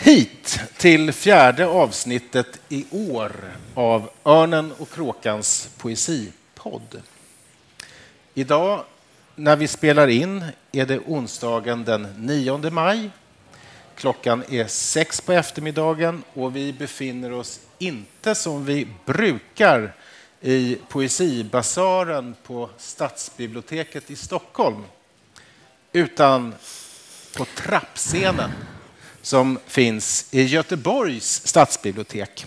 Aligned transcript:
hit 0.00 0.60
till 0.76 1.12
fjärde 1.12 1.66
avsnittet 1.66 2.60
i 2.68 2.84
år 2.90 3.32
av 3.74 4.10
Örnen 4.24 4.72
och 4.78 4.90
Kråkans 4.90 5.70
poesipodd. 5.78 7.02
Idag 8.34 8.84
när 9.34 9.56
vi 9.56 9.68
spelar 9.68 10.08
in 10.08 10.44
är 10.72 10.86
det 10.86 10.98
onsdagen 10.98 11.84
den 11.84 12.02
9 12.16 12.70
maj. 12.70 13.10
Klockan 13.94 14.44
är 14.48 14.66
sex 14.66 15.20
på 15.20 15.32
eftermiddagen 15.32 16.22
och 16.34 16.56
vi 16.56 16.72
befinner 16.72 17.32
oss 17.32 17.60
inte 17.78 18.34
som 18.34 18.64
vi 18.64 18.88
brukar 19.04 19.94
i 20.40 20.78
Poesibasaren 20.88 22.36
på 22.42 22.70
Stadsbiblioteket 22.78 24.10
i 24.10 24.16
Stockholm 24.16 24.84
utan 25.92 26.54
på 27.36 27.44
trappscenen 27.44 28.50
som 29.28 29.58
finns 29.66 30.26
i 30.30 30.42
Göteborgs 30.42 31.46
stadsbibliotek. 31.46 32.46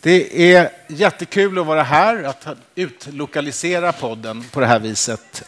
Det 0.00 0.52
är 0.54 0.70
jättekul 0.88 1.58
att 1.58 1.66
vara 1.66 1.82
här, 1.82 2.22
att 2.22 2.46
utlokalisera 2.74 3.92
podden 3.92 4.44
på 4.52 4.60
det 4.60 4.66
här 4.66 4.78
viset. 4.78 5.42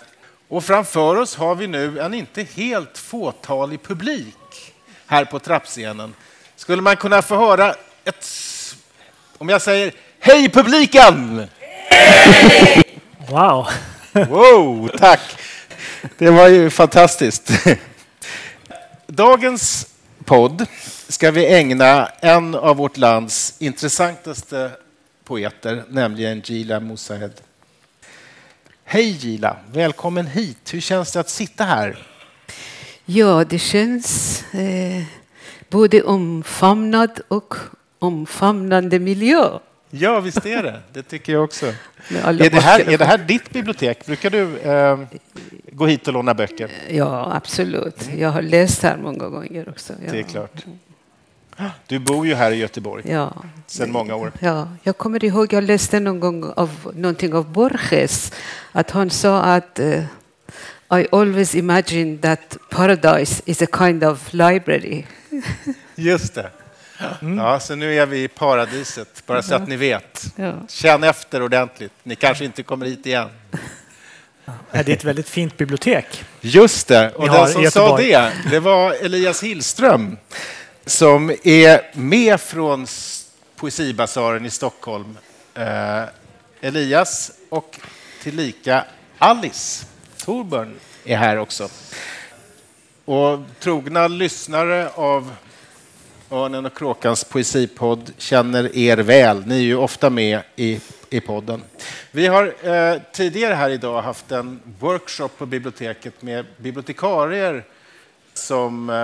Och 0.49 0.65
framför 0.65 1.17
oss 1.17 1.37
har 1.37 1.55
vi 1.55 1.67
nu 1.67 2.01
en 2.01 2.15
inte 2.15 2.47
helt 2.55 2.99
fåtalig 2.99 3.83
publik 3.83 4.75
här 5.07 5.25
på 5.25 5.39
trappscenen. 5.39 6.15
Skulle 6.57 6.83
man 6.83 6.97
kunna 6.97 7.23
få 7.23 7.37
höra 7.37 7.75
ett... 8.05 8.27
Om 9.39 9.49
jag 9.49 9.63
säger 9.63 9.93
Hej 10.21 10.49
publiken! 10.49 11.47
Wow! 13.31 13.67
Wow, 14.13 14.89
tack! 14.99 15.21
Det 16.19 16.31
var 16.31 16.49
ju 16.49 16.71
fantastiskt. 16.71 17.51
Dagens 19.07 19.87
podd 20.27 20.67
ska 21.09 21.31
vi 21.31 21.55
ägna 21.55 22.07
en 22.07 22.55
av 22.55 22.77
vårt 22.77 22.97
lands 22.97 23.55
intressantaste 23.59 24.71
poeter, 25.25 25.85
nämligen 25.89 26.41
Gila 26.45 26.81
Mousahed. 26.81 27.33
Hej 28.85 29.11
Gila, 29.11 29.57
välkommen 29.73 30.27
hit. 30.27 30.75
Hur 30.75 30.81
känns 30.81 31.13
det 31.13 31.21
att 31.21 31.31
sitta 31.31 31.65
här? 31.65 32.07
Ja, 33.05 33.45
det 33.45 33.59
känns 33.59 34.43
eh, 34.55 35.03
både 35.69 36.03
omfamnad 36.03 37.21
och 37.29 37.55
omfamnande 37.99 38.99
miljö. 38.99 39.59
Ja, 39.91 40.20
visst 40.20 40.47
är 40.47 40.62
det. 40.62 40.81
Det 40.92 41.03
tycker 41.03 41.33
jag 41.33 41.45
också. 41.45 41.67
Är 42.25 42.51
det, 42.51 42.61
här, 42.61 42.91
är 42.91 42.98
det 42.98 43.05
här 43.05 43.19
ditt 43.19 43.51
bibliotek? 43.51 44.06
Brukar 44.06 44.31
du 44.31 44.59
eh, 44.59 44.98
gå 45.73 45.87
hit 45.87 46.09
och 46.09 46.15
låna 46.15 46.34
böcker? 46.34 46.70
Ja, 46.91 47.33
absolut. 47.37 48.09
Jag 48.17 48.28
har 48.28 48.43
läst 48.43 48.83
här 48.83 48.97
många 48.97 49.28
gånger 49.28 49.69
också. 49.69 49.93
Ja. 50.06 50.12
Det 50.12 50.19
är 50.19 50.23
klart. 50.23 50.65
Du 51.87 51.98
bor 51.98 52.27
ju 52.27 52.34
här 52.34 52.51
i 52.51 52.56
Göteborg 52.56 53.05
Ja. 53.11 53.33
sedan 53.67 53.93
många 53.93 54.15
år. 54.17 54.33
Ja, 54.41 54.69
jag 54.83 54.98
kommer 54.98 55.25
ihåg, 55.25 55.53
jag 55.53 55.65
läste 55.65 56.00
någon 56.00 56.21
gång 56.21 56.45
av 56.56 56.93
någonting 56.95 57.34
av 57.34 57.53
Borges, 57.53 58.33
att 58.73 58.91
han 58.91 59.11
sa 59.11 59.41
att 59.43 59.78
eh, 59.78 60.03
I 61.00 61.06
always 61.12 61.55
imagine 61.55 62.19
that 62.19 62.56
paradise 62.71 63.43
is 63.47 63.62
a 63.62 63.66
kind 63.78 64.05
of 64.05 64.32
library. 64.32 65.05
Just 65.94 66.34
det. 66.34 66.50
Ja, 67.37 67.61
så 67.61 67.75
nu 67.75 67.95
är 67.95 68.07
vi 68.07 68.23
i 68.23 68.29
paradiset, 68.29 69.23
bara 69.27 69.43
så 69.43 69.55
att 69.55 69.69
ni 69.69 69.77
vet. 69.77 70.25
Ja. 70.37 70.55
Känn 70.69 71.05
efter 71.05 71.43
ordentligt. 71.43 71.93
Ni 72.03 72.17
kanske 72.17 72.45
inte 72.45 72.62
kommer 72.62 72.87
hit 72.87 73.07
igen. 73.07 73.29
Det 74.73 74.89
är 74.89 74.91
ett 74.91 75.05
väldigt 75.05 75.29
fint 75.29 75.56
bibliotek. 75.56 76.25
Just 76.41 76.89
det. 76.89 77.11
Och 77.11 77.29
den 77.29 77.49
som 77.49 77.71
sa 77.71 77.97
det, 77.97 78.33
det 78.51 78.61
var 78.61 78.93
Elias 78.93 79.43
Hillström 79.43 80.17
som 80.87 81.31
är 81.45 81.97
med 81.99 82.41
från 82.41 82.87
Poesibasaren 83.56 84.47
i 84.47 84.51
Stockholm. 84.51 85.19
Eh, 85.55 86.03
Elias 86.61 87.33
och 87.49 87.81
tillika 88.23 88.85
Alice 89.19 89.87
Thorburn 90.17 90.75
är 91.05 91.17
här 91.17 91.37
också. 91.39 91.69
Och 93.05 93.39
trogna 93.61 94.09
lyssnare 94.09 94.89
av 94.95 95.35
Örnen 96.31 96.66
och 96.66 96.75
Kråkans 96.75 97.25
poesipodd 97.25 98.12
känner 98.19 98.76
er 98.76 98.97
väl. 98.97 99.47
Ni 99.47 99.54
är 99.54 99.62
ju 99.62 99.76
ofta 99.76 100.10
med 100.10 100.41
i, 100.56 100.81
i 101.10 101.20
podden. 101.20 101.62
Vi 102.10 102.26
har 102.26 102.54
eh, 102.62 103.00
tidigare 103.12 103.54
här 103.54 103.70
idag 103.70 104.03
haft 104.03 104.32
en 104.32 104.60
workshop 104.81 105.28
på 105.28 105.47
biblioteket 105.47 106.22
med 106.22 106.47
bibliotekarier 106.56 107.64
som 108.34 108.91
eh, 108.91 108.97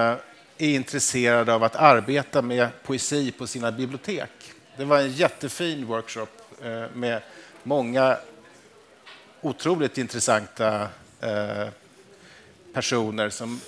är 0.58 0.74
intresserade 0.74 1.54
av 1.54 1.64
att 1.64 1.76
arbeta 1.76 2.42
med 2.42 2.68
poesi 2.82 3.32
på 3.32 3.46
sina 3.46 3.72
bibliotek. 3.72 4.30
Det 4.76 4.84
var 4.84 4.98
en 4.98 5.12
jättefin 5.12 5.86
workshop 5.86 6.28
eh, 6.62 6.84
med 6.94 7.22
många 7.62 8.16
otroligt 9.40 9.98
intressanta 9.98 10.88
eh, 11.20 11.68
personer 12.72 13.30
som 13.30 13.60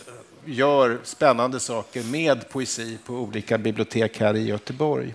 gör 0.47 0.99
spännande 1.05 1.61
saker 1.61 2.03
med 2.03 2.49
poesi 2.49 2.99
på 3.07 3.15
olika 3.15 3.59
bibliotek 3.59 4.21
här 4.21 4.37
i 4.37 4.47
Göteborg. 4.47 5.15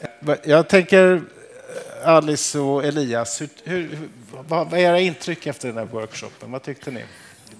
Eh, 0.00 0.34
jag 0.44 0.68
tänker, 0.68 1.14
eh, 1.14 2.08
Alice 2.08 2.58
och 2.58 2.84
Elias, 2.84 3.40
hur, 3.40 3.48
hur, 3.64 3.98
vad, 4.48 4.70
vad 4.70 4.80
är 4.80 4.84
era 4.84 5.00
intryck 5.00 5.46
efter 5.46 5.68
den 5.68 5.76
här 5.76 5.84
workshopen? 5.84 6.52
Vad 6.52 6.62
tyckte 6.62 6.90
ni? 6.90 7.04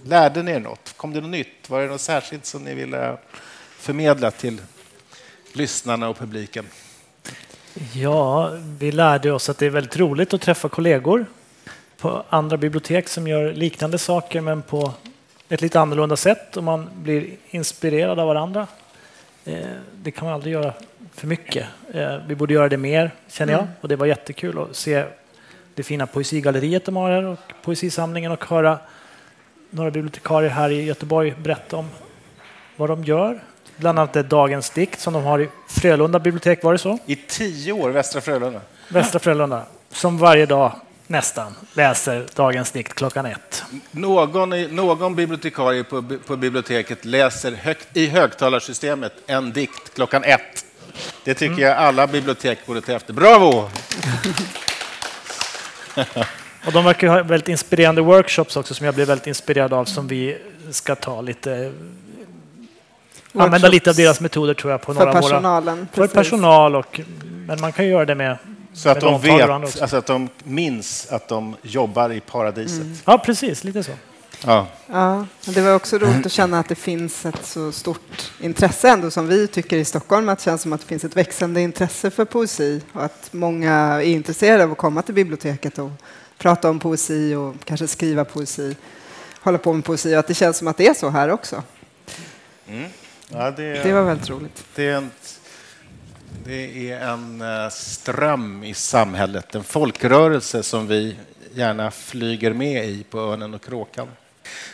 Lärde 0.04 0.43
ni 0.43 0.50
er 0.50 0.60
något? 0.60 0.94
Kom 0.97 1.12
det 1.12 1.20
något 1.20 1.31
nytt? 1.31 1.70
Var 1.70 1.81
det 1.81 1.87
något 1.87 2.00
särskilt 2.00 2.47
som 2.47 2.65
ni 2.65 2.75
ville 2.75 3.16
förmedla 3.78 4.31
till 4.31 4.60
lyssnarna 5.53 6.09
och 6.09 6.19
publiken? 6.19 6.66
Ja, 7.94 8.50
vi 8.78 8.93
lärde 8.93 9.32
oss 9.32 9.49
att 9.49 9.59
det 9.59 9.66
är 9.66 9.70
väldigt 9.70 9.97
roligt 9.97 10.34
att 10.34 10.41
träffa 10.41 10.69
kollegor 10.69 11.26
på 11.99 12.25
andra 12.28 12.56
bibliotek 12.56 13.09
som 13.09 13.28
gör 13.28 13.53
liknande 13.53 13.99
saker 13.99 14.41
men 14.41 14.62
på 14.62 14.94
ett 15.50 15.61
lite 15.62 15.81
annorlunda 15.81 16.16
sätt 16.16 16.56
och 16.56 16.65
man 16.65 16.88
blir 16.94 17.31
inspirerad 17.50 18.19
av 18.19 18.27
varandra. 18.27 18.66
Eh, 19.44 19.55
Det 20.03 20.11
kan 20.11 20.25
man 20.25 20.34
aldrig 20.34 20.53
göra 20.53 20.72
för 21.15 21.27
mycket. 21.27 21.66
Eh, 21.94 22.16
Vi 22.27 22.34
borde 22.34 22.55
göra 22.55 22.69
det 22.69 22.77
mer, 22.77 23.11
känner 23.28 23.53
jag. 23.53 23.66
Och 23.81 23.88
det 23.88 23.97
var 23.97 24.06
jättekul 24.06 24.59
att 24.59 24.77
se 24.77 25.05
det 25.75 25.83
fina 25.83 26.06
poesigalleriet 26.06 26.84
de 26.84 26.97
har 26.97 27.11
här 27.11 27.25
och 27.25 27.38
poesisamlingen 27.62 28.33
och 28.33 28.44
höra 28.44 28.78
några 29.71 29.91
bibliotekarier 29.91 30.50
här 30.50 30.71
i 30.71 30.83
Göteborg 30.84 31.34
berätta 31.38 31.77
om 31.77 31.88
vad 32.77 32.88
de 32.91 33.05
gör. 33.05 33.41
Bland 33.77 33.99
annat 33.99 34.12
det 34.12 34.22
Dagens 34.22 34.71
dikt 34.71 35.00
som 35.00 35.12
de 35.12 35.25
har 35.25 35.38
i 35.41 35.49
Frölunda 35.69 36.19
bibliotek, 36.19 36.62
var 36.65 36.72
det 36.72 36.78
så? 36.78 36.99
I 37.06 37.17
tio 37.17 37.72
år, 37.72 37.91
Västra 37.91 38.21
Frölunda. 38.21 38.61
Västra 38.88 39.19
Frölunda, 39.19 39.62
som 39.93 40.19
varje 40.19 40.47
dag 40.47 40.72
nästan 41.10 41.54
läser 41.75 42.26
Dagens 42.34 42.71
dikt 42.71 42.94
klockan 42.94 43.26
ett. 43.26 43.62
Någon, 43.91 44.53
i- 44.53 44.69
någon 44.72 45.15
bibliotekarie 45.15 45.84
på, 45.84 46.03
på 46.26 46.37
biblioteket 46.37 47.04
läser 47.04 47.53
högt, 47.53 47.97
i 47.97 48.06
högtalarsystemet 48.06 49.12
en 49.26 49.53
dikt 49.53 49.94
klockan 49.94 50.25
ett. 50.25 50.65
Det 51.25 51.34
tycker 51.34 51.62
jag 51.62 51.76
alla 51.76 52.06
bibliotek 52.06 52.66
borde 52.66 52.81
ta 52.81 52.93
efter. 52.93 53.12
Bravo! 53.12 53.49
Och 56.67 56.73
de 56.73 56.85
verkar 56.85 57.08
ha 57.08 57.23
väldigt 57.23 57.49
inspirerande 57.49 58.00
workshops 58.02 58.56
också 58.56 58.75
som 58.75 58.87
jag 58.87 58.94
blev 58.94 59.06
väldigt 59.06 59.26
inspirerad 59.26 59.73
av 59.73 59.85
som 59.85 60.06
vi 60.08 60.38
ska 60.70 60.94
ta 60.94 61.20
lite 61.20 61.50
Använda 61.50 63.49
Workshops 63.50 63.73
lite 63.73 63.90
av 63.90 63.96
deras 63.96 64.20
metoder 64.20 64.55
tror 64.55 64.70
jag 64.70 64.81
på 64.82 64.94
för 64.94 65.00
några 65.05 65.11
av 65.11 65.23
våra... 65.23 65.32
personalen. 65.32 65.88
För 65.93 66.02
precis. 66.02 66.14
personal 66.14 66.76
och... 66.76 67.00
Men 67.46 67.61
man 67.61 67.73
kan 67.73 67.85
ju 67.85 67.90
göra 67.90 68.05
det 68.05 68.14
med... 68.14 68.37
Så 68.72 68.88
att 68.88 69.00
de 69.00 69.20
vet, 69.20 69.50
alltså 69.50 69.96
att 69.96 70.06
de 70.06 70.28
minns 70.44 71.06
att 71.11 71.28
de 71.28 71.56
jobbar 71.62 72.12
i 72.12 72.20
paradiset. 72.20 72.87
Ja, 73.05 73.19
precis. 73.19 73.64
Lite 73.64 73.82
så. 73.82 73.93
Ja. 74.46 74.67
Ja, 74.87 75.26
det 75.44 75.61
var 75.61 75.75
också 75.75 75.99
roligt 75.99 76.26
att 76.26 76.32
känna 76.32 76.58
att 76.58 76.69
det 76.69 76.75
finns 76.75 77.26
ett 77.26 77.46
så 77.46 77.72
stort 77.72 78.32
intresse 78.40 78.88
ändå 78.88 79.11
som 79.11 79.28
vi 79.28 79.46
tycker 79.46 79.76
i 79.76 79.84
Stockholm. 79.84 80.28
Att 80.28 80.38
det 80.38 80.44
känns 80.44 80.62
som 80.62 80.72
att 80.72 80.81
det 80.81 80.87
finns 80.87 81.05
ett 81.05 81.17
växande 81.17 81.61
intresse 81.61 82.11
för 82.11 82.25
poesi 82.25 82.81
och 82.93 83.05
att 83.05 83.28
många 83.32 83.72
är 83.72 84.00
intresserade 84.00 84.64
av 84.64 84.73
att 84.73 84.78
komma 84.78 85.02
till 85.02 85.14
biblioteket 85.14 85.78
och 85.78 85.90
prata 86.38 86.70
om 86.70 86.78
poesi 86.78 87.34
och 87.34 87.55
kanske 87.64 87.87
skriva 87.88 88.25
poesi, 88.25 88.76
hålla 89.40 89.58
på 89.58 89.73
med 89.73 89.84
poesi 89.84 90.14
och 90.14 90.19
att 90.19 90.26
det 90.26 90.34
känns 90.34 90.56
som 90.56 90.69
att 90.69 90.76
det 90.76 90.87
är 90.87 90.94
så 90.94 91.08
här 91.08 91.31
också. 91.31 91.62
Ja, 93.28 93.50
det, 93.50 93.82
Det 93.82 93.93
var 93.93 94.02
väldigt 94.02 94.31
roligt. 94.31 94.64
det, 94.75 94.87
är 94.87 94.96
en, 94.96 95.11
det 96.44 96.90
är 96.90 97.00
en 97.00 97.40
eh, 97.40 97.69
ström 97.69 98.64
i 98.64 98.75
samhället, 98.75 99.54
en 99.54 99.64
folkrörelse 99.64 100.62
som 100.62 100.87
vi 100.87 101.16
gärna 101.54 101.90
flyger 101.90 102.52
med 102.52 102.84
i 102.84 103.02
på 103.02 103.19
Örnen 103.19 103.54
och 103.54 103.64
kråkan. 103.64 104.08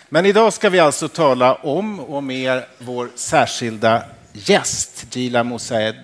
Men 0.08 0.26
idag 0.26 0.52
ska 0.52 0.70
vi 0.70 0.78
alltså 0.78 1.08
tala 1.08 1.54
om 1.54 2.00
och 2.00 2.22
med 2.22 2.62
vår 2.78 3.10
särskilda 3.14 4.02
gäst, 4.32 5.16
Gila 5.16 5.44
Mosaed. 5.44 5.96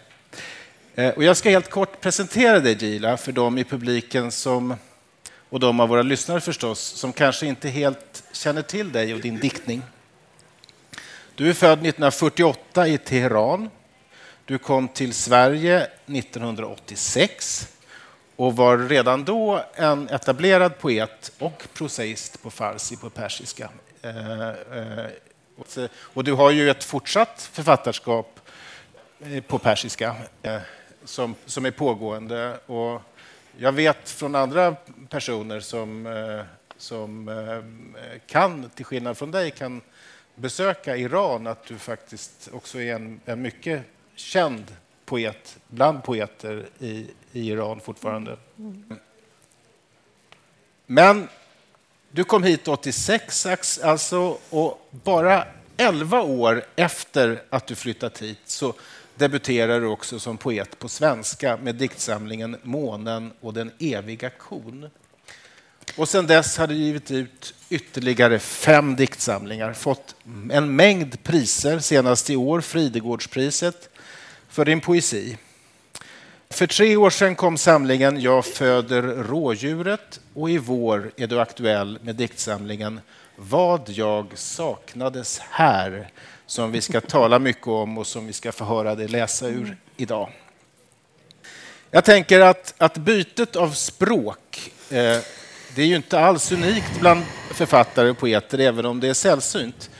Eh, 0.94 1.08
och 1.08 1.24
jag 1.24 1.36
ska 1.36 1.50
helt 1.50 1.70
kort 1.70 2.00
presentera 2.00 2.60
dig, 2.60 2.76
Gila, 2.84 3.16
för 3.16 3.32
de 3.32 3.58
i 3.58 3.64
publiken 3.64 4.30
som, 4.30 4.74
och 5.48 5.60
de 5.60 5.80
av 5.80 5.88
våra 5.88 6.02
lyssnare 6.02 6.40
förstås, 6.40 6.80
som 6.80 7.12
kanske 7.12 7.46
inte 7.46 7.68
helt 7.68 8.22
känner 8.32 8.62
till 8.62 8.92
dig 8.92 9.14
och 9.14 9.20
din 9.20 9.38
diktning. 9.38 9.82
Du 11.34 11.50
är 11.50 11.54
född 11.54 11.72
1948 11.72 12.88
i 12.88 12.98
Teheran. 12.98 13.70
Du 14.52 14.58
kom 14.58 14.88
till 14.88 15.14
Sverige 15.14 15.86
1986 16.06 17.68
och 18.36 18.56
var 18.56 18.78
redan 18.78 19.24
då 19.24 19.64
en 19.74 20.08
etablerad 20.08 20.78
poet 20.78 21.32
och 21.38 21.68
prosaist 21.72 22.42
på 22.42 22.50
farsi, 22.50 22.96
på 22.96 23.10
persiska. 23.10 23.70
Eh, 24.02 24.48
eh, 24.48 25.06
och 25.96 26.24
du 26.24 26.32
har 26.32 26.50
ju 26.50 26.70
ett 26.70 26.84
fortsatt 26.84 27.50
författarskap 27.52 28.40
eh, 29.20 29.42
på 29.42 29.58
persiska 29.58 30.16
som, 31.04 31.34
som 31.46 31.66
är 31.66 31.70
pågående. 31.70 32.58
Och 32.66 33.02
jag 33.56 33.72
vet 33.72 34.10
från 34.10 34.34
andra 34.34 34.76
personer 35.08 35.60
som, 35.60 36.44
som 36.76 37.30
kan, 38.26 38.70
till 38.70 38.84
skillnad 38.84 39.18
från 39.18 39.30
dig, 39.30 39.50
kan 39.50 39.80
besöka 40.34 40.96
Iran 40.96 41.46
att 41.46 41.64
du 41.64 41.78
faktiskt 41.78 42.48
också 42.52 42.80
är 42.80 42.94
en, 42.94 43.20
en 43.24 43.42
mycket 43.42 43.82
känd 44.22 44.76
poet 45.04 45.56
bland 45.68 46.04
poeter 46.04 46.66
i, 46.78 47.06
i 47.32 47.48
Iran 47.50 47.80
fortfarande. 47.80 48.36
Men 50.86 51.28
du 52.10 52.24
kom 52.24 52.42
hit 52.42 52.68
86 52.68 53.78
alltså, 53.78 54.38
och 54.50 54.88
bara 54.90 55.46
11 55.76 56.22
år 56.22 56.64
efter 56.76 57.42
att 57.50 57.66
du 57.66 57.74
flyttat 57.74 58.22
hit 58.22 58.38
så 58.44 58.74
debuterar 59.14 59.80
du 59.80 59.86
också 59.86 60.18
som 60.18 60.38
poet 60.38 60.78
på 60.78 60.88
svenska 60.88 61.56
med 61.56 61.74
diktsamlingen 61.74 62.56
Månen 62.62 63.32
och 63.40 63.54
den 63.54 63.70
eviga 63.78 64.30
kon. 64.30 64.90
Och 65.96 66.08
sen 66.08 66.26
dess 66.26 66.58
har 66.58 66.66
du 66.66 66.74
givit 66.74 67.10
ut 67.10 67.54
ytterligare 67.68 68.38
fem 68.38 68.96
diktsamlingar, 68.96 69.72
fått 69.72 70.14
en 70.50 70.76
mängd 70.76 71.22
priser, 71.22 71.78
senast 71.78 72.30
i 72.30 72.36
år 72.36 72.60
Fridegårdspriset 72.60 73.88
för 74.52 74.64
din 74.64 74.80
poesi. 74.80 75.36
För 76.50 76.66
tre 76.66 76.96
år 76.96 77.10
sedan 77.10 77.36
kom 77.36 77.58
samlingen 77.58 78.20
Jag 78.20 78.44
föder 78.44 79.02
rådjuret 79.02 80.20
och 80.34 80.50
i 80.50 80.58
vår 80.58 81.12
är 81.16 81.26
du 81.26 81.40
aktuell 81.40 81.98
med 82.02 82.16
diktsamlingen 82.16 83.00
Vad 83.36 83.88
jag 83.88 84.26
saknades 84.34 85.38
här 85.38 86.08
som 86.46 86.72
vi 86.72 86.80
ska 86.80 87.00
tala 87.00 87.38
mycket 87.38 87.66
om 87.66 87.98
och 87.98 88.06
som 88.06 88.26
vi 88.26 88.32
ska 88.32 88.52
få 88.52 88.64
höra 88.64 88.94
dig 88.94 89.08
läsa 89.08 89.48
ur 89.48 89.76
idag. 89.96 90.30
Jag 91.90 92.04
tänker 92.04 92.40
att, 92.40 92.74
att 92.78 92.96
bytet 92.96 93.56
av 93.56 93.70
språk 93.70 94.72
eh, 94.90 95.18
det 95.74 95.82
är 95.82 95.86
ju 95.86 95.96
inte 95.96 96.20
alls 96.20 96.52
unikt 96.52 97.00
bland 97.00 97.24
författare 97.50 98.10
och 98.10 98.18
poeter, 98.18 98.58
även 98.58 98.86
om 98.86 99.00
det 99.00 99.08
är 99.08 99.14
sällsynt. 99.14 99.90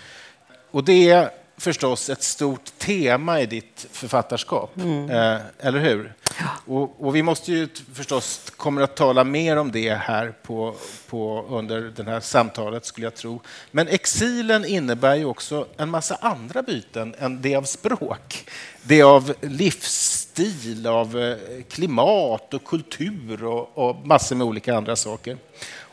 Och 0.70 0.84
det 0.84 1.10
är 1.10 1.41
förstås 1.62 2.10
ett 2.10 2.22
stort 2.22 2.78
tema 2.78 3.40
i 3.40 3.46
ditt 3.46 3.86
författarskap, 3.92 4.76
mm. 4.76 5.10
eh, 5.10 5.40
eller 5.58 5.78
hur? 5.78 6.14
Ja. 6.38 6.74
Och, 6.74 7.06
och, 7.06 7.16
vi 7.16 7.22
måste 7.22 7.52
ju 7.52 7.68
förstås 7.94 8.52
kommer 8.56 8.82
att 8.82 8.96
tala 8.96 9.24
mer 9.24 9.56
om 9.56 9.72
det 9.72 9.94
här 9.94 10.34
på, 10.42 10.74
på, 11.08 11.46
under 11.48 11.80
det 11.80 12.02
här 12.02 12.20
samtalet, 12.20 12.84
skulle 12.84 13.06
jag 13.06 13.14
tro. 13.14 13.40
Men 13.70 13.88
exilen 13.88 14.64
innebär 14.64 15.14
ju 15.14 15.24
också 15.24 15.66
en 15.76 15.90
massa 15.90 16.14
andra 16.14 16.62
byten 16.62 17.14
än 17.18 17.42
det 17.42 17.56
av 17.56 17.62
språk. 17.62 18.50
Det 18.82 19.02
av 19.02 19.34
livsstil, 19.40 20.86
av 20.86 21.18
eh, 21.18 21.36
klimat 21.70 22.54
och 22.54 22.64
kultur 22.64 23.44
och, 23.44 23.78
och 23.78 24.06
massor 24.06 24.36
med 24.36 24.46
olika 24.46 24.76
andra 24.76 24.96
saker. 24.96 25.36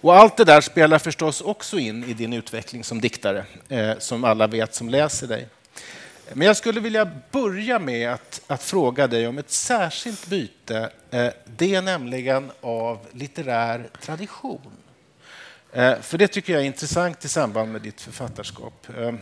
Och 0.02 0.16
allt 0.16 0.38
det 0.38 0.46
där 0.46 0.62
spelar 0.62 1.00
förstås 1.00 1.42
också 1.42 1.80
in 1.80 2.04
i 2.04 2.14
din 2.14 2.34
utveckling 2.34 2.84
som 2.84 3.02
diktare, 3.02 3.46
eh, 3.70 3.92
som 4.00 4.24
alla 4.24 4.48
vet 4.48 4.76
som 4.76 4.90
läser 4.90 5.28
dig. 5.28 5.48
Men 6.34 6.48
jag 6.48 6.58
skulle 6.58 6.80
vilja 6.80 7.12
börja 7.32 7.80
med 7.80 8.14
att, 8.14 8.42
att 8.48 8.64
fråga 8.64 9.08
dig 9.08 9.28
om 9.28 9.38
ett 9.38 9.52
särskilt 9.52 10.28
byte. 10.28 10.90
Eh, 11.12 11.30
det 11.46 11.76
är 11.76 11.82
nämligen 11.82 12.52
av 12.62 13.00
litterär 13.12 13.90
tradition. 14.02 14.72
Eh, 15.72 16.00
för 16.00 16.18
det 16.18 16.28
tycker 16.28 16.54
jag 16.54 16.62
är 16.62 16.66
intressant 16.66 17.26
i 17.26 17.30
samband 17.30 17.72
med 17.72 17.82
ditt 17.82 18.02
författarskap. 18.02 18.88
Eh, 18.98 19.14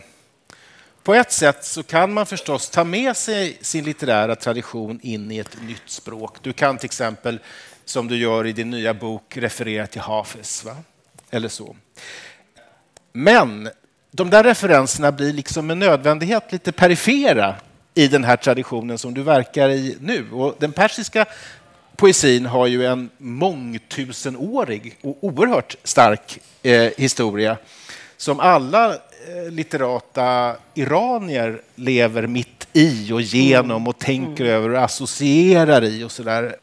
på 1.02 1.14
ett 1.14 1.32
sätt 1.32 1.64
så 1.64 1.82
kan 1.82 2.12
man 2.12 2.26
förstås 2.26 2.70
ta 2.70 2.84
med 2.84 3.16
sig 3.16 3.58
sin 3.60 3.84
litterära 3.84 4.36
tradition 4.36 5.00
in 5.02 5.30
i 5.30 5.38
ett 5.38 5.62
nytt 5.62 5.90
språk. 5.90 6.36
Du 6.42 6.52
kan 6.52 6.78
till 6.78 6.86
exempel, 6.86 7.40
som 7.84 8.08
du 8.08 8.16
gör 8.16 8.46
i 8.46 8.52
din 8.52 8.70
nya 8.70 8.94
bok, 8.94 9.36
referera 9.36 9.86
till 9.86 10.00
Hafez. 10.00 10.64
Va? 10.64 10.76
Eller 11.30 11.48
så. 11.48 11.76
Men 13.12 13.70
de 14.18 14.30
där 14.30 14.44
referenserna 14.44 15.12
blir 15.12 15.32
liksom 15.32 15.66
med 15.66 15.78
nödvändighet 15.78 16.52
lite 16.52 16.72
perifera 16.72 17.54
i 17.94 18.08
den 18.08 18.24
här 18.24 18.36
traditionen 18.36 18.98
som 18.98 19.14
du 19.14 19.22
verkar 19.22 19.68
i 19.68 19.96
nu. 20.00 20.30
Och 20.32 20.54
den 20.58 20.72
persiska 20.72 21.26
poesin 21.96 22.46
har 22.46 22.66
ju 22.66 22.86
en 22.86 23.10
mångtusenårig 23.18 24.98
och 25.02 25.18
oerhört 25.20 25.76
stark 25.84 26.38
eh, 26.62 26.90
historia 26.96 27.56
som 28.16 28.40
alla 28.40 28.94
eh, 28.94 29.50
litterata 29.50 30.56
iranier 30.74 31.60
lever 31.74 32.26
mitt 32.26 32.68
i 32.72 33.12
och 33.12 33.20
genom 33.20 33.88
och 33.88 33.98
tänker 33.98 34.44
mm. 34.44 34.56
över 34.56 34.70
och 34.70 34.82
associerar 34.82 35.84
i 35.84 36.04
och 36.04 36.12
sådär. 36.12 36.56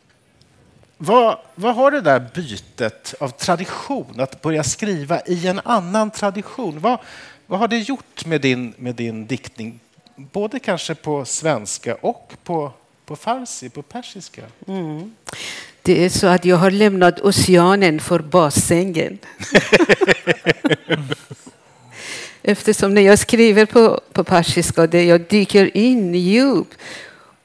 Vad, 0.98 1.38
vad 1.56 1.75
har 1.75 1.92
det 1.92 2.02
där 2.02 2.25
bytet 2.36 3.16
av 3.19 3.30
tradition, 3.30 4.19
att 4.19 4.42
börja 4.42 4.63
skriva 4.63 5.22
i 5.22 5.48
en 5.48 5.62
annan 5.63 6.12
tradition, 6.12 6.80
vad, 6.80 7.00
vad 7.47 7.59
har 7.59 7.68
det 7.68 7.77
gjort 7.77 8.25
med 8.25 8.42
din, 8.42 8.74
med 8.77 8.95
din 8.95 9.27
diktning? 9.27 9.80
Både 10.15 10.59
kanske 10.59 10.95
på 10.95 11.25
svenska 11.25 11.95
och 11.95 12.33
på, 12.44 12.71
på 13.06 13.15
farsi, 13.15 13.69
på 13.69 13.81
persiska. 13.81 14.42
Mm. 14.68 15.15
Det 15.81 16.06
är 16.06 16.09
så 16.09 16.27
att 16.27 16.45
jag 16.45 16.57
har 16.57 16.71
lämnat 16.71 17.19
oceanen 17.21 17.99
för 17.99 18.19
bassängen. 18.19 19.18
Eftersom 22.42 22.94
när 22.94 23.02
jag 23.02 23.19
skriver 23.19 23.66
på, 23.66 24.02
på 24.11 24.23
persiska, 24.23 24.87
det 24.87 25.04
jag 25.04 25.21
dyker 25.21 25.78
in 25.78 26.16
djupt. 26.16 26.78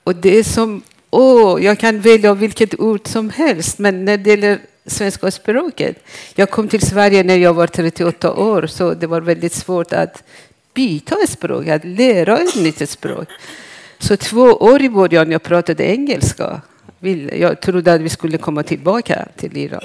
Och 0.04 0.16
det 0.16 0.38
är 0.38 0.44
som, 0.44 0.82
åh, 1.10 1.64
jag 1.64 1.78
kan 1.78 2.00
välja 2.00 2.34
vilket 2.34 2.80
ord 2.80 3.00
som 3.04 3.30
helst, 3.30 3.78
men 3.78 4.04
när 4.04 4.16
det 4.16 4.30
gäller 4.30 4.60
svenska 4.86 5.30
språket. 5.30 5.96
Jag 6.34 6.50
kom 6.50 6.68
till 6.68 6.86
Sverige 6.86 7.22
när 7.22 7.36
jag 7.36 7.54
var 7.54 7.66
38 7.66 8.34
år, 8.34 8.66
så 8.66 8.94
det 8.94 9.06
var 9.06 9.20
väldigt 9.20 9.52
svårt 9.52 9.92
att 9.92 10.22
byta 10.74 11.16
språk, 11.28 11.68
att 11.68 11.84
lära 11.84 12.38
ett 12.38 12.56
nytt 12.56 12.90
språk. 12.90 13.28
Så 13.98 14.16
två 14.16 14.42
år 14.42 14.82
i 14.82 14.88
början 14.88 15.30
jag 15.30 15.42
pratade 15.42 15.84
engelska. 15.84 16.60
Jag 17.32 17.60
trodde 17.60 17.92
att 17.92 18.00
vi 18.00 18.08
skulle 18.08 18.38
komma 18.38 18.62
tillbaka 18.62 19.28
till 19.36 19.56
Iran. 19.56 19.80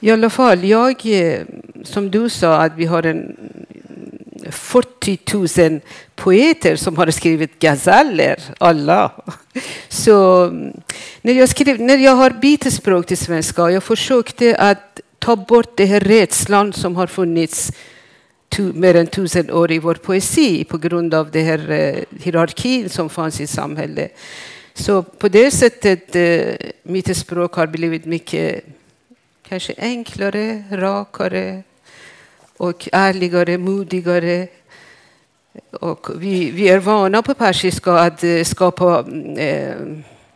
I 0.00 0.10
alla 0.10 0.30
fall, 0.30 0.64
jag, 0.64 1.06
eh, 1.06 1.40
som 1.84 2.10
du 2.10 2.28
sa, 2.28 2.56
att 2.56 2.72
vi 2.76 2.84
har 2.84 3.02
en 3.02 3.36
40 4.50 5.70
000 5.70 5.80
poeter 6.14 6.76
som 6.76 6.96
har 6.96 7.10
skrivit 7.10 7.58
gazeller, 7.58 8.38
Allah! 8.58 9.10
Så 9.88 10.44
mm, 10.44 10.80
när 11.22 11.32
jag, 11.32 11.48
skrev, 11.48 11.80
när 11.80 11.98
jag 11.98 12.16
har 12.16 12.30
bytt 12.30 12.72
språk 12.72 13.06
till 13.06 13.16
svenska, 13.16 13.70
jag 13.70 13.82
försökte 13.82 14.56
att 14.56 15.00
ta 15.18 15.36
bort 15.36 15.76
den 15.76 15.86
här 15.86 16.00
rädslan 16.00 16.72
som 16.72 16.96
har 16.96 17.06
funnits 17.06 17.72
mer 18.58 18.94
än 18.96 19.06
tusen 19.06 19.50
år 19.50 19.72
i 19.72 19.78
vår 19.78 19.94
poesi 19.94 20.64
på 20.64 20.78
grund 20.78 21.14
av 21.14 21.30
den 21.30 21.44
här 21.44 21.70
eh, 21.70 22.20
hierarkin 22.20 22.88
som 22.88 23.08
fanns 23.10 23.40
i 23.40 23.46
samhället. 23.46 24.16
Så 24.74 25.02
på 25.02 25.28
det 25.28 25.50
sättet, 25.50 26.16
eh, 26.16 26.54
mitt 26.82 27.16
språk 27.16 27.54
har 27.54 27.66
blivit 27.66 28.04
mycket 28.04 28.64
kanske 29.48 29.74
enklare, 29.78 30.64
rakare, 30.70 31.62
och 32.62 32.88
ärligare, 32.92 33.58
modigare. 33.58 34.48
Och 35.70 36.08
vi, 36.16 36.50
vi 36.50 36.68
är 36.68 36.78
vana 36.78 37.22
på 37.22 37.34
persiska 37.34 37.92
att 37.92 38.24
eh, 38.24 38.44
skapa 38.44 39.04
eh, 39.36 39.74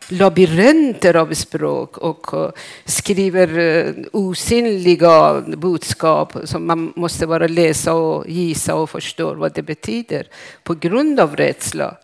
labyrinter 0.08 1.16
av 1.16 1.34
språk 1.34 1.98
och 1.98 2.34
eh, 2.34 2.50
skriver 2.84 3.58
eh, 3.58 3.92
osynliga 4.12 5.40
budskap 5.40 6.36
som 6.44 6.66
man 6.66 6.92
måste 6.96 7.26
bara 7.26 7.46
läsa 7.46 7.94
och 7.94 8.28
gissa 8.28 8.74
och 8.74 8.90
förstå 8.90 9.34
vad 9.34 9.52
det 9.54 9.62
betyder 9.62 10.26
på 10.62 10.74
grund 10.74 11.20
av 11.20 11.36
rädsla. 11.36 11.96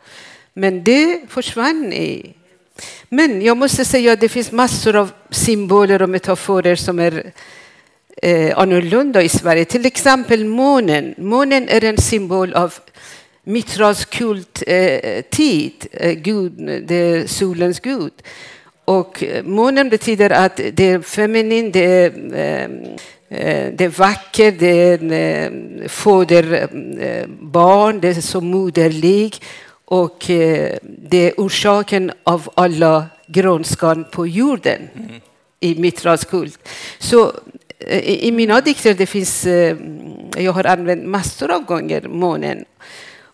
Men 0.55 0.85
det 0.85 1.21
försvann 1.29 1.93
i 1.93 2.35
Men 3.09 3.43
jag 3.43 3.57
måste 3.57 3.85
säga 3.85 4.13
att 4.13 4.21
det 4.21 4.29
finns 4.29 4.53
massor 4.53 4.97
av 4.97 5.11
symboler 5.31 6.03
och 6.03 6.11
metaforer 6.11 6.77
som 6.77 6.99
är 6.99 7.33
eh, 8.23 8.59
annorlunda 8.59 9.23
i 9.23 9.29
Sverige. 9.29 9.65
Till 9.65 9.87
exempel 9.87 10.45
månen. 10.45 11.15
Månen 11.19 11.69
är 11.69 11.85
en 11.85 11.99
symbol 11.99 12.55
av 12.55 12.75
Mitras 13.45 14.05
kulttid, 14.05 15.87
eh, 15.91 16.09
eh, 16.09 16.13
gud, 16.13 16.53
det 16.87 16.95
är 16.95 17.27
solens 17.27 17.81
gud. 17.81 18.13
Och 18.85 19.23
eh, 19.23 19.45
månen 19.45 19.89
betyder 19.89 20.31
att 20.31 20.57
det 20.57 20.91
är 20.91 21.01
feminin, 21.01 21.73
det 21.73 21.85
är, 21.85 22.13
eh, 22.35 22.63
eh 23.39 23.73
det 23.73 23.85
är 23.85 23.99
vackert, 23.99 24.55
det 24.59 24.67
är 24.67 25.13
eh, 25.13 25.51
foderbarn, 25.89 26.71
det 28.01 28.09
är 28.09 28.21
så 28.21 28.41
moderlig. 28.41 29.37
Och 29.85 30.25
det 30.83 31.19
är 31.19 31.33
orsaken 31.37 32.13
av 32.25 32.51
alla 32.55 33.07
grönskan 33.27 34.05
på 34.13 34.27
jorden 34.27 34.89
mm. 34.95 35.11
i 35.61 35.75
Mitras 35.75 36.25
kult. 36.25 36.69
Så 36.99 37.33
i, 37.87 38.29
i 38.29 38.33
mina 38.33 38.61
dikter 38.61 38.95
det 38.95 39.07
finns, 39.07 39.47
jag 40.37 40.53
har 40.53 40.67
använt 40.67 41.07
massor 41.07 41.51
av 41.51 41.65
gånger 41.65 42.09
månen. 42.09 42.65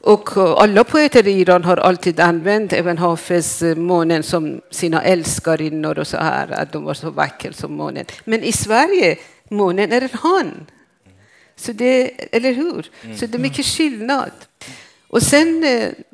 Och 0.00 0.36
alla 0.36 0.84
poeter 0.84 1.28
i 1.28 1.40
Iran 1.40 1.64
har 1.64 1.76
alltid 1.76 2.20
använt 2.20 2.72
även 2.72 2.98
Hafez 2.98 3.62
månen 3.76 4.22
som 4.22 4.60
sina 4.70 5.02
älskarinnor 5.02 5.98
och 5.98 6.06
så 6.06 6.16
här, 6.16 6.50
att 6.50 6.72
de 6.72 6.84
var 6.84 6.94
så 6.94 7.10
vackra 7.10 7.52
som 7.52 7.72
månen. 7.72 8.04
Men 8.24 8.42
i 8.42 8.52
Sverige, 8.52 9.16
månen 9.48 9.92
är 9.92 10.00
en 10.00 10.08
han. 10.12 10.66
Så 11.56 11.72
det, 11.72 12.10
eller 12.36 12.52
hur? 12.52 12.90
Så 13.16 13.26
det 13.26 13.38
är 13.38 13.42
mycket 13.42 13.66
skillnad. 13.66 14.30
Och 15.08 15.22
sen 15.22 15.64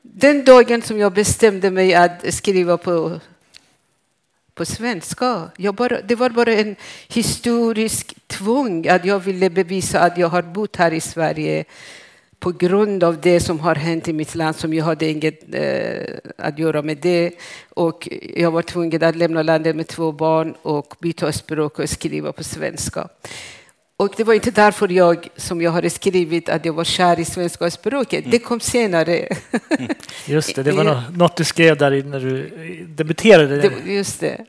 den 0.03 0.45
dagen 0.45 0.83
som 0.83 0.99
jag 0.99 1.13
bestämde 1.13 1.71
mig 1.71 1.95
att 1.95 2.35
skriva 2.35 2.77
på, 2.77 3.21
på 4.55 4.65
svenska, 4.65 5.51
jag 5.57 5.75
bara, 5.75 6.01
det 6.01 6.15
var 6.15 6.31
bara 6.31 6.53
en 6.53 6.77
historisk 7.09 8.15
tvång 8.27 8.89
att 8.89 9.05
jag 9.05 9.21
ville 9.21 9.51
bevisa 9.51 10.01
att 10.01 10.19
jag 10.19 10.29
har 10.29 10.43
bott 10.43 10.77
här 10.77 10.93
i 10.93 11.01
Sverige 11.01 11.65
på 12.39 12.53
grund 12.53 13.05
av 13.05 13.21
det 13.21 13.41
som 13.41 13.61
har 13.61 13.75
hänt 13.75 14.09
i 14.09 14.13
mitt 14.13 14.35
land 14.35 14.57
som 14.57 14.75
jag 14.75 14.85
hade 14.85 15.07
inget 15.07 15.55
eh, 15.55 16.19
att 16.39 16.59
göra 16.59 16.83
med 16.83 16.99
det. 16.99 17.31
Och 17.69 18.09
jag 18.37 18.51
var 18.51 18.63
tvungen 18.63 19.05
att 19.05 19.17
lämna 19.17 19.43
landet 19.43 19.77
med 19.77 19.87
två 19.87 20.13
barn 20.13 20.55
och 20.63 20.95
byta 21.01 21.33
språk 21.33 21.79
och 21.79 21.89
skriva 21.89 22.33
på 22.33 22.45
svenska. 22.45 23.09
Och 23.97 24.15
det 24.17 24.25
var 24.25 24.35
inte 24.35 24.51
därför 24.51 24.89
jag, 24.89 25.29
som 25.37 25.63
jag 25.63 25.71
hade 25.71 25.91
skrivit, 25.91 26.49
att 26.49 26.65
jag 26.65 26.73
var 26.73 26.85
kär 26.85 27.21
i 27.21 27.25
svenska 27.25 27.71
språket. 27.71 28.25
Det 28.27 28.39
kom 28.39 28.61
senare. 28.61 29.29
Just 30.27 30.57
det, 30.57 30.63
det 30.63 30.73
var 30.73 31.03
något 31.17 31.37
du 31.37 31.45
skrev 31.45 31.77
där 31.77 32.03
när 32.03 32.21
du 32.21 32.51
debuterade. 32.89 33.57
Det, 33.57 33.93
just 33.93 34.21
det. 34.21 34.45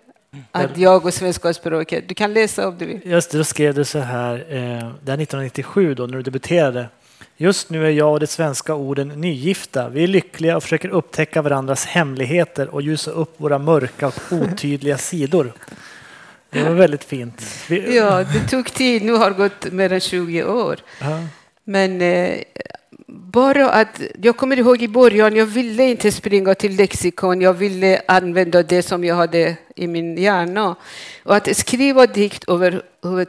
Att 0.51 0.77
jag 0.77 1.05
och 1.05 1.13
svenska 1.13 1.53
språket. 1.53 2.03
Du 2.07 2.15
kan 2.15 2.33
läsa 2.33 2.67
om 2.67 2.77
du 2.77 2.85
vill. 2.85 2.99
Just 3.05 3.31
det, 3.31 3.37
då 3.37 3.43
skrev 3.43 3.73
du 3.73 3.85
så 3.85 3.99
här, 3.99 4.35
eh, 4.35 4.91
det 5.03 5.11
är 5.11 5.17
1997 5.17 5.93
då 5.93 6.05
när 6.05 6.17
du 6.17 6.23
debuterade. 6.23 6.89
Just 7.37 7.69
nu 7.69 7.85
är 7.85 7.89
jag 7.89 8.11
och 8.11 8.19
de 8.19 8.27
svenska 8.27 8.75
orden 8.75 9.07
nygifta. 9.07 9.89
Vi 9.89 10.03
är 10.03 10.07
lyckliga 10.07 10.57
och 10.57 10.63
försöker 10.63 10.89
upptäcka 10.89 11.41
varandras 11.41 11.85
hemligheter 11.85 12.67
och 12.67 12.81
ljusa 12.81 13.11
upp 13.11 13.33
våra 13.37 13.57
mörka 13.57 14.07
och 14.07 14.21
otydliga 14.31 14.97
sidor. 14.97 15.53
Det 16.55 16.63
var 16.63 16.75
väldigt 16.75 17.03
fint. 17.03 17.41
Vi... 17.69 17.95
Ja, 17.95 18.23
det 18.23 18.47
tog 18.47 18.73
tid. 18.73 19.05
Nu 19.05 19.11
har 19.11 19.29
det 19.29 19.37
gått 19.37 19.71
mer 19.71 19.91
än 19.93 19.99
20 19.99 20.43
år. 20.43 20.79
Ja. 21.01 21.19
Men 21.63 22.01
eh, 22.01 22.39
bara 23.07 23.69
att, 23.69 24.01
jag 24.21 24.37
kommer 24.37 24.59
ihåg 24.59 24.81
i 24.81 24.87
början, 24.87 25.35
jag 25.35 25.45
ville 25.45 25.83
inte 25.83 26.11
springa 26.11 26.55
till 26.55 26.75
lexikon. 26.75 27.41
Jag 27.41 27.53
ville 27.53 28.01
använda 28.07 28.63
det 28.63 28.83
som 28.83 29.03
jag 29.03 29.15
hade 29.15 29.55
i 29.75 29.87
min 29.87 30.17
hjärna. 30.17 30.75
Och 31.23 31.35
att 31.35 31.57
skriva 31.57 32.07
dikt 32.07 32.49
över, 32.49 32.81
över 33.03 33.27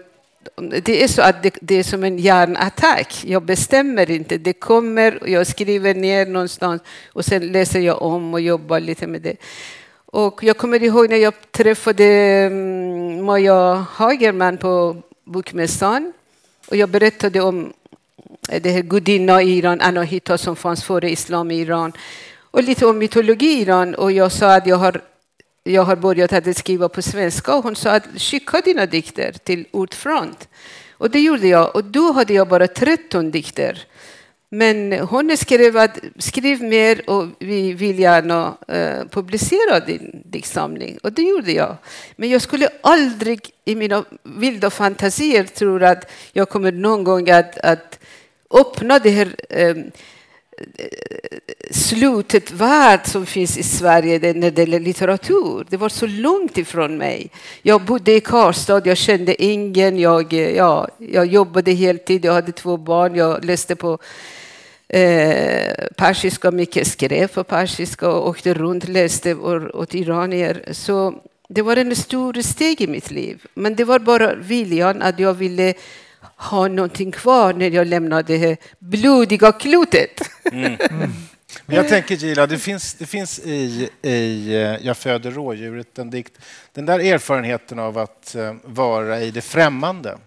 det 0.83 1.05
är 1.05 1.09
så 1.09 1.23
att 1.23 1.43
det, 1.43 1.59
det, 1.61 1.75
är 1.75 1.83
som 1.83 2.05
en 2.05 2.19
hjärnattack. 2.19 3.25
Jag 3.25 3.43
bestämmer 3.43 4.11
inte. 4.11 4.39
Det 4.39 4.53
kommer, 4.53 5.19
jag 5.27 5.47
skriver 5.47 5.95
ner 5.95 6.27
någonstans 6.27 6.83
och 7.13 7.25
sen 7.25 7.53
läser 7.53 7.81
jag 7.81 8.03
om 8.03 8.35
och 8.35 8.41
jobbar 8.41 8.81
lite 8.81 9.07
med 9.07 9.23
det. 9.23 9.37
Och 10.07 10.43
jag 10.43 10.57
kommer 10.57 10.83
ihåg 10.83 11.11
när 11.11 11.17
jag 11.17 11.35
träffade 11.51 12.05
mm, 12.05 13.25
Maja 13.25 13.87
Hagerman 13.91 14.57
på 14.57 14.97
Bokmässan 15.25 16.13
och 16.69 16.77
jag 16.77 16.89
berättade 16.89 17.41
om 17.41 17.73
eh, 18.49 18.63
det 18.63 18.71
här 18.71 18.83
gudinna 18.83 19.43
i 19.43 19.59
Iran, 19.59 19.81
Anahita, 19.81 20.39
som 20.39 20.57
fanns 20.57 20.85
före 20.85 21.11
islam 21.11 21.51
i 21.51 21.61
Iran 21.61 21.93
och 22.51 22.63
lite 22.63 22.87
om 22.87 22.99
mytologi 22.99 23.47
i 23.47 23.61
Iran. 23.61 23.95
Och 23.95 24.13
jag 24.13 24.33
sa 24.33 24.55
att 24.55 24.67
jag 24.67 24.77
har, 24.77 25.01
jag 25.65 25.83
har 25.83 25.97
börjat 25.97 26.33
att 26.33 26.57
skriva 26.57 26.89
på 26.89 27.03
svenska 27.03 27.55
och 27.55 27.65
hon 27.65 27.77
sa 27.77 27.91
att 27.91 28.07
skicka 28.17 28.61
dina 28.61 28.87
dikter 28.87 29.33
till 29.33 29.67
Ordfront. 29.71 30.49
Och 30.99 31.11
det 31.11 31.21
gjorde 31.21 31.49
jag 31.49 31.77
och 31.77 31.85
då 31.85 32.13
hade 32.13 32.35
jag 32.35 32.49
bara 32.49 32.69
13 32.69 33.31
dikter. 33.31 33.87
Men 34.49 34.93
hon 34.93 35.37
skrev 35.37 35.77
att 35.77 35.99
skriv 36.19 36.63
mer 36.63 37.11
och 37.11 37.27
vi 37.39 37.73
vill 37.73 37.99
gärna 37.99 38.57
uh, 38.73 39.09
publicera 39.11 39.81
din 39.81 40.23
diktsamling. 40.25 40.99
Och 41.03 41.13
det 41.13 41.23
gjorde 41.23 41.53
jag. 41.53 41.77
Men 42.17 42.31
jag 42.31 42.43
skulle 42.43 42.69
aldrig 42.81 43.51
i 43.65 43.75
mina 43.75 44.05
vilda 44.23 44.71
fantasier 44.71 45.45
tro 45.45 45.85
att 45.85 46.11
jag 46.33 46.49
kommer 46.49 46.73
någon 46.73 47.05
gång 47.05 47.31
att, 47.31 47.59
att 47.59 47.99
öppna 48.51 48.99
det 48.99 49.11
här 49.11 49.35
um, 49.51 49.91
slutet 51.71 52.51
värld 52.51 53.01
som 53.05 53.27
finns 53.27 53.59
i 53.59 53.63
Sverige 53.63 54.33
när 54.33 54.51
det 54.51 54.63
gäller 54.63 54.81
litteratur. 54.81 55.67
Det 55.71 55.77
var 55.77 55.89
så 55.89 56.07
långt 56.07 56.59
ifrån 56.59 56.97
mig. 56.97 57.31
Jag 57.63 57.83
bodde 57.83 58.13
i 58.13 58.21
Karlstad, 58.21 58.83
jag 58.85 58.97
kände 58.97 59.43
ingen. 59.43 59.99
Jag, 59.99 60.33
ja, 60.33 60.89
jag 60.99 61.27
jobbade 61.27 61.73
heltid, 61.73 62.25
jag 62.25 62.33
hade 62.33 62.53
två 62.53 62.77
barn, 62.77 63.15
jag 63.15 63.45
läste 63.45 63.77
på 63.77 63.99
eh, 64.89 65.87
persiska, 65.97 66.51
mycket 66.51 66.87
skrev 66.87 67.27
på 67.27 67.45
persiska 67.45 68.09
och 68.09 68.29
åkte 68.29 68.55
runt, 68.55 68.89
läste 68.89 69.35
åt 69.35 69.95
iranier. 69.95 70.65
Så 70.73 71.15
det 71.49 71.63
var 71.63 71.77
en 71.77 71.97
stor 71.97 72.43
steg 72.43 72.81
i 72.81 72.87
mitt 72.87 73.11
liv. 73.11 73.47
Men 73.55 73.75
det 73.75 73.85
var 73.85 73.99
bara 73.99 74.35
viljan 74.35 75.03
att 75.03 75.19
jag 75.19 75.35
ville 75.35 75.75
ha 76.37 76.69
någonting 76.69 77.13
kvar 77.13 77.53
när 77.53 77.71
jag 77.71 77.87
lämnade 77.87 78.39
det 78.39 78.57
blodiga 78.79 79.53
klotet. 79.53 80.21
Mm. 80.53 80.77
Mm. 80.91 81.13
Men 81.67 81.77
jag 81.77 81.89
tänker 81.89 82.15
Gila, 82.15 82.47
det 82.47 82.59
finns, 82.59 82.95
det 82.95 83.07
finns 83.07 83.39
i, 83.39 83.89
i 84.03 84.55
eh, 84.55 84.87
Jag 84.87 84.97
föder 84.97 85.31
rådjuret 85.31 85.99
en 85.99 86.11
dikt. 86.11 86.39
Den 86.73 86.87
där 86.87 87.01
erfarenheten 87.01 87.79
av 87.79 87.99
att 87.99 88.35
eh, 88.35 88.55
vara 88.65 89.21
i 89.21 89.31
det 89.31 89.41
främmande. 89.41 90.19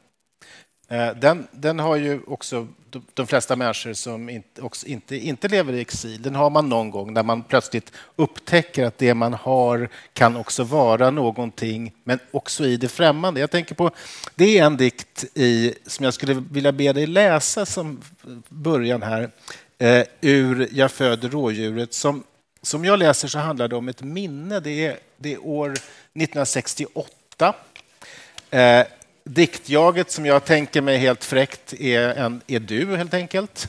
Eh, 0.92 1.16
den, 1.16 1.48
den 1.52 1.80
har 1.80 1.96
ju 1.96 2.22
också 2.28 2.68
de 3.14 3.28
flesta 3.28 3.56
människor 3.56 3.94
som 3.94 4.30
inte, 4.30 4.62
inte, 4.86 5.18
inte 5.18 5.48
lever 5.48 5.74
i 5.74 5.82
exil, 5.82 6.22
den 6.22 6.36
har 6.36 6.50
man 6.50 6.70
någon 6.70 6.92
gång 6.92 7.14
när 7.14 7.24
man 7.24 7.44
plötsligt 7.44 7.92
upptäcker 8.16 8.86
att 8.86 8.98
det 8.98 9.14
man 9.14 9.34
har 9.34 9.90
kan 10.14 10.36
också 10.36 10.64
vara 10.64 11.12
någonting, 11.12 11.94
men 12.04 12.20
också 12.32 12.66
i 12.66 12.78
det 12.78 12.88
främmande. 12.88 13.40
Jag 13.40 13.52
tänker 13.52 13.76
på, 13.76 13.92
det 14.36 14.58
är 14.58 14.66
en 14.66 14.78
dikt 14.78 15.26
i, 15.34 15.74
som 15.86 16.06
jag 16.06 16.14
skulle 16.14 16.44
vilja 16.52 16.72
be 16.72 16.94
dig 16.94 17.08
läsa 17.08 17.66
som 17.66 18.02
början 18.50 19.02
här, 19.02 19.30
eh, 19.78 20.04
ur 20.22 20.68
Jag 20.72 20.92
föder 20.92 21.30
rådjuret. 21.30 21.94
Som, 21.94 22.24
som 22.62 22.86
jag 22.86 23.00
läser 23.00 23.28
så 23.28 23.40
handlar 23.40 23.68
det 23.68 23.76
om 23.76 23.90
ett 23.90 24.02
minne. 24.02 24.60
Det 24.60 24.86
är, 24.86 24.98
det 25.18 25.34
är 25.34 25.46
år 25.46 25.72
1968. 25.72 27.54
Eh, 28.50 28.84
Diktjaget 29.32 30.12
som 30.12 30.26
jag 30.26 30.46
tänker 30.46 30.82
mig 30.82 30.98
helt 30.98 31.24
fräckt 31.24 31.74
är, 31.74 32.10
en, 32.10 32.42
är 32.48 32.60
du 32.60 32.96
helt 32.96 33.14
enkelt. 33.14 33.68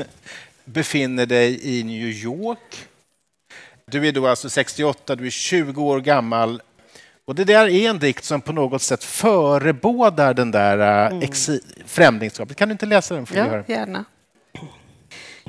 Befinner 0.64 1.26
dig 1.26 1.78
i 1.78 1.82
New 1.82 2.08
York. 2.08 2.86
Du 3.86 4.08
är 4.08 4.12
då 4.12 4.26
alltså 4.26 4.50
68, 4.50 5.16
du 5.16 5.26
är 5.26 5.30
20 5.30 5.82
år 5.82 6.00
gammal. 6.00 6.62
Och 7.24 7.34
det 7.34 7.44
där 7.44 7.68
är 7.68 7.90
en 7.90 7.98
dikt 7.98 8.24
som 8.24 8.40
på 8.40 8.52
något 8.52 8.82
sätt 8.82 9.04
förebådar 9.04 10.34
den 10.34 10.50
där 10.50 11.06
äh, 11.06 11.16
mm. 11.16 11.60
främlingskapet. 11.86 12.56
Kan 12.56 12.68
du 12.68 12.72
inte 12.72 12.86
läsa 12.86 13.14
den? 13.14 13.26
För 13.26 13.36
ja, 13.36 13.64
gärna. 13.66 14.04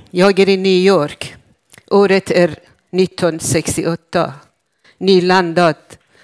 Jag 0.09 0.39
är 0.39 0.49
i 0.49 0.57
New 0.57 0.85
York. 0.85 1.35
Året 1.87 2.31
är 2.31 2.49
1968. 2.91 4.33
Nylandad, 4.97 5.75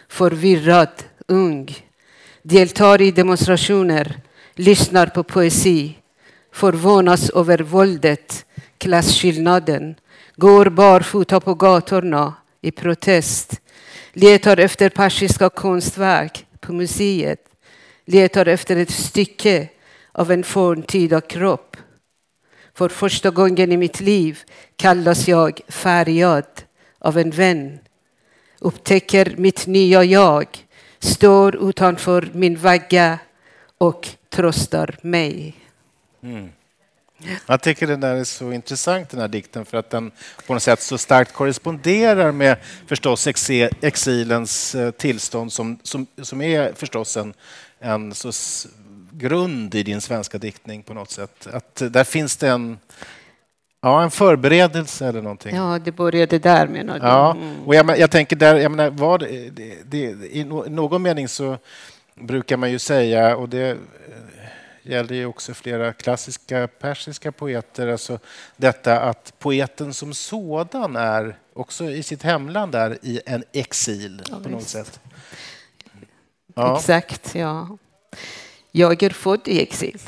förvirrad, 0.08 1.03
ung 1.27 1.87
deltar 2.48 3.01
i 3.01 3.12
demonstrationer, 3.12 4.20
lyssnar 4.56 5.08
på 5.08 5.24
poesi, 5.24 5.98
förvånas 6.51 7.30
över 7.30 7.60
våldet, 7.60 8.46
klasskillnaden, 8.77 9.96
går 10.36 10.70
barfota 10.70 11.39
på 11.39 11.54
gatorna 11.54 12.34
i 12.62 12.72
protest, 12.72 13.62
letar 14.13 14.58
efter 14.58 14.89
persiska 14.89 15.50
konstverk 15.50 16.46
på 16.60 16.74
museet, 16.74 17.39
letar 18.06 18.46
efter 18.46 18.75
ett 18.75 18.92
stycke 18.92 19.70
av 20.12 20.32
en 20.32 20.44
forntida 20.44 21.22
kropp. 21.22 21.77
För 22.74 22.89
första 22.89 23.30
gången 23.30 23.72
i 23.72 23.77
mitt 23.77 24.00
liv 24.00 24.39
kallas 24.75 25.27
jag 25.27 25.62
färgad 25.68 26.46
av 27.00 27.18
en 27.18 27.30
vän. 27.30 27.80
upptäcker 28.60 29.36
mitt 29.38 29.68
nya 29.68 30.04
jag, 30.04 30.67
står 31.00 31.70
utanför 31.70 32.30
min 32.34 32.58
vagga 32.58 33.20
och 33.77 34.08
tröstar 34.30 34.98
mig. 35.01 35.56
Mm. 36.24 36.50
Jag 37.48 37.62
tycker 37.62 37.88
den 37.88 38.00
där 38.00 38.16
är 38.16 38.24
så 38.24 38.51
intressant, 38.51 39.10
den 39.10 39.20
här 39.20 39.27
dikten, 39.27 39.66
för 39.66 39.77
att 39.77 39.89
den 39.89 40.12
på 40.48 40.54
något 40.54 40.63
sätt 40.63 40.82
så 40.82 40.98
starkt 40.98 41.34
korresponderar 41.34 42.32
med 42.32 42.58
förstås 42.88 43.27
exilens 43.82 44.75
eh, 44.75 44.92
tillstånd 44.92 45.54
som, 45.54 45.80
som, 45.84 46.08
som 46.22 46.42
är 46.42 46.74
förstås 46.74 47.18
en, 47.18 47.34
en 47.80 48.13
så 48.13 48.32
grund 49.12 49.75
i 49.75 49.84
din 49.84 50.01
svenska 50.01 50.38
diktning 50.38 50.84
på 50.84 50.94
något 50.94 51.12
sätt. 51.12 51.48
Att 51.54 51.82
eh, 51.82 51.88
där 51.88 52.04
finns 52.04 52.38
det 52.38 52.50
en, 52.50 52.80
ja, 53.88 54.03
en 54.03 54.12
förberedelse 54.12 55.08
eller 55.08 55.22
någonting. 55.22 55.56
Ja, 55.56 55.79
det 55.79 55.91
började 55.91 56.39
där 56.39 56.67
menar 56.67 57.00
du? 57.00 57.06
Ja, 57.06 57.32
mm. 57.32 57.63
och 57.65 57.75
jag, 57.75 58.00
jag 58.00 58.12
tänker 58.12 58.36
där, 58.36 58.56
jag 58.56 58.72
menar, 58.72 58.89
vad, 58.89 59.20
det, 59.20 59.50
det, 59.86 59.98
i 60.32 60.44
någon 60.67 61.01
mening 61.01 61.27
så 61.27 61.58
brukar 62.15 62.58
man 62.58 62.72
ju 62.72 62.79
säga, 62.79 63.36
och 63.36 63.50
det 63.50 63.77
gäller 64.84 65.15
ju 65.15 65.25
också 65.25 65.53
flera 65.53 65.94
klassiska 65.94 66.67
persiska 66.67 67.32
poeter. 67.32 67.88
Alltså 67.88 68.20
detta 68.58 69.00
att 69.00 69.34
poeten 69.39 69.94
som 69.94 70.13
sådan 70.13 70.96
är 70.96 71.38
också 71.53 71.86
i 71.86 72.03
sitt 72.03 72.24
hemland 72.24 72.75
är 72.75 72.98
i 73.01 73.22
en 73.25 73.44
exil 73.51 74.24
ja, 74.29 74.39
på 74.44 74.50
något 74.50 74.62
visst. 74.62 74.70
sätt. 74.70 75.00
Ja. 76.56 76.77
Exakt, 76.77 77.36
ja. 77.36 77.77
Jag 78.72 79.03
är 79.03 79.10
född 79.10 79.48
i 79.48 79.62
exil. 79.62 80.00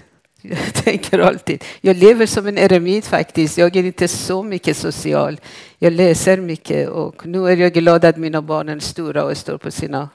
Jag 0.41 0.74
tänker 0.74 1.19
alltid. 1.19 1.63
Jag 1.81 1.98
lever 1.98 2.25
som 2.25 2.48
en 2.48 2.58
eremit 2.58 3.05
faktiskt. 3.05 3.58
Jag 3.58 3.75
är 3.75 3.84
inte 3.84 4.08
så 4.08 4.43
mycket 4.43 4.77
social. 4.77 5.39
Jag 5.79 5.93
läser 5.93 6.38
mycket 6.38 6.89
och 6.89 7.25
nu 7.25 7.48
är 7.48 7.58
jag 7.58 7.74
glad 7.74 8.05
att 8.05 8.17
mina 8.17 8.41
barn 8.41 8.69
är 8.69 8.79
stora 8.79 9.24
och 9.24 9.38
står 9.38 9.58
på 9.58 9.72
sina 9.72 10.10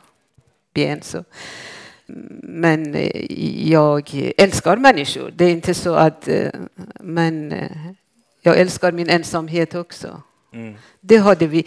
ben. 0.75 1.03
Så 1.03 1.25
men 2.43 2.95
eh, 2.95 3.71
jag 3.71 4.11
älskar 4.37 4.77
människor. 4.77 5.33
Det 5.37 5.45
är 5.45 5.51
inte 5.51 5.75
så 5.75 5.95
att... 5.95 6.29
Eh, 6.29 6.49
men 7.01 7.53
eh, 7.53 7.71
jag 8.43 8.59
älskar 8.59 8.93
min 8.93 9.09
ensamhet 9.09 9.75
också. 9.75 10.23
Mm. 10.53 10.75
Det, 11.01 11.17
hade 11.17 11.47
vi, 11.47 11.67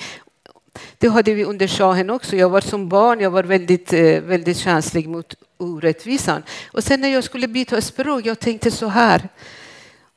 det 0.97 1.07
hade 1.07 1.33
vi 1.33 1.45
under 1.45 1.67
shahen 1.67 2.09
också. 2.09 2.35
Jag 2.35 2.49
var 2.49 2.61
som 2.61 2.89
barn 2.89 3.19
jag 3.19 3.31
var 3.31 3.43
väldigt, 3.43 3.93
väldigt 3.93 4.57
känslig 4.57 5.09
mot 5.09 5.35
orättvisan. 5.57 6.43
Och 6.71 6.83
sen 6.83 7.01
när 7.01 7.09
jag 7.09 7.23
skulle 7.23 7.47
byta 7.47 7.81
språk, 7.81 8.25
jag 8.25 8.39
tänkte 8.39 8.71
så 8.71 8.87
här. 8.87 9.29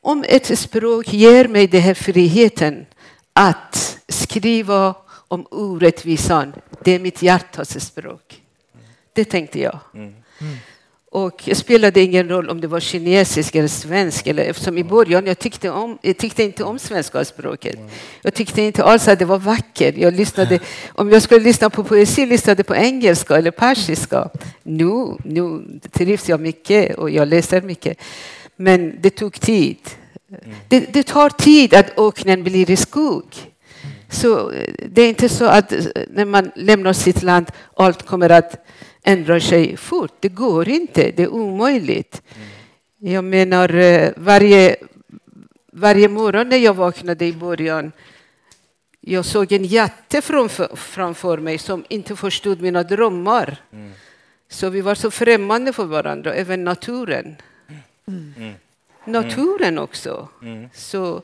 Om 0.00 0.24
ett 0.28 0.58
språk 0.58 1.12
ger 1.12 1.48
mig 1.48 1.66
den 1.66 1.80
här 1.80 1.94
friheten 1.94 2.86
att 3.32 3.98
skriva 4.08 4.94
om 5.28 5.46
orättvisan, 5.50 6.52
det 6.84 6.92
är 6.92 6.98
mitt 6.98 7.22
hjärtas 7.22 7.86
språk. 7.86 8.42
Det 9.12 9.24
tänkte 9.24 9.60
jag. 9.60 9.78
Mm. 9.94 10.14
Mm. 10.40 10.56
Och 11.12 11.42
det 11.44 11.54
spelade 11.54 12.00
ingen 12.00 12.28
roll 12.28 12.50
om 12.50 12.60
det 12.60 12.66
var 12.66 12.80
kinesisk 12.80 13.54
eller 13.54 13.68
svensk. 13.68 14.26
Eller, 14.26 14.42
eftersom 14.42 14.78
i 14.78 14.84
början 14.84 15.26
jag 15.26 15.38
tyckte, 15.38 15.70
om, 15.70 15.98
jag 16.02 16.16
tyckte 16.16 16.42
inte 16.42 16.64
om 16.64 16.78
svenska 16.78 17.24
språket. 17.24 17.78
Jag 18.22 18.34
tyckte 18.34 18.62
inte 18.62 18.84
alls 18.84 19.08
att 19.08 19.18
det 19.18 19.24
var 19.24 19.38
vackert. 19.38 19.94
Jag 19.96 20.14
lyssnade, 20.14 20.58
om 20.88 21.10
jag 21.10 21.22
skulle 21.22 21.44
lyssna 21.44 21.70
på 21.70 21.84
poesi 21.84 22.26
lyssnade 22.26 22.64
på 22.64 22.74
engelska 22.74 23.36
eller 23.36 23.50
persiska. 23.50 24.28
Nu, 24.62 25.16
nu 25.24 25.62
trivs 25.92 26.28
jag 26.28 26.40
mycket 26.40 26.98
och 26.98 27.10
jag 27.10 27.28
läser 27.28 27.62
mycket. 27.62 27.98
Men 28.56 28.98
det 29.00 29.10
tog 29.10 29.40
tid. 29.40 29.78
Det, 30.68 30.80
det 30.92 31.02
tar 31.02 31.30
tid 31.30 31.74
att 31.74 31.98
öknen 31.98 32.42
blir 32.42 32.70
i 32.70 32.76
skog. 32.76 33.24
Så 34.10 34.50
eh, 34.52 34.74
det 34.88 35.02
är 35.02 35.08
inte 35.08 35.28
så 35.28 35.44
att 35.44 35.72
eh, 35.72 35.78
när 36.10 36.24
man 36.24 36.50
lämnar 36.54 36.92
sitt 36.92 37.22
land 37.22 37.46
allt 37.76 38.06
kommer 38.06 38.30
att 38.30 38.66
ändra 39.12 39.40
sig 39.40 39.76
fort. 39.76 40.12
Det 40.20 40.28
går 40.28 40.68
inte, 40.68 41.10
det 41.16 41.22
är 41.22 41.28
omöjligt. 41.28 42.22
Mm. 42.36 43.12
Jag 43.14 43.24
menar, 43.24 43.74
eh, 43.74 44.10
varje, 44.16 44.76
varje 45.72 46.08
morgon 46.08 46.48
när 46.48 46.56
jag 46.56 46.74
vaknade 46.74 47.26
i 47.26 47.32
början 47.32 47.92
jag 49.00 49.24
såg 49.24 49.52
en 49.52 49.64
jätte 49.64 50.22
framför, 50.22 50.76
framför 50.76 51.38
mig 51.38 51.58
som 51.58 51.84
inte 51.88 52.16
förstod 52.16 52.60
mina 52.60 52.82
drömmar. 52.82 53.56
Mm. 53.72 53.92
Så 54.48 54.68
vi 54.68 54.80
var 54.80 54.94
så 54.94 55.10
främmande 55.10 55.72
för 55.72 55.84
varandra, 55.84 56.34
även 56.34 56.64
naturen. 56.64 57.36
Mm. 58.08 58.34
mm. 58.36 58.54
Naturen 59.04 59.78
också. 59.78 60.28
Mm. 60.42 60.68
Så, 60.74 61.22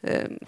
um, 0.00 0.38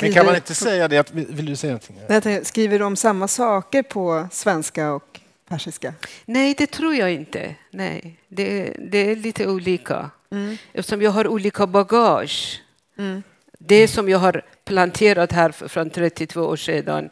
Men 0.00 0.12
kan 0.12 0.26
man 0.26 0.34
inte 0.34 0.54
säga 0.54 0.88
det? 0.88 1.10
Vill 1.12 1.46
du 1.46 1.56
säga 1.56 1.78
någonting? 2.00 2.44
Skriver 2.44 2.78
de 2.78 2.96
samma 2.96 3.28
saker 3.28 3.82
på 3.82 4.28
svenska 4.32 4.92
och 4.92 5.13
persiska? 5.48 5.94
Nej, 6.24 6.54
det 6.58 6.66
tror 6.66 6.94
jag 6.94 7.12
inte. 7.12 7.54
Nej, 7.70 8.18
det, 8.28 8.76
det 8.78 9.10
är 9.10 9.16
lite 9.16 9.46
olika. 9.46 10.10
Mm. 10.30 10.56
Eftersom 10.72 11.02
jag 11.02 11.10
har 11.10 11.28
olika 11.28 11.66
bagage. 11.66 12.62
Mm. 12.98 13.22
Det 13.58 13.88
som 13.88 14.08
jag 14.08 14.18
har 14.18 14.42
planterat 14.64 15.32
här 15.32 15.50
från 15.50 15.90
32 15.90 16.40
år 16.40 16.56
sedan 16.56 17.10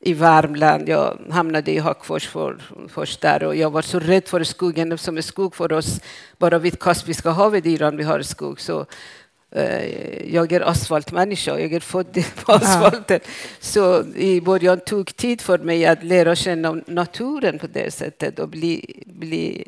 i 0.00 0.14
Värmland. 0.14 0.88
Jag 0.88 1.18
hamnade 1.30 1.70
i 1.72 1.78
Hagfors 1.78 2.28
för, 2.28 2.62
först 2.88 3.20
där 3.20 3.44
och 3.44 3.56
jag 3.56 3.70
var 3.70 3.82
så 3.82 3.98
rädd 3.98 4.28
för 4.28 4.44
skogen 4.44 4.92
eftersom 4.92 5.22
skog 5.22 5.54
för 5.54 5.72
oss 5.72 6.00
bara 6.38 6.58
vid 6.58 6.78
Kaspiska 6.78 7.30
havet 7.30 7.66
i 7.66 7.70
Iran 7.70 7.96
vi 7.96 8.04
har 8.04 8.22
skog. 8.22 8.60
Så 8.60 8.86
jag 10.24 10.52
är 10.52 10.60
asfaltmänniska, 10.60 11.60
jag 11.60 11.72
är 11.72 11.80
född 11.80 12.24
på 12.44 12.52
asfalten. 12.52 13.20
Ja. 13.22 13.30
Så 13.60 14.04
i 14.16 14.40
början 14.40 14.80
tog 14.80 15.16
tid 15.16 15.40
för 15.40 15.58
mig 15.58 15.86
att 15.86 16.04
lära 16.04 16.34
känna 16.34 16.80
naturen 16.86 17.58
på 17.58 17.66
det 17.66 17.90
sättet. 17.94 18.38
Och, 18.38 18.48
bli, 18.48 19.02
bli, 19.06 19.64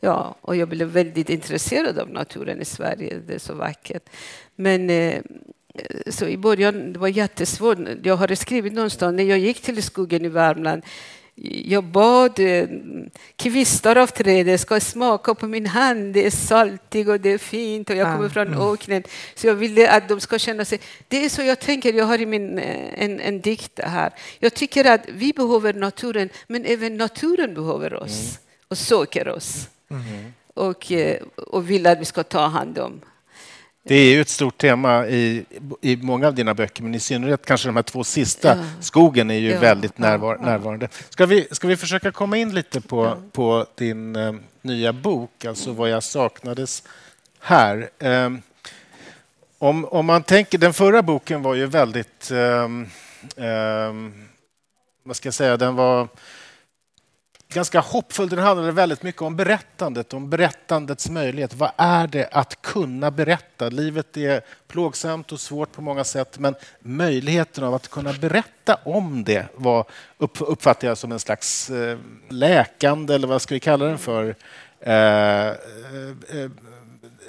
ja, 0.00 0.36
och 0.40 0.56
jag 0.56 0.68
blev 0.68 0.88
väldigt 0.88 1.30
intresserad 1.30 1.98
av 1.98 2.10
naturen 2.10 2.60
i 2.60 2.64
Sverige, 2.64 3.18
det 3.26 3.34
är 3.34 3.38
så 3.38 3.54
vackert. 3.54 4.02
Men 4.54 4.90
eh, 4.90 5.20
så 6.06 6.26
i 6.26 6.36
början 6.36 6.92
det 6.92 6.98
var 6.98 7.08
jättesvårt. 7.08 7.78
Jag 8.02 8.16
har 8.16 8.34
skrivit 8.34 8.72
någonstans 8.72 9.16
när 9.16 9.24
jag 9.24 9.38
gick 9.38 9.62
till 9.62 9.82
skogen 9.82 10.24
i 10.24 10.28
Värmland 10.28 10.82
jag 11.44 11.84
bad 11.84 12.38
eh, 12.38 12.68
kvistar 13.36 13.96
av 13.96 14.06
trädet 14.06 14.60
ska 14.60 14.80
smaka 14.80 15.34
på 15.34 15.46
min 15.46 15.66
hand. 15.66 16.14
Det 16.14 16.26
är 16.26 16.30
saltigt 16.30 17.08
och 17.08 17.20
det 17.20 17.32
är 17.32 17.38
fint 17.38 17.90
och 17.90 17.96
jag 17.96 18.16
kommer 18.16 18.28
från 18.28 18.46
mm. 18.46 18.60
öknen. 18.60 19.02
Så 19.34 19.46
jag 19.46 19.54
ville 19.54 19.90
att 19.90 20.08
de 20.08 20.20
ska 20.20 20.38
känna 20.38 20.64
sig... 20.64 20.80
Det 21.08 21.24
är 21.24 21.28
så 21.28 21.42
jag 21.42 21.60
tänker. 21.60 21.92
Jag 21.92 22.04
har 22.04 22.20
i 22.20 22.26
min, 22.26 22.58
eh, 22.58 23.04
en, 23.04 23.20
en 23.20 23.40
dikt 23.40 23.80
här. 23.82 24.12
Jag 24.38 24.54
tycker 24.54 24.84
att 24.84 25.00
vi 25.08 25.32
behöver 25.32 25.74
naturen, 25.74 26.28
men 26.46 26.64
även 26.64 26.96
naturen 26.96 27.54
behöver 27.54 27.94
oss 27.94 28.20
mm. 28.20 28.36
och 28.68 28.78
söker 28.78 29.28
oss. 29.28 29.68
Mm. 29.90 30.32
Och, 30.54 30.92
eh, 30.92 31.22
och 31.36 31.70
vill 31.70 31.86
att 31.86 32.00
vi 32.00 32.04
ska 32.04 32.22
ta 32.22 32.46
hand 32.46 32.78
om. 32.78 33.00
Det 33.88 33.94
är 33.94 34.10
ju 34.10 34.20
ett 34.20 34.28
stort 34.28 34.58
tema 34.58 35.06
i, 35.06 35.44
i 35.80 35.96
många 35.96 36.26
av 36.26 36.34
dina 36.34 36.54
böcker, 36.54 36.82
men 36.82 36.94
i 36.94 37.00
synnerhet 37.00 37.46
kanske 37.46 37.68
de 37.68 37.76
här 37.76 37.82
två 37.82 38.04
sista. 38.04 38.48
Ja. 38.48 38.64
Skogen 38.80 39.30
är 39.30 39.38
ju 39.38 39.50
ja. 39.50 39.60
väldigt 39.60 39.98
närvar 39.98 40.38
närvarande. 40.38 40.88
Ska 41.08 41.26
vi, 41.26 41.48
ska 41.50 41.68
vi 41.68 41.76
försöka 41.76 42.12
komma 42.12 42.36
in 42.36 42.54
lite 42.54 42.80
på, 42.80 43.04
ja. 43.04 43.16
på 43.32 43.66
din 43.74 44.16
eh, 44.16 44.34
nya 44.62 44.92
bok, 44.92 45.44
alltså 45.44 45.72
vad 45.72 45.90
jag 45.90 46.02
saknades 46.02 46.82
här. 47.40 47.90
Eh, 47.98 48.30
om, 49.58 49.84
om 49.84 50.06
man 50.06 50.22
tänker, 50.22 50.58
den 50.58 50.72
förra 50.72 51.02
boken 51.02 51.42
var 51.42 51.54
ju 51.54 51.66
väldigt... 51.66 52.30
Eh, 52.30 52.68
vad 55.02 55.16
ska 55.16 55.26
jag 55.26 55.34
säga? 55.34 55.56
Den 55.56 55.74
var 55.74 56.08
ganska 57.48 57.80
hoppfull. 57.80 58.28
Den 58.28 58.38
handlade 58.38 58.72
väldigt 58.72 59.02
mycket 59.02 59.22
om 59.22 59.36
berättandet, 59.36 60.14
om 60.14 60.30
berättandets 60.30 61.10
möjlighet. 61.10 61.54
Vad 61.54 61.70
är 61.76 62.06
det 62.06 62.28
att 62.32 62.62
kunna 62.62 63.10
berätta? 63.10 63.68
Livet 63.68 64.16
är 64.16 64.40
plågsamt 64.68 65.32
och 65.32 65.40
svårt 65.40 65.72
på 65.72 65.82
många 65.82 66.04
sätt, 66.04 66.38
men 66.38 66.54
möjligheten 66.80 67.64
av 67.64 67.74
att 67.74 67.88
kunna 67.88 68.12
berätta 68.12 68.74
om 68.74 69.24
det 69.24 69.46
var, 69.54 69.84
uppfattar 70.38 70.88
jag 70.88 70.98
som 70.98 71.12
en 71.12 71.20
slags 71.20 71.70
eh, 71.70 71.98
läkande, 72.28 73.14
eller 73.14 73.28
vad 73.28 73.42
ska 73.42 73.54
vi 73.54 73.60
kalla 73.60 73.84
den 73.84 73.98
för? 73.98 74.34
Eh, 74.80 75.46
eh, 75.46 76.50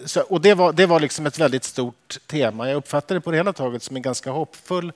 så, 0.05 0.21
och 0.21 0.41
det 0.41 0.53
var, 0.53 0.73
det 0.73 0.85
var 0.85 0.99
liksom 0.99 1.25
ett 1.25 1.39
väldigt 1.39 1.63
stort 1.63 2.17
tema. 2.27 2.69
Jag 2.69 2.77
uppfattade 2.77 3.13
det 3.13 3.21
på 3.21 3.31
det 3.31 3.37
hela 3.37 3.53
taget 3.53 3.83
som 3.83 3.95
en 3.95 4.01
ganska 4.01 4.31
hoppfull 4.31 4.91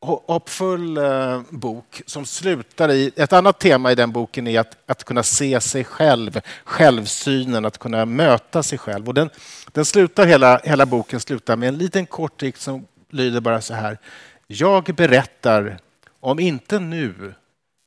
hoppfull 0.00 0.96
eh, 0.96 1.42
bok 1.50 2.02
som 2.06 2.26
slutar 2.26 2.88
i... 2.88 3.12
Ett 3.16 3.32
annat 3.32 3.58
tema 3.58 3.92
i 3.92 3.94
den 3.94 4.12
boken 4.12 4.46
är 4.46 4.60
att, 4.60 4.76
att 4.86 5.04
kunna 5.04 5.22
se 5.22 5.60
sig 5.60 5.84
själv, 5.84 6.40
självsynen, 6.64 7.64
att 7.64 7.78
kunna 7.78 8.04
möta 8.04 8.62
sig 8.62 8.78
själv. 8.78 9.08
Och 9.08 9.14
den, 9.14 9.30
den 9.72 9.84
slutar, 9.84 10.26
hela, 10.26 10.60
hela 10.64 10.86
boken 10.86 11.20
slutar 11.20 11.56
med 11.56 11.68
en 11.68 11.78
liten 11.78 12.06
kort 12.06 12.40
dikt 12.40 12.60
som 12.60 12.86
lyder 13.10 13.40
bara 13.40 13.60
så 13.60 13.74
här. 13.74 13.98
Jag 14.46 14.84
berättar, 14.84 15.78
om 16.20 16.38
inte 16.38 16.78
nu, 16.78 17.34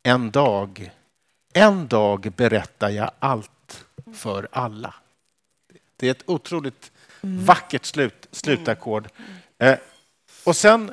en 0.04 0.32
dag. 0.32 0.91
En 1.54 1.88
dag 1.88 2.32
berättar 2.36 2.89
jag 2.89 3.12
allt 3.19 3.86
för 4.15 4.48
alla. 4.52 4.93
Det 5.95 6.08
är 6.08 6.12
ett 6.12 6.24
otroligt 6.26 6.91
mm. 7.22 7.45
vackert 7.45 7.86
slut, 7.86 8.28
slutackord. 8.32 9.08
Eh, 9.58 9.78
och 10.43 10.56
sen 10.56 10.91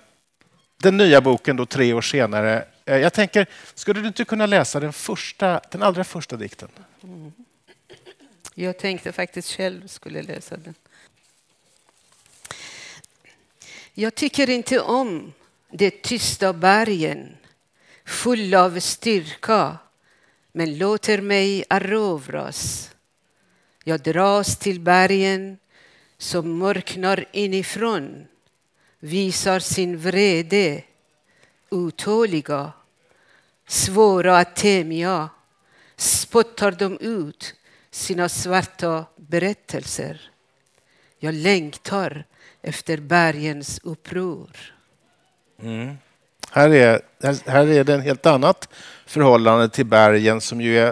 den 0.76 0.96
nya 0.96 1.20
boken 1.20 1.56
då 1.56 1.66
tre 1.66 1.92
år 1.92 2.02
senare 2.02 2.64
eh, 2.84 2.96
Jag 2.96 3.12
tänker, 3.12 3.46
skulle 3.74 4.00
du 4.00 4.08
inte 4.08 4.24
kunna 4.24 4.46
läsa 4.46 4.80
den, 4.80 4.92
första, 4.92 5.60
den 5.70 5.82
allra 5.82 6.04
första 6.04 6.36
dikten? 6.36 6.68
Mm. 7.02 7.32
Jag 8.54 8.78
tänkte 8.78 9.12
faktiskt 9.12 9.52
själv 9.52 9.86
skulle 9.86 10.22
läsa 10.22 10.56
den. 10.56 10.74
Jag 13.94 14.14
tycker 14.14 14.50
inte 14.50 14.80
om 14.80 15.32
de 15.70 15.90
tysta 15.90 16.52
bergen 16.52 17.36
fulla 18.04 18.64
av 18.64 18.80
styrka 18.80 19.78
men 20.52 20.78
låter 20.78 21.20
mig 21.20 21.64
erövras. 21.70 22.90
Jag 23.84 24.00
dras 24.00 24.56
till 24.56 24.80
bergen 24.80 25.58
som 26.18 26.58
mörknar 26.58 27.24
inifrån 27.32 28.26
visar 29.06 29.58
sin 29.58 29.98
vrede 29.98 30.82
otåliga 31.70 32.72
svåra 33.66 34.38
att 34.38 34.56
tämja 34.56 35.28
spottar 35.96 36.70
de 36.70 36.98
ut 37.00 37.54
sina 37.90 38.28
svarta 38.28 39.04
berättelser. 39.16 40.30
Jag 41.18 41.34
längtar 41.34 42.24
efter 42.62 42.96
bergens 42.96 43.80
uppror. 43.82 44.50
Mm. 45.62 45.96
Här 46.50 46.70
är, 46.70 47.00
här, 47.22 47.50
här 47.50 47.66
är 47.66 47.84
det 47.84 47.94
en 47.94 48.00
helt 48.00 48.26
annat 48.26 48.68
förhållande 49.06 49.68
till 49.68 49.86
bergen 49.86 50.40
som 50.40 50.60
ju 50.60 50.78
är, 50.78 50.88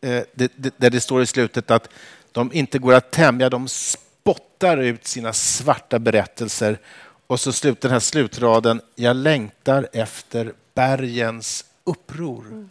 eh, 0.00 0.22
det, 0.32 0.52
det, 0.56 0.74
där 0.76 0.90
det 0.90 1.00
står 1.00 1.22
i 1.22 1.26
slutet 1.26 1.70
att 1.70 1.88
de 2.32 2.52
inte 2.52 2.78
går 2.78 2.94
att 2.94 3.10
tämja, 3.10 3.50
de 3.50 3.68
spottar 3.68 4.78
ut 4.78 5.06
sina 5.06 5.32
svarta 5.32 5.98
berättelser. 5.98 6.78
Och 7.26 7.40
så 7.40 7.52
slut, 7.52 7.80
den 7.80 7.90
här 7.90 8.00
slutraden, 8.00 8.80
jag 8.94 9.16
längtar 9.16 9.88
efter 9.92 10.52
bergens 10.74 11.64
uppror. 11.84 12.46
Mm. 12.46 12.70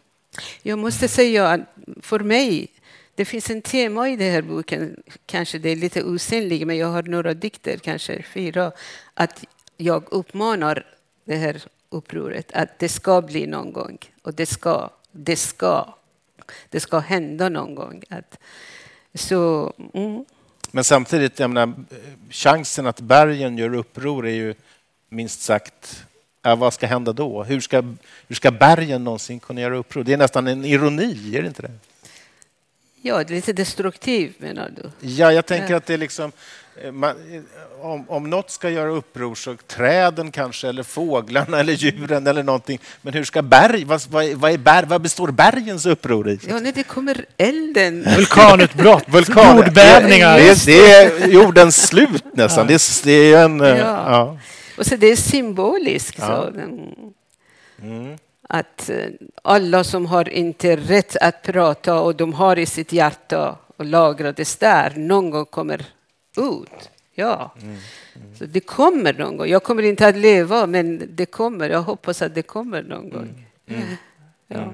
Jag 0.62 0.80
måste 0.80 1.08
säga 1.08 1.48
att 1.48 1.62
för 2.02 2.20
mig, 2.20 2.68
det 3.16 3.26
finns 3.26 3.50
en 3.50 3.62
tema 3.62 4.10
i 4.10 4.16
den 4.16 4.32
här 4.32 4.42
boken, 4.42 5.04
kanske 5.26 5.60
det 5.60 5.70
är 5.70 5.76
lite 5.76 6.04
osynligt, 6.04 6.68
men 6.68 6.78
jag 6.78 6.88
har 6.88 7.04
några 7.04 7.34
dikter, 7.34 7.78
kanske 7.78 8.24
fyra, 8.24 8.72
att 9.14 9.46
jag 9.78 10.04
uppmanar 10.12 10.86
det 11.26 11.36
här 11.36 11.64
upproret, 11.90 12.52
att 12.52 12.80
det 12.80 12.90
ska 12.90 13.22
bli 13.22 13.48
någon 13.48 13.74
gång. 13.74 13.98
Och 14.22 14.34
det 14.34 14.46
ska, 14.46 14.90
det 15.12 15.36
ska, 15.36 15.94
det 16.70 16.80
ska 16.80 17.00
hända 17.00 17.50
någon 17.50 17.76
gång. 17.76 18.04
Att, 18.10 18.40
så, 19.14 19.74
mm. 19.94 20.26
Men 20.72 20.84
samtidigt, 20.84 21.40
jag 21.40 21.50
menar, 21.50 21.74
chansen 22.30 22.88
att 22.88 23.00
bergen 23.00 23.58
gör 23.58 23.76
uppror 23.76 24.28
är 24.28 24.34
ju 24.34 24.54
minst 25.10 25.42
sagt 25.42 26.06
Ja, 26.44 26.56
vad 26.56 26.74
ska 26.74 26.88
hända 26.88 27.14
då? 27.14 27.44
Hur 27.44 27.60
ska, 27.60 27.84
hur 28.28 28.36
ska 28.36 28.52
bergen 28.52 29.04
någonsin 29.04 29.40
kunna 29.40 29.62
göra 29.62 29.78
uppror? 29.78 30.04
Det 30.04 30.14
är 30.14 30.18
nästan 30.18 30.48
en 30.48 30.66
ironi, 30.66 31.36
är 31.38 31.42
det 31.42 31.48
inte 31.48 31.62
det? 31.62 31.72
Ja, 33.04 33.18
det 33.24 33.34
är 33.34 33.36
lite 33.36 33.54
destruktivt 33.54 34.40
menar 34.40 34.70
du? 34.76 35.08
Ja, 35.08 35.32
jag 35.34 35.46
tänker 35.46 35.70
Ja. 35.72 35.78
att 35.78 35.86
det 35.86 35.94
är 35.94 35.98
liksom... 35.98 36.32
eh, 36.84 36.92
Man, 36.92 37.10
eh, 37.10 37.86
om, 37.86 38.10
om 38.10 38.30
något 38.30 38.52
ska 38.52 38.70
göra 38.70 38.90
uppror 38.92 39.36
så 39.36 39.56
träden 39.68 40.32
kanske, 40.32 40.68
eller 40.70 40.84
fåglarna 40.84 41.60
eller 41.60 41.74
djuren 41.74 42.28
eller 42.28 42.44
någonting. 42.44 42.80
Men 43.02 43.14
hur 43.14 43.24
ska 43.24 43.42
berg... 43.42 43.84
Vad, 43.86 44.02
vad, 44.10 44.24
är- 44.26 44.36
vad, 44.36 44.52
är 44.52 44.58
berg, 44.58 44.86
vad 44.88 45.02
består 45.02 45.28
bergens 45.32 45.86
uppror 45.86 46.30
i? 46.30 46.40
Ja, 46.50 46.60
när 46.60 46.72
det 46.72 46.84
kommer 46.84 47.26
elden. 47.38 48.04
Vulkanutbrott, 48.18 49.04
Vulkan- 49.08 49.56
jordbävningar. 49.58 50.38
Det, 50.38 50.50
är- 50.50 50.66
det 50.66 50.92
är 50.92 51.28
jordens 51.28 51.88
slut 51.88 52.24
nästan. 52.34 52.68
Det, 52.68 52.74
är, 52.74 53.06
det 53.06 53.34
är 53.34 53.44
en... 53.46 53.62
eh, 53.62 53.68
Ja. 53.68 54.12
Ja. 54.12 54.38
Och 54.78 54.86
så 54.86 54.96
det 54.96 55.08
är 55.08 55.16
symboliskt. 55.16 56.20
Så. 56.20 56.54
Mm. 57.84 58.18
Att 58.54 58.90
eh, 58.90 59.06
alla 59.44 59.84
som 59.84 60.06
har 60.06 60.30
inte 60.30 60.76
rätt 60.76 61.18
att 61.18 61.42
prata 61.42 62.00
och 62.00 62.16
de 62.16 62.34
har 62.34 62.60
i 62.60 62.66
sitt 62.66 62.92
hjärta 62.92 63.58
och 63.78 63.86
lagrades 63.86 64.56
där, 64.56 64.94
någon 64.96 65.30
gång 65.30 65.46
kommer 65.46 65.86
ut. 66.38 66.90
Ja. 67.14 67.56
Mm. 67.62 67.78
Så 68.38 68.46
det 68.46 68.60
kommer 68.60 69.14
någon 69.14 69.38
gång. 69.38 69.48
Jag 69.48 69.64
kommer 69.64 69.84
inte 69.84 70.08
att 70.08 70.18
leva, 70.18 70.68
men 70.68 71.04
det 71.10 71.26
kommer. 71.26 71.70
Jag 71.70 71.82
hoppas 71.82 72.22
att 72.22 72.36
det 72.36 72.42
kommer 72.42 72.84
någon 72.84 73.10
gång. 73.10 73.46
Mm. 73.68 73.82
Ja. 74.48 74.74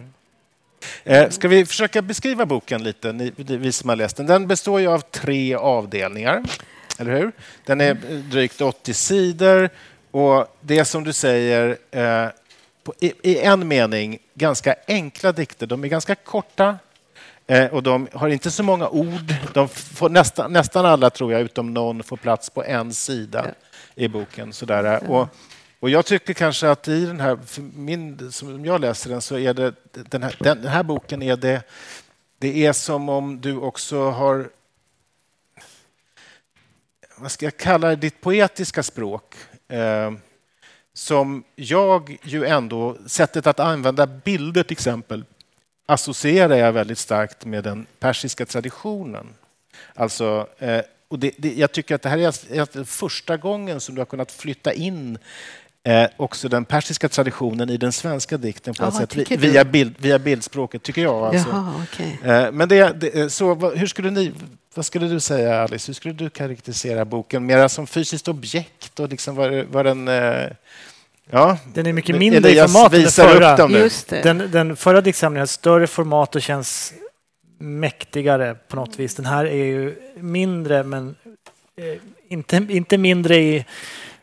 Eh, 1.03 1.29
Ska 1.29 1.47
vi 1.47 1.65
försöka 1.65 2.01
beskriva 2.01 2.45
boken 2.45 2.83
lite, 2.83 3.11
ni, 3.11 3.33
vi 3.35 3.71
som 3.71 3.89
har 3.89 3.95
läst 3.95 4.17
den? 4.17 4.25
Den 4.25 4.47
består 4.47 4.79
ju 4.79 4.87
av 4.87 4.99
tre 4.99 5.55
avdelningar, 5.55 6.43
eller 6.99 7.11
hur? 7.11 7.31
Den 7.65 7.81
är 7.81 7.93
drygt 8.31 8.61
80 8.61 8.93
sidor 8.93 9.69
och 10.11 10.57
det 10.61 10.85
som 10.85 11.03
du 11.03 11.13
säger 11.13 11.77
eh, 11.91 12.27
i, 12.99 13.13
i 13.23 13.39
en 13.39 13.67
mening 13.67 14.19
ganska 14.33 14.75
enkla 14.87 15.31
dikter. 15.31 15.67
De 15.67 15.83
är 15.83 15.87
ganska 15.87 16.15
korta 16.15 16.77
eh, 17.47 17.65
och 17.65 17.83
de 17.83 18.07
har 18.13 18.27
inte 18.27 18.51
så 18.51 18.63
många 18.63 18.89
ord. 18.89 19.33
De 19.53 19.69
får 19.69 20.09
nästan, 20.09 20.53
nästan 20.53 20.85
alla, 20.85 21.09
tror 21.09 21.31
jag, 21.31 21.41
utom 21.41 21.73
någon, 21.73 22.03
får 22.03 22.17
plats 22.17 22.49
på 22.49 22.63
en 22.63 22.93
sida 22.93 23.45
i 23.95 24.07
boken. 24.07 24.53
Sådär. 24.53 25.09
Och, 25.09 25.27
och 25.79 25.89
jag 25.89 26.05
tycker 26.05 26.33
kanske 26.33 26.69
att 26.69 26.87
i 26.87 27.05
den 27.05 27.19
här, 27.19 27.37
för 27.45 27.61
min, 27.61 28.31
som 28.31 28.65
jag 28.65 28.81
läser 28.81 29.09
den, 29.09 29.21
så 29.21 29.37
är 29.37 29.53
det 29.53 29.73
den 29.91 30.23
här, 30.23 30.35
den 30.39 30.67
här 30.67 30.83
boken 30.83 31.21
är 31.21 31.35
det, 31.35 31.61
det 32.37 32.65
är 32.65 32.73
som 32.73 33.09
om 33.09 33.41
du 33.41 33.57
också 33.57 34.09
har 34.09 34.49
vad 37.17 37.31
ska 37.31 37.45
jag 37.45 37.57
kalla 37.57 37.87
det, 37.87 37.95
ditt 37.95 38.21
poetiska 38.21 38.83
språk. 38.83 39.35
Eh, 39.67 40.11
som 40.97 41.43
jag 41.55 42.17
ju 42.23 42.45
ändå, 42.45 42.97
sättet 43.05 43.47
att 43.47 43.59
använda 43.59 44.07
bilder 44.07 44.63
till 44.63 44.71
exempel, 44.71 45.23
associerar 45.85 46.55
jag 46.55 46.71
väldigt 46.73 46.97
starkt 46.97 47.45
med 47.45 47.63
den 47.63 47.85
persiska 47.99 48.45
traditionen. 48.45 49.27
Alltså, 49.95 50.47
eh, 50.59 50.81
och 51.07 51.19
det, 51.19 51.31
det, 51.37 51.53
jag 51.53 51.71
tycker 51.71 51.95
att 51.95 52.01
det 52.01 52.09
här 52.09 52.17
är 52.17 52.59
alltså 52.61 52.85
första 52.85 53.37
gången 53.37 53.79
som 53.81 53.95
du 53.95 54.01
har 54.01 54.05
kunnat 54.05 54.31
flytta 54.31 54.73
in 54.73 55.17
eh, 55.83 56.07
också 56.17 56.49
den 56.49 56.65
persiska 56.65 57.09
traditionen 57.09 57.69
i 57.69 57.77
den 57.77 57.91
svenska 57.91 58.37
dikten 58.37 58.73
på 58.73 58.83
ett 58.85 58.93
sätt 58.95 59.15
via, 59.43 59.65
bild, 59.65 59.95
via 59.99 60.19
bildspråket, 60.19 60.83
tycker 60.83 61.01
jag. 61.01 61.23
Alltså. 61.35 61.49
Jaha, 61.49 61.83
okej. 61.91 62.19
Eh, 62.23 62.51
Men 62.51 62.69
det, 62.69 62.93
det, 63.01 63.29
så, 63.33 63.53
vad- 63.53 63.77
hur 63.77 63.87
skulle 63.87 64.11
ni, 64.11 64.31
vad 64.73 64.85
skulle 64.85 65.07
du 65.07 65.19
säga, 65.19 65.61
Alice? 65.63 65.89
Hur 65.89 65.93
skulle 65.93 66.13
du 66.13 66.29
karaktärisera 66.29 67.05
boken? 67.05 67.45
Mera 67.45 67.69
som 67.69 67.87
fysiskt 67.87 68.27
objekt 68.27 68.99
och 68.99 69.09
liksom 69.09 69.35
var, 69.35 69.63
var 69.71 69.83
den... 69.83 70.07
eh, 70.07 70.47
Ja, 71.29 71.57
Den 71.73 71.85
är 71.85 71.93
mycket 71.93 72.17
mindre 72.17 72.51
i 72.51 72.55
format 72.55 72.85
än 72.85 72.91
den 72.91 73.01
visar 73.01 73.25
upp 73.25 73.31
förra. 73.31 73.57
dem 73.57 73.71
nu. 73.71 73.79
Just 73.79 74.09
det. 74.09 74.21
Den, 74.21 74.51
den 74.51 74.75
förra 74.75 75.01
diktsamlingen 75.01 75.41
har 75.41 75.47
större 75.47 75.87
format 75.87 76.35
och 76.35 76.41
känns 76.41 76.93
mäktigare 77.59 78.55
på 78.67 78.75
något 78.75 78.99
vis. 78.99 79.15
Den 79.15 79.25
här 79.25 79.45
är 79.45 79.65
ju 79.65 79.95
mindre, 80.15 80.83
men 80.83 81.15
eh, 81.77 82.01
inte, 82.27 82.55
inte 82.69 82.97
mindre 82.97 83.35
i 83.35 83.65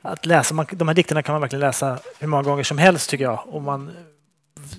att 0.02 0.26
läsa. 0.26 0.54
Man, 0.54 0.66
de 0.70 0.88
här 0.88 0.94
dikterna 0.94 1.22
kan 1.22 1.32
man 1.32 1.40
verkligen 1.40 1.60
läsa 1.60 1.98
hur 2.18 2.28
många 2.28 2.42
gånger 2.42 2.62
som 2.62 2.78
helst 2.78 3.10
tycker 3.10 3.24
jag. 3.24 3.40
Och 3.46 3.62
man, 3.62 3.90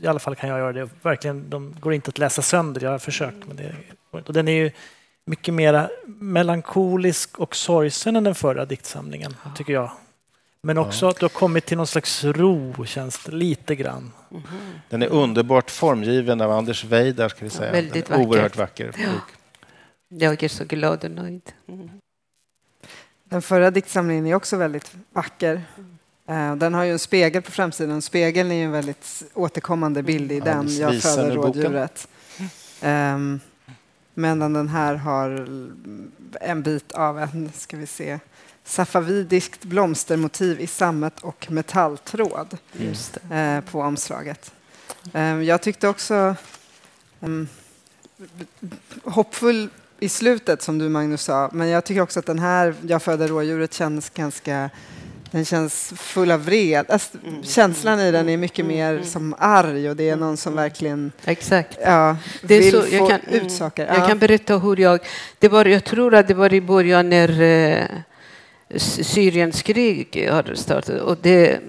I 0.01 0.07
alla 0.07 0.19
fall 0.19 0.35
kan 0.35 0.49
jag 0.49 0.59
göra 0.59 0.73
det. 0.73 0.89
Verkligen, 1.01 1.49
de 1.49 1.75
går 1.79 1.93
inte 1.93 2.09
att 2.09 2.17
läsa 2.17 2.41
sönder. 2.41 2.83
Jag 2.83 2.91
har 2.91 2.99
försökt. 2.99 3.47
Men 3.47 3.57
det, 3.57 3.75
och 4.11 4.33
den 4.33 4.47
är 4.47 4.51
ju 4.51 4.71
mycket 5.25 5.53
mer 5.53 5.89
melankolisk 6.05 7.39
och 7.39 7.55
sorgsen 7.55 8.15
än 8.15 8.23
den 8.23 8.35
förra 8.35 8.65
diktsamlingen, 8.65 9.35
tycker 9.57 9.73
jag. 9.73 9.91
Men 10.65 10.77
också 10.77 11.07
att 11.07 11.19
du 11.19 11.23
har 11.25 11.29
kommit 11.29 11.65
till 11.65 11.77
någon 11.77 11.87
slags 11.87 12.23
ro, 12.23 12.85
känns 12.85 13.23
det 13.23 13.31
lite 13.31 13.75
grann. 13.75 14.11
Den 14.89 15.01
är 15.01 15.07
underbart 15.07 15.71
formgiven 15.71 16.41
av 16.41 16.51
Anders 16.51 16.83
Weidar, 16.83 17.29
ska 17.29 17.45
vi 17.45 17.49
säga. 17.49 17.71
Väldigt 17.71 18.05
Den 18.07 18.21
är 18.21 18.25
Oerhört 18.27 18.57
vacker. 18.57 18.85
vacker. 18.87 19.03
Ja. 19.03 19.09
bok. 19.11 20.21
Jag 20.21 20.43
är 20.43 20.47
så 20.47 20.65
glad 20.65 21.03
och 21.05 21.11
nöjd. 21.11 21.51
Mm. 21.67 21.89
Den 23.23 23.41
förra 23.41 23.71
diktsamlingen 23.71 24.25
är 24.25 24.35
också 24.35 24.57
väldigt 24.57 24.95
vacker. 25.13 25.61
Eh, 26.27 26.55
Den 26.55 26.73
har 26.73 26.83
ju 26.83 26.91
en 26.91 26.99
spegel 26.99 27.41
på 27.41 27.51
framsidan. 27.51 28.01
Spegeln 28.01 28.51
är 28.51 28.55
ju 28.55 28.63
en 28.63 28.71
väldigt 28.71 29.23
återkommande 29.33 30.03
bild 30.03 30.31
i 30.31 30.37
Ja, 30.37 30.43
den. 30.43 30.75
Jag 30.77 31.01
föder 31.01 31.31
rådjuret. 31.35 32.07
Ehm, 32.81 33.39
Medan 34.13 34.53
den 34.53 34.67
här 34.67 34.95
har 34.95 35.29
en 36.41 36.61
bit 36.63 36.91
av 36.91 37.19
en, 37.19 37.51
ska 37.55 37.77
vi 37.77 37.87
se, 37.87 38.19
safavidiskt 38.65 39.63
blomstermotiv 39.63 40.61
i 40.61 40.67
sammet 40.67 41.19
och 41.21 41.47
metalltråd 41.51 42.57
eh, 43.31 43.61
på 43.71 43.79
omslaget. 43.81 44.51
Eh, 45.13 45.41
jag 45.41 45.61
tyckte 45.61 45.87
också 45.87 46.35
um, 47.19 47.47
hoppfull 49.03 49.69
i 49.99 50.09
slutet 50.09 50.61
som 50.61 50.77
du 50.77 50.89
Magnus 50.89 51.21
sa, 51.21 51.49
men 51.53 51.67
jag 51.67 51.83
tycker 51.83 52.01
också 52.01 52.19
att 52.19 52.25
den 52.25 52.39
här 52.39 52.75
Jag 52.87 53.01
föder 53.03 53.27
rådjuret 53.27 53.73
känns 53.73 54.09
ganska 54.09 54.69
den 55.31 55.45
känns 55.45 55.93
full 55.97 56.31
av 56.31 56.45
vred. 56.45 56.85
Alltså, 56.89 57.17
känslan 57.43 57.99
i 57.99 58.11
den 58.11 58.29
är 58.29 58.37
mycket 58.37 58.65
mer 58.65 59.01
som 59.03 59.35
arg 59.39 59.89
och 59.89 59.95
det 59.95 60.09
är 60.09 60.15
någon 60.15 60.37
som 60.37 60.55
verkligen 60.55 61.11
Exakt. 61.25 61.77
ja, 61.83 62.17
Det 62.41 62.55
är 62.55 62.59
vill 62.59 62.71
så, 62.71 62.81
få 62.81 63.07
kan, 63.07 63.21
ut 63.21 63.51
saker. 63.51 63.87
jag 63.87 63.97
Ja. 63.97 64.07
kan 64.07 64.19
berätta 64.19 64.57
hur 64.57 64.77
jag... 64.79 64.99
Det 65.39 65.49
var, 65.49 65.65
jag 65.65 65.83
tror 65.83 66.15
att 66.15 66.27
det 66.27 66.33
var 66.33 66.53
i 66.53 66.61
början 66.61 67.09
när 67.09 67.41
eh, 67.41 67.85
Syriens 68.77 69.61
krig 69.61 70.27
har 70.31 70.55
startat. 70.55 71.01
Och 71.01 71.17
det, 71.21 71.59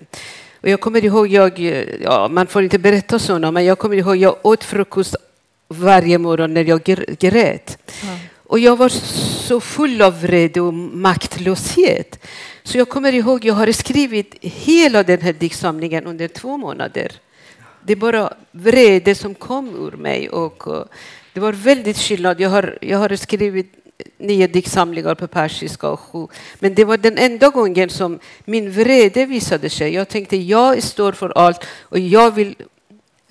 Och 0.60 0.68
jag 0.68 0.80
kommer 0.80 1.04
ihåg, 1.04 1.28
jag, 1.28 1.58
ja, 2.00 2.28
man 2.28 2.46
får 2.46 2.62
inte 2.62 2.78
berätta 2.78 3.18
sådana, 3.18 3.50
men 3.50 3.64
jag 3.64 3.78
kommer 3.78 3.96
ihåg 3.96 4.16
jag 4.16 4.36
åt 4.42 4.64
frukost 4.64 5.16
varje 5.68 6.18
morgon 6.18 6.54
när 6.54 6.64
jag 6.64 6.82
grät. 7.18 7.78
Mm. 8.02 8.18
Och 8.48 8.58
jag 8.58 8.76
var 8.76 8.88
så 8.88 9.60
full 9.60 10.02
av 10.02 10.22
vrede 10.22 10.60
och 10.60 10.74
maktlöshet. 10.74 12.26
Så 12.62 12.78
jag 12.78 12.88
kommer 12.88 13.12
ihåg, 13.12 13.44
jag 13.44 13.54
har 13.54 13.72
skrivit 13.72 14.34
hela 14.40 15.02
den 15.02 15.20
här 15.20 15.32
diktsamlingen 15.32 16.06
under 16.06 16.28
två 16.28 16.56
månader. 16.56 17.12
Det 17.82 17.92
är 17.92 17.96
bara 17.96 18.32
vrede 18.52 19.14
som 19.14 19.34
kom 19.34 19.68
ur 19.68 19.96
mig. 19.96 20.28
Och, 20.28 20.66
och 20.66 20.88
det 21.32 21.40
var 21.40 21.52
väldigt 21.52 21.98
skillnad. 21.98 22.40
Jag 22.40 22.50
har, 22.50 22.78
jag 22.80 22.98
har 22.98 23.16
skrivit 23.16 23.72
nio 24.18 24.46
diktsamlingar 24.46 25.14
på 25.14 25.26
persiska 25.26 25.88
och 25.88 26.00
sju. 26.00 26.26
Men 26.58 26.74
det 26.74 26.84
var 26.84 26.96
den 26.96 27.18
enda 27.18 27.48
gången 27.48 27.90
som 27.90 28.18
min 28.44 28.70
vrede 28.70 29.26
visade 29.26 29.70
sig. 29.70 29.94
Jag 29.94 30.08
tänkte 30.08 30.36
jag 30.36 30.82
står 30.82 31.12
för 31.12 31.38
allt 31.38 31.64
och 31.82 31.98
jag 31.98 32.30
vill 32.30 32.54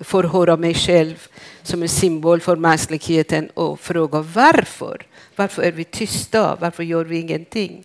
förhöra 0.00 0.56
mig 0.56 0.74
själv 0.74 1.28
som 1.62 1.82
en 1.82 1.88
symbol 1.88 2.40
för 2.40 2.56
mänskligheten 2.56 3.50
och 3.54 3.80
fråga 3.80 4.20
varför. 4.20 5.06
Varför 5.36 5.62
är 5.62 5.72
vi 5.72 5.84
tysta? 5.84 6.56
Varför 6.60 6.82
gör 6.82 7.04
vi 7.04 7.18
ingenting? 7.18 7.84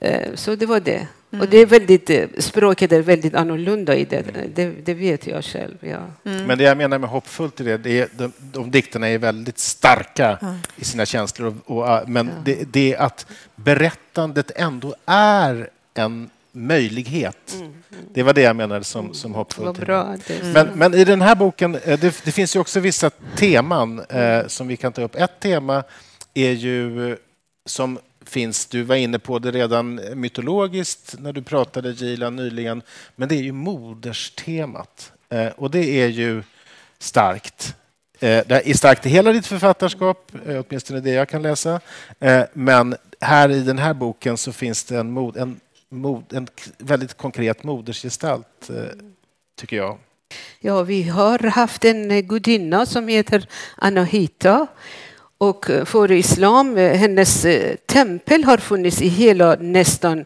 Eh, 0.00 0.34
så 0.34 0.54
det 0.54 0.66
var 0.66 0.80
det. 0.80 1.06
Mm. 1.32 1.40
Och 1.40 1.50
det 1.50 1.58
är 1.58 1.66
väldigt, 1.66 2.10
eh, 2.10 2.26
språket 2.38 2.92
är 2.92 3.02
väldigt 3.02 3.34
annorlunda 3.34 3.96
i 3.96 4.04
det. 4.04 4.24
Det, 4.54 4.70
det 4.84 4.94
vet 4.94 5.26
jag 5.26 5.44
själv. 5.44 5.76
Ja. 5.80 6.30
Mm. 6.30 6.46
Men 6.46 6.58
det 6.58 6.64
jag 6.64 6.76
menar 6.76 6.98
med 6.98 7.10
hoppfullt 7.10 7.60
i 7.60 7.64
det, 7.64 7.76
det 7.76 8.00
är, 8.00 8.08
de, 8.16 8.32
de 8.38 8.70
dikterna 8.70 9.08
är 9.08 9.18
väldigt 9.18 9.58
starka 9.58 10.38
mm. 10.42 10.54
i 10.76 10.84
sina 10.84 11.06
känslor. 11.06 11.54
Och, 11.64 11.88
och 11.88 12.08
men 12.08 12.30
det, 12.44 12.72
det 12.72 12.94
är 12.94 13.00
att 13.00 13.26
berättandet 13.56 14.50
ändå 14.56 14.94
är 15.06 15.70
en 15.94 16.30
möjlighet. 16.52 17.56
Mm. 17.60 17.72
Det 18.14 18.22
var 18.22 18.32
det 18.32 18.42
jag 18.42 18.56
menade 18.56 18.84
som, 18.84 19.04
mm. 19.04 19.14
som 19.14 19.34
hoppfullt. 19.34 19.78
Bra, 19.78 20.16
men, 20.54 20.68
men, 20.74 20.94
i 20.94 21.04
den 21.04 21.22
här 21.22 21.34
boken, 21.34 21.74
eh, 21.74 21.98
det, 21.98 22.24
det 22.24 22.32
finns 22.32 22.56
ju 22.56 22.60
också 22.60 22.80
vissa 22.80 23.10
teman 23.36 24.00
eh, 24.00 24.46
som 24.46 24.68
vi 24.68 24.76
kan 24.76 24.92
ta 24.92 25.02
upp. 25.02 25.14
Ett 25.14 25.40
tema 25.40 25.82
är 26.34 26.52
ju 26.52 27.16
som 27.66 27.98
finns, 28.32 28.66
du 28.66 28.82
var 28.82 28.96
inne 28.96 29.18
på 29.18 29.38
det 29.38 29.50
redan 29.50 30.00
mytologiskt 30.14 31.14
när 31.18 31.32
du 31.32 31.42
pratade 31.42 31.90
Gila, 31.90 32.30
nyligen, 32.30 32.82
men 33.16 33.28
det 33.28 33.34
är 33.34 33.42
ju 33.42 33.52
moderstemat. 33.52 35.12
Eh, 35.28 35.46
och 35.46 35.70
det 35.70 36.00
är 36.00 36.08
ju 36.08 36.42
starkt. 36.98 37.74
Eh, 38.20 38.42
det 38.46 38.70
är 38.70 38.74
starkt 38.74 39.06
i 39.06 39.08
hela 39.08 39.32
ditt 39.32 39.46
författarskap, 39.46 40.32
eh, 40.46 40.64
åtminstone 40.68 41.00
det 41.00 41.10
jag 41.10 41.28
kan 41.28 41.42
läsa. 41.42 41.80
Men 42.52 42.96
här 43.20 43.48
i 43.48 43.60
den 43.60 43.78
här 43.78 43.94
boken 43.94 44.36
så 44.36 44.52
finns 44.52 44.84
det 44.84 44.98
en, 44.98 45.10
mod, 45.10 45.36
en, 45.36 45.60
mod, 45.88 46.32
en 46.32 46.48
väldigt 46.78 47.14
konkret 47.14 47.64
modersgestalt, 47.64 48.70
tycker 49.60 49.76
jag. 49.76 49.98
Ja, 50.60 50.82
vi 50.82 51.02
har 51.02 51.38
haft 51.38 51.84
en 51.84 52.26
gudinna 52.28 52.86
som 52.86 53.08
heter 53.08 53.48
Anahita 53.76 54.66
och 55.42 55.70
eh, 55.70 55.84
för 55.84 56.12
islam, 56.12 56.78
eh, 56.78 56.92
hennes 56.92 57.44
eh, 57.44 57.76
tempel 57.86 58.44
har 58.44 58.56
funnits 58.56 59.02
i 59.02 59.08
hela 59.08 59.56
nästan 59.60 60.24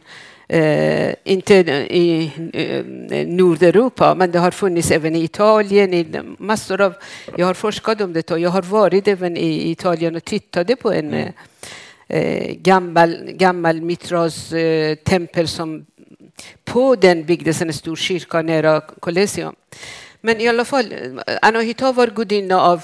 Eh, 0.48 1.14
inte 1.24 1.54
i 1.54 2.32
eh, 2.52 2.84
Nordeuropa, 3.26 4.14
men 4.14 4.30
det 4.30 4.38
har 4.38 4.50
funnits 4.50 4.90
även 4.90 5.16
i 5.16 5.24
Italien. 5.24 5.94
I 5.94 6.06
massor 6.38 6.80
av, 6.80 6.94
jag 7.36 7.46
har 7.46 7.54
forskat 7.54 8.00
om 8.00 8.12
det 8.12 8.30
och 8.30 8.38
jag 8.38 8.50
har 8.50 8.62
varit 8.62 9.08
även 9.08 9.36
i 9.36 9.70
Italien 9.70 10.16
och 10.16 10.24
tittade 10.24 10.76
på 10.76 10.92
en 10.92 11.14
mm. 11.14 11.32
eh, 12.08 12.54
gammal, 12.54 13.18
gammal 13.32 13.80
Mitras 13.80 14.54
tempel 15.04 15.48
som 15.48 15.86
på 16.64 16.96
den 16.96 17.24
byggdes 17.24 17.62
en 17.62 17.72
stor 17.72 17.96
kyrka 17.96 18.42
nära 18.42 18.80
Colosseum. 18.80 19.54
Men 20.20 20.40
i 20.40 20.48
alla 20.48 20.64
fall, 20.64 20.94
Anahita 21.42 21.92
var 21.92 22.06
gudinna 22.06 22.60
av 22.60 22.82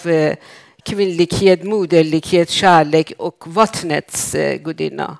kvinnlighet, 0.84 1.64
moderlighet, 1.64 2.50
kärlek 2.50 3.12
och 3.18 3.44
vattnets 3.46 4.34
eh, 4.34 4.58
gudinna. 4.62 5.18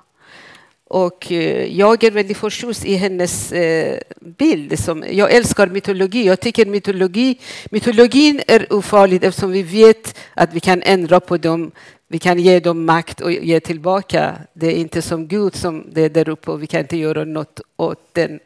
Och 0.87 1.31
eh, 1.31 1.77
jag 1.77 2.03
är 2.03 2.11
väldigt 2.11 2.37
förtjust 2.37 2.85
i 2.85 2.95
hennes 2.95 3.51
eh, 3.51 3.99
bild. 4.21 4.79
Som, 4.79 5.03
jag 5.11 5.31
älskar 5.31 5.67
mytologi. 5.67 6.25
Jag 6.25 6.39
tycker 6.39 6.65
mytologi, 6.65 7.39
mytologin 7.71 8.41
är 8.47 8.73
ofarlig 8.73 9.23
eftersom 9.23 9.51
vi 9.51 9.63
vet 9.63 10.17
att 10.33 10.53
vi 10.53 10.59
kan 10.59 10.83
ändra 10.83 11.19
på 11.19 11.37
dem. 11.37 11.71
Vi 12.07 12.19
kan 12.19 12.39
ge 12.39 12.59
dem 12.59 12.85
makt 12.85 13.21
och 13.21 13.31
ge 13.31 13.59
tillbaka. 13.59 14.35
Det 14.53 14.67
är 14.67 14.75
inte 14.75 15.01
som 15.01 15.27
Gud 15.27 15.55
som 15.55 15.85
det 15.91 16.01
är 16.01 16.09
där 16.09 16.29
uppe 16.29 16.51
och 16.51 16.63
vi 16.63 16.67
kan 16.67 16.79
inte 16.79 16.97
göra 16.97 17.23
något 17.23 17.61
åt 17.77 18.13
den. 18.13 18.39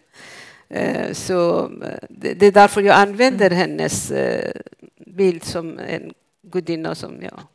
Så 1.11 1.71
det 2.09 2.45
är 2.45 2.51
därför 2.51 2.81
jag 2.81 2.95
använder 2.95 3.49
hennes 3.49 4.11
bild 5.05 5.43
som 5.43 5.79
en 5.79 6.13
gudinna 6.43 6.95
som, 6.95 7.21
ja. 7.21 7.47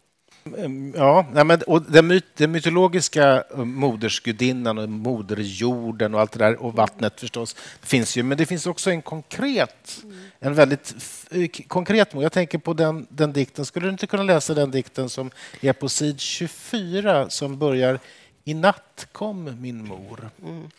Mm, 0.45 0.95
ja, 0.97 1.45
men, 1.45 1.63
och 1.67 1.83
den 1.83 2.53
mytologiska 2.53 3.45
eh, 3.51 3.65
modersgudinnan 3.65 4.79
och 4.79 4.89
moderjorden 4.89 6.15
och 6.15 6.21
allt 6.21 6.33
det 6.33 6.39
där 6.39 6.63
och 6.63 6.75
vattnet 6.75 7.21
förstås 7.21 7.57
finns 7.81 8.17
ju, 8.17 8.23
men 8.23 8.39
det 8.39 8.47
finns 8.47 8.67
också 8.67 8.91
en 8.91 9.03
konkret, 9.03 10.01
mm. 10.03 10.19
en 10.39 10.55
väldigt 10.55 10.95
eh, 11.31 11.49
konkret 11.67 12.09
Jag 12.13 12.33
tänker 12.33 12.59
på 12.59 12.75
den, 12.75 13.07
den 13.09 13.33
dikten. 13.33 13.67
Skulle 13.67 13.87
du 13.87 13.91
inte 13.91 14.07
kunna 14.07 14.23
läsa 14.23 14.55
den 14.55 14.71
dikten 14.71 15.09
som 15.09 15.31
är 15.61 15.73
på 15.73 15.89
sid 15.89 16.21
24 16.21 17.31
som 17.31 17.59
börjar 17.59 17.99
I 18.45 18.55
natt 18.55 19.09
kom 19.13 19.61
min 19.61 19.87
mor. 19.87 20.31
Mm. 20.43 20.71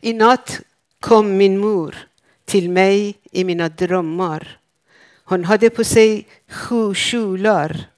I 0.00 0.12
natt 0.12 0.60
kom 1.00 1.36
min 1.36 1.58
mor 1.58 1.96
till 2.46 2.70
mig 2.70 3.14
i 3.30 3.44
mina 3.44 3.68
drömmar. 3.68 4.58
Hon 5.24 5.44
hade 5.44 5.70
på 5.70 5.84
sig 5.84 6.26
sju 6.48 6.94
kjolar 6.94 7.90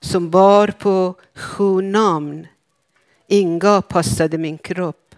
som 0.00 0.30
bar 0.30 0.68
på 0.68 1.14
sju 1.34 1.80
namn. 1.80 2.46
Inga 3.26 3.82
passade 3.82 4.38
min 4.38 4.58
kropp. 4.58 5.14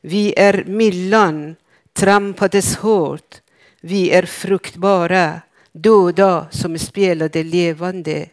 Vi 0.00 0.34
är 0.36 0.64
millan, 0.64 1.56
trampades 1.92 2.76
hårt. 2.76 3.40
Vi 3.80 4.10
är 4.10 4.26
fruktbara, 4.26 5.40
döda 5.72 6.46
som 6.50 6.78
spelade 6.78 7.42
levande. 7.42 8.28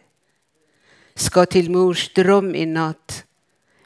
Ska 1.14 1.46
till 1.46 1.70
mors 1.70 2.12
dröm 2.12 2.54
i 2.54 2.66
natt, 2.66 3.24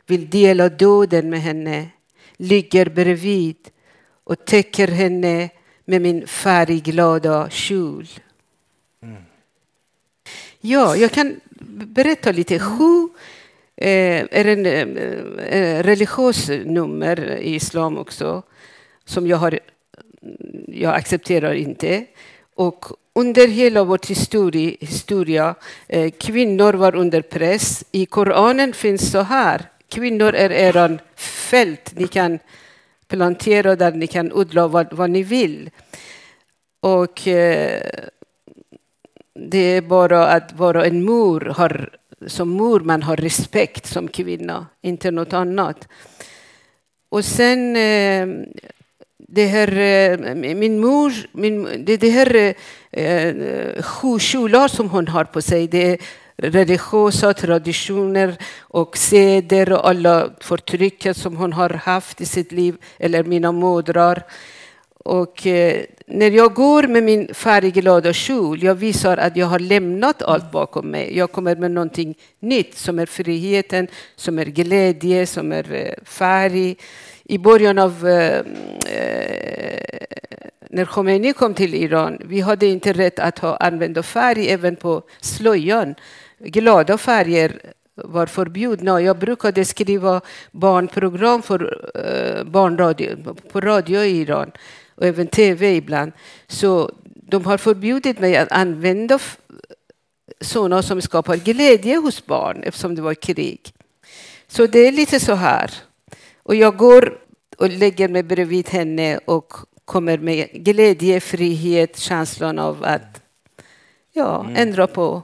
vill 0.07 0.31
dela 0.31 0.69
döden 0.69 1.31
med 1.31 1.41
henne, 1.41 1.89
ligger 2.37 2.89
bredvid 2.89 3.57
och 4.29 4.45
täcker 4.45 4.89
henne 4.89 5.51
med 5.85 6.03
min 6.03 6.27
färgglada 6.27 7.51
kjol. 7.51 8.07
Mm. 9.03 9.23
Ja, 10.61 10.97
jag 10.97 11.13
kan 11.13 11.41
berätta 11.87 12.33
lite. 12.33 12.59
Sju 12.59 13.09
eh, 13.77 14.27
är 14.31 14.45
en 14.45 14.67
eh, 14.67 14.83
eh, 15.45 15.83
religiös 15.83 16.49
nummer 16.49 17.39
i 17.39 17.55
islam 17.55 17.99
också 17.99 18.43
som 19.05 19.27
jag, 19.27 19.37
har, 19.37 19.59
jag 20.67 20.95
accepterar 20.95 21.55
inte. 21.55 22.05
Och 22.55 22.85
under 23.15 23.49
hela 23.49 23.85
vår 23.85 24.09
historia, 24.09 24.77
historia 24.81 25.55
eh, 25.87 26.11
kvinnor 26.11 26.73
var 26.73 26.95
under 26.95 27.23
press. 27.23 27.85
I 27.93 28.07
Koranen 28.07 28.73
finns 28.73 29.11
så 29.11 29.21
här. 29.21 29.63
Kvinnor 29.89 30.35
är 30.35 30.51
eran 30.51 30.99
fält. 31.17 31.93
Ni 31.97 32.09
kan 32.09 32.39
plantera 33.09 33.77
där 33.77 33.93
ni 33.93 34.07
kan 34.07 34.33
odla 34.33 34.69
vad, 34.69 34.93
vad 34.93 35.11
ni 35.11 35.23
vill. 35.23 35.71
Och 36.81 37.29
eh, 37.29 37.83
det 39.35 39.59
är 39.59 39.81
bara 39.81 40.27
att 40.27 40.53
vara 40.53 40.85
en 40.85 41.05
mor 41.05 41.41
har, 41.41 41.91
som 42.27 42.49
mor 42.49 42.81
man 42.81 43.03
har 43.03 43.17
respekt 43.17 43.87
som 43.87 44.09
kvinna, 44.09 44.67
inte 44.83 45.11
något 45.11 45.33
annat. 45.33 45.89
Och 47.09 47.25
sen 47.25 47.77
eh, 47.77 48.27
det 49.17 49.47
här, 49.47 49.79
eh, 49.79 50.35
min 50.35 50.81
mor, 50.81 51.13
min, 51.33 51.85
det, 51.85 51.97
det 51.97 52.11
här 52.11 52.37
eh, 52.37 52.55
eh 53.05 53.83
sju 53.83 54.19
kjolar 54.19 54.69
som 54.69 54.91
hon 54.91 55.09
har 55.09 55.25
på 55.25 55.43
sig, 55.43 55.69
det 55.69 55.93
är 55.93 55.99
religiösa 56.39 57.35
traditioner 57.35 58.37
och 58.61 58.97
seder 58.97 59.73
och 59.73 59.89
alla 59.89 60.31
förtrycket 60.41 61.17
som 61.17 61.37
hon 61.37 61.53
har 61.53 61.71
haft 61.71 62.21
i 62.21 62.27
sitt 62.27 62.53
liv, 62.53 62.77
eller 62.99 63.25
mina 63.25 63.53
mödrar. 63.53 64.23
Och 65.05 65.47
eh, 65.47 65.85
när 66.07 66.31
jag 66.31 66.55
går 66.55 66.83
med 66.83 67.03
min 67.03 67.35
färgglada 67.35 68.13
kjol, 68.13 68.63
jag 68.63 68.75
visar 68.75 69.17
att 69.17 69.37
jag 69.37 69.47
har 69.47 69.59
lämnat 69.59 70.23
allt 70.23 70.51
bakom 70.51 70.91
mig. 70.91 71.17
Jag 71.17 71.33
kommer 71.33 71.57
med 71.57 71.71
någonting 71.71 72.15
nytt 72.41 72.79
som 72.79 72.99
är 72.99 73.07
friheten, 73.07 73.89
som 74.17 74.39
är 74.39 74.45
glädje, 74.45 75.27
som 75.27 75.53
är 75.53 75.73
eh, 75.73 76.05
färg. 76.05 76.77
I 77.25 77.39
början 77.39 77.79
av 77.79 78.09
eh, 78.09 78.39
eh 78.95 79.99
när 80.71 80.85
Khomeini 80.85 81.33
kom 81.33 81.55
till 81.55 81.75
Iran, 81.75 82.19
vi 82.25 82.41
hade 82.41 82.67
inte 82.67 82.93
rätt 82.93 83.19
att 83.19 83.39
ha, 83.39 83.57
använda 83.57 84.03
färg 84.03 84.49
även 84.49 84.77
på 84.77 85.03
slöjan 85.21 85.95
glada 86.39 86.99
färger 86.99 87.61
var 87.95 88.27
förbjudna. 88.27 89.01
Jag 89.01 89.19
brukade 89.19 89.65
skriva 89.65 90.21
barnprogram 90.53 91.43
för 91.43 91.91
eh, 91.95 92.45
barnradio, 92.45 93.35
på 93.53 93.61
radio 93.61 94.01
i 94.01 94.21
Iran 94.21 94.51
och 94.95 95.07
även 95.07 95.27
tv 95.27 95.77
ibland. 95.77 96.13
Så 96.47 96.93
de 97.05 97.45
har 97.45 97.59
förbjudit 97.59 98.21
mig 98.21 98.37
att 98.37 98.53
använda 98.53 99.19
sådana 100.41 100.83
som 100.83 101.03
skapar 101.03 101.37
glädje 101.37 101.97
hos 101.97 102.27
barn 102.27 102.63
eftersom 102.63 102.95
det 102.95 103.03
var 103.03 103.15
krig. 103.15 103.73
Så 104.49 104.67
det 104.67 104.79
är 104.79 104.93
lite 104.93 105.21
så 105.21 105.35
här. 105.35 105.75
Och 106.43 106.55
jag 106.55 106.77
går 106.77 107.19
och 107.59 107.69
lägger 107.69 108.09
mig 108.09 108.23
bredvid 108.23 108.69
henne 108.69 109.19
och 109.19 109.53
kommer 109.85 110.19
med 110.19 110.49
glädje, 110.53 111.21
frihet, 111.21 111.99
känslan 111.99 112.59
av 112.59 112.85
att 112.85 113.23
ja, 114.13 114.47
ändra 114.55 114.87
på 114.87 115.23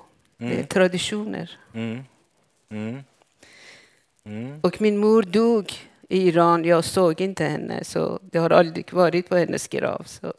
eh, 0.52 0.66
traditioner. 0.66 1.58
Mm. 1.74 2.04
Mm. 2.70 3.02
Mm. 4.24 4.60
Och 4.62 4.80
min 4.80 4.98
mor 4.98 5.22
dog 5.22 5.72
i 6.08 6.28
Iran. 6.28 6.64
Jag 6.64 6.84
såg 6.84 7.20
inte 7.20 7.44
henne, 7.44 7.84
så 7.84 8.18
det 8.22 8.38
har 8.38 8.50
aldrig 8.50 8.92
varit 8.92 9.28
på 9.28 9.36
hennes 9.36 9.68
grav. 9.68 10.02
Så, 10.06 10.34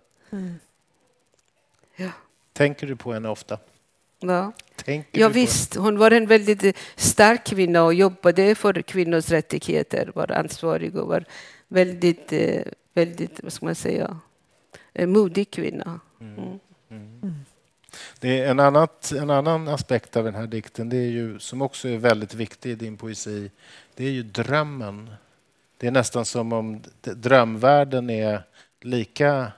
ja. 1.96 2.12
Tänker 2.54 2.88
du 2.88 2.96
på 2.96 3.14
henne 3.14 3.30
ofta? 3.30 3.58
Ja. 4.20 4.52
Tänker 4.76 5.20
Ja, 5.20 5.28
du 5.28 5.34
på 5.34 5.40
visst, 5.40 5.76
hon 5.76 5.98
var 5.98 6.12
en 6.12 6.26
väldigt 6.26 6.64
eh, 6.64 6.74
stark 6.96 7.44
kvinna 7.46 7.84
och 7.84 7.94
jobbade 7.94 8.56
för 8.56 8.82
kvinnors 8.82 9.30
rättigheter, 9.30 10.12
var 10.16 10.32
ansvarig 10.32 10.96
och 10.96 11.08
var 11.08 11.26
väldigt, 11.68 12.34
eh, 12.34 12.62
väldigt 12.94 13.44
vad 13.44 13.54
ska 13.54 13.66
man 13.66 13.76
säga, 13.76 14.20
en 14.94 15.12
modig 15.12 15.52
kvinna. 15.52 16.00
Mm. 16.20 16.60
Det 18.26 18.40
är 18.40 18.52
en, 18.52 18.60
annat, 18.60 19.12
en 19.12 19.30
annan 19.30 19.68
aspekt 19.68 20.18
av 20.18 20.24
den 20.24 20.36
här 20.36 20.48
dikten, 20.48 20.90
det 20.90 20.98
är 20.98 21.10
ju, 21.10 21.40
som 21.40 21.62
också 21.62 21.90
är 21.90 21.98
väldigt 21.98 22.34
viktig 22.34 22.72
i 22.72 22.76
din 22.76 22.98
poesi, 22.98 23.52
det 23.96 24.06
är 24.06 24.10
ju 24.10 24.24
drömmen. 24.24 25.10
Det 25.78 25.88
är 25.88 25.92
nästan 25.92 26.26
som 26.26 26.54
om 26.54 26.82
drömvärlden 27.02 28.10
är 28.10 28.44
lika 28.82 29.52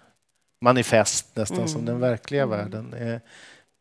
manifest 0.62 1.36
nästan 1.36 1.70
som 1.70 1.86
den 1.86 2.00
verkliga 2.00 2.46
världen. 2.46 2.94
Är, 2.94 3.22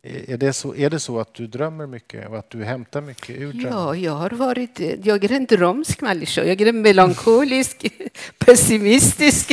är, 0.03 0.37
det 0.37 0.53
så, 0.53 0.75
är 0.75 0.91
det 0.91 1.01
så 1.01 1.21
att 1.21 1.35
du 1.35 1.47
drömmer 1.47 1.87
mycket 1.87 2.29
och 2.29 2.39
att 2.39 2.51
du 2.51 2.65
hämtar 2.65 3.01
mycket 3.01 3.37
ur 3.37 3.53
drömmen? 3.53 3.79
Ja, 3.79 3.95
jag 3.97 4.13
har 4.13 4.31
varit, 4.31 4.81
jag 5.05 5.25
är 5.25 5.33
en 5.33 5.47
drömsk 5.47 6.01
människa. 6.01 6.45
Jag 6.45 6.61
är 6.61 6.67
en 6.67 6.83
melankolisk, 6.83 7.87
pessimistisk. 8.39 9.53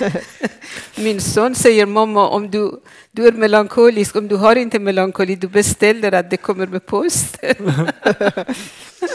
Min 0.96 1.20
son 1.20 1.54
säger 1.54 1.86
mamma, 1.86 2.28
om 2.28 2.50
du, 2.50 2.80
du 3.10 3.26
är 3.26 3.32
melankolisk, 3.32 4.16
om 4.16 4.28
du 4.28 4.36
har 4.36 4.56
inte 4.56 4.78
melankoli, 4.78 5.36
du 5.36 5.48
beställer 5.48 6.12
att 6.12 6.30
det 6.30 6.36
kommer 6.36 6.66
med 6.66 6.86
post. 6.86 7.36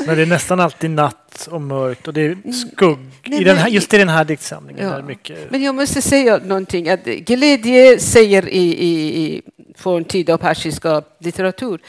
Men 0.06 0.16
det 0.18 0.22
är 0.22 0.26
nästan 0.26 0.60
alltid 0.60 0.90
natt 0.90 1.48
och 1.52 1.62
mörkt 1.62 2.08
och 2.08 2.14
det 2.14 2.22
är 2.22 2.52
skugg. 2.52 2.98
Nej, 3.26 3.42
I 3.42 3.44
den 3.44 3.58
här, 3.58 3.70
just 3.70 3.94
i 3.94 3.98
den 3.98 4.10
här 4.10 4.26
diktsamlingen 4.26 4.86
Ja. 4.86 4.94
är 4.98 5.02
mycket... 5.02 5.52
Men 5.52 5.64
jag 5.64 5.76
måste 5.76 6.02
säga 6.02 6.38
någonting. 6.46 6.90
Att 6.90 7.06
glädje 7.06 8.00
säger 8.00 8.50
i, 8.50 8.64
i, 8.74 9.24
i 9.24 9.42
forntida 9.78 10.38
persiska 10.38 11.02
litteratur, 11.20 11.80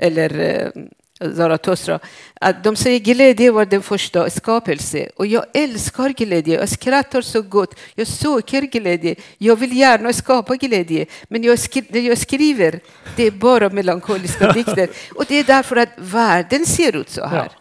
eller 0.00 0.40
eh, 0.40 0.82
Zarathustra, 1.18 1.98
att 2.40 2.64
de 2.64 2.76
säger 2.76 2.98
glädje 2.98 3.50
var 3.50 3.64
den 3.66 3.82
första 3.82 4.30
skapelse. 4.30 5.10
Och 5.16 5.26
jag 5.26 5.44
älskar 5.54 6.08
glädje. 6.08 6.58
Jag 6.58 6.68
skrattar 6.68 7.22
så 7.22 7.42
gott. 7.42 7.74
Jag 7.94 8.06
söker 8.06 8.62
glädje. 8.62 9.14
Jag 9.38 9.56
vill 9.56 9.76
gärna 9.76 10.12
skapa 10.12 10.56
glädje. 10.56 11.06
Men 11.28 11.42
jag 11.44 11.58
skri- 11.58 11.86
när 11.88 12.00
jag 12.00 12.18
skriver, 12.18 12.80
det 13.16 13.22
är 13.24 13.30
bara 13.30 13.70
melankoliska 13.70 14.52
dikter. 14.52 14.88
Och 15.14 15.24
det 15.28 15.34
är 15.34 15.44
därför 15.44 15.76
att 15.76 15.88
världen 15.96 16.66
ser 16.66 16.96
ut 16.96 17.10
så 17.10 17.26
här. 17.26 17.52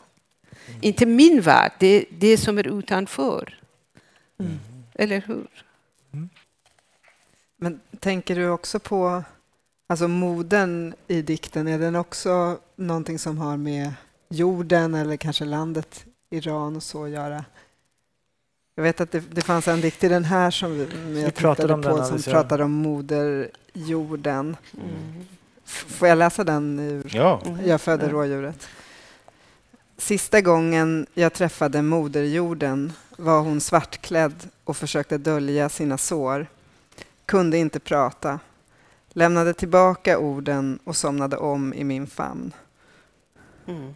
Inte 0.82 1.06
min 1.06 1.42
värld, 1.42 1.72
det 1.80 1.88
är 1.88 2.06
det 2.10 2.38
som 2.38 2.58
är 2.58 2.80
utanför. 2.80 3.60
Eller 4.96 5.24
hur? 5.28 5.48
Men 7.58 7.80
tänker 8.00 8.36
du 8.36 8.50
också 8.50 8.80
på 8.80 9.24
alltså 9.88 10.08
moden 10.08 10.94
i 11.08 11.22
dikten? 11.22 11.68
Är 11.68 11.80
den 11.80 11.96
också 11.96 12.58
någonting 12.76 13.20
som 13.20 13.38
har 13.38 13.58
med 13.58 13.94
jorden 14.30 14.96
eller 14.96 15.18
kanske 15.18 15.46
landet 15.46 16.06
Iran 16.30 16.76
och 16.76 16.84
så 16.84 17.04
att 17.04 17.10
göra? 17.10 17.46
Jag 18.76 18.84
vet 18.84 19.02
att 19.02 19.12
det, 19.12 19.24
det 19.32 19.42
fanns 19.42 19.68
en 19.68 19.82
dikt 19.82 20.04
i 20.04 20.08
den 20.08 20.24
här 20.24 20.52
som 20.52 20.74
vi, 20.74 20.86
Vi 20.86 21.24
jag 21.24 21.36
pratade 21.36 21.56
tittade 21.56 21.74
om 21.74 21.82
på 21.82 21.98
den 21.98 22.08
som 22.08 22.32
ja. 22.32 22.40
pratade 22.40 22.64
om 22.64 22.72
moder 22.72 23.50
jorden. 23.74 24.58
Mm. 24.74 25.26
Får 25.66 26.08
jag 26.08 26.18
läsa 26.18 26.44
den 26.44 26.80
ur 26.80 27.12
Ja. 27.16 27.42
Jag 27.66 27.82
födde 27.82 28.10
rådjuret. 28.10 28.68
Sista 29.98 30.42
gången 30.42 31.08
jag 31.14 31.34
träffade 31.34 31.82
moderjorden 31.82 32.94
var 33.18 33.40
hon 33.42 33.62
svartklädd 33.62 34.50
och 34.64 34.78
försökte 34.78 35.18
dölja 35.18 35.70
sina 35.70 35.98
sår. 35.98 36.48
Kunde 37.26 37.58
inte 37.58 37.80
prata. 37.80 38.40
Lämnade 39.14 39.54
tillbaka 39.54 40.20
orden 40.20 40.80
och 40.84 40.96
somnade 40.96 41.38
om 41.38 41.74
i 41.74 41.84
min 41.84 42.08
famn. 42.08 42.54
Mm. 43.68 43.94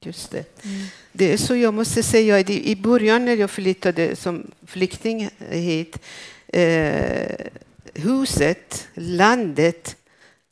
Just 0.00 0.30
det. 0.30 0.62
Det 1.12 1.32
är 1.32 1.36
så 1.36 1.56
jag 1.56 1.74
måste 1.74 2.02
säga, 2.02 2.40
i 2.40 2.70
i 2.70 2.76
början 2.76 3.24
när 3.24 3.36
jag 3.36 3.50
flyttade 3.50 4.16
som 4.16 4.50
flykting 4.66 5.30
hit, 5.38 5.98
eh, 6.46 7.46
huset, 7.94 8.88
landet 8.94 9.96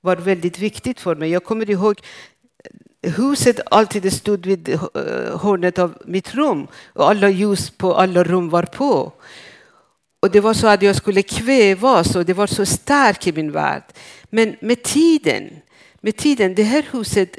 var 0.01 0.17
väldigt 0.17 0.59
viktigt 0.59 1.01
för 1.01 1.15
mig. 1.15 1.31
Jag 1.31 1.45
kommer 1.45 1.71
ihåg 1.71 2.01
huset 3.03 3.61
alltid 3.71 4.13
stod 4.13 4.47
vid 4.47 4.69
eh, 4.69 4.81
hörnet 5.41 5.79
av 5.79 5.99
mitt 6.05 6.35
rum 6.35 6.67
och 6.93 7.11
alla 7.11 7.29
ljus 7.29 7.71
på 7.71 7.95
alla 7.95 8.25
rum 8.25 8.49
var 8.49 8.63
på. 8.63 9.13
Och 10.21 10.31
det 10.31 10.41
var 10.41 10.55
så 10.55 10.67
att 10.67 10.83
jag 10.83 10.97
skulle 10.97 11.23
kvävas 11.23 12.17
och 12.17 12.25
det 12.25 12.35
var 12.35 12.47
så 12.47 12.67
starkt 12.67 13.27
i 13.27 13.33
min 13.33 13.53
värld. 13.53 13.83
Men 14.31 14.57
med 14.61 14.83
tiden, 14.83 15.51
med 16.01 16.17
tiden, 16.17 16.55
det 16.55 16.63
här 16.63 16.87
huset 16.93 17.39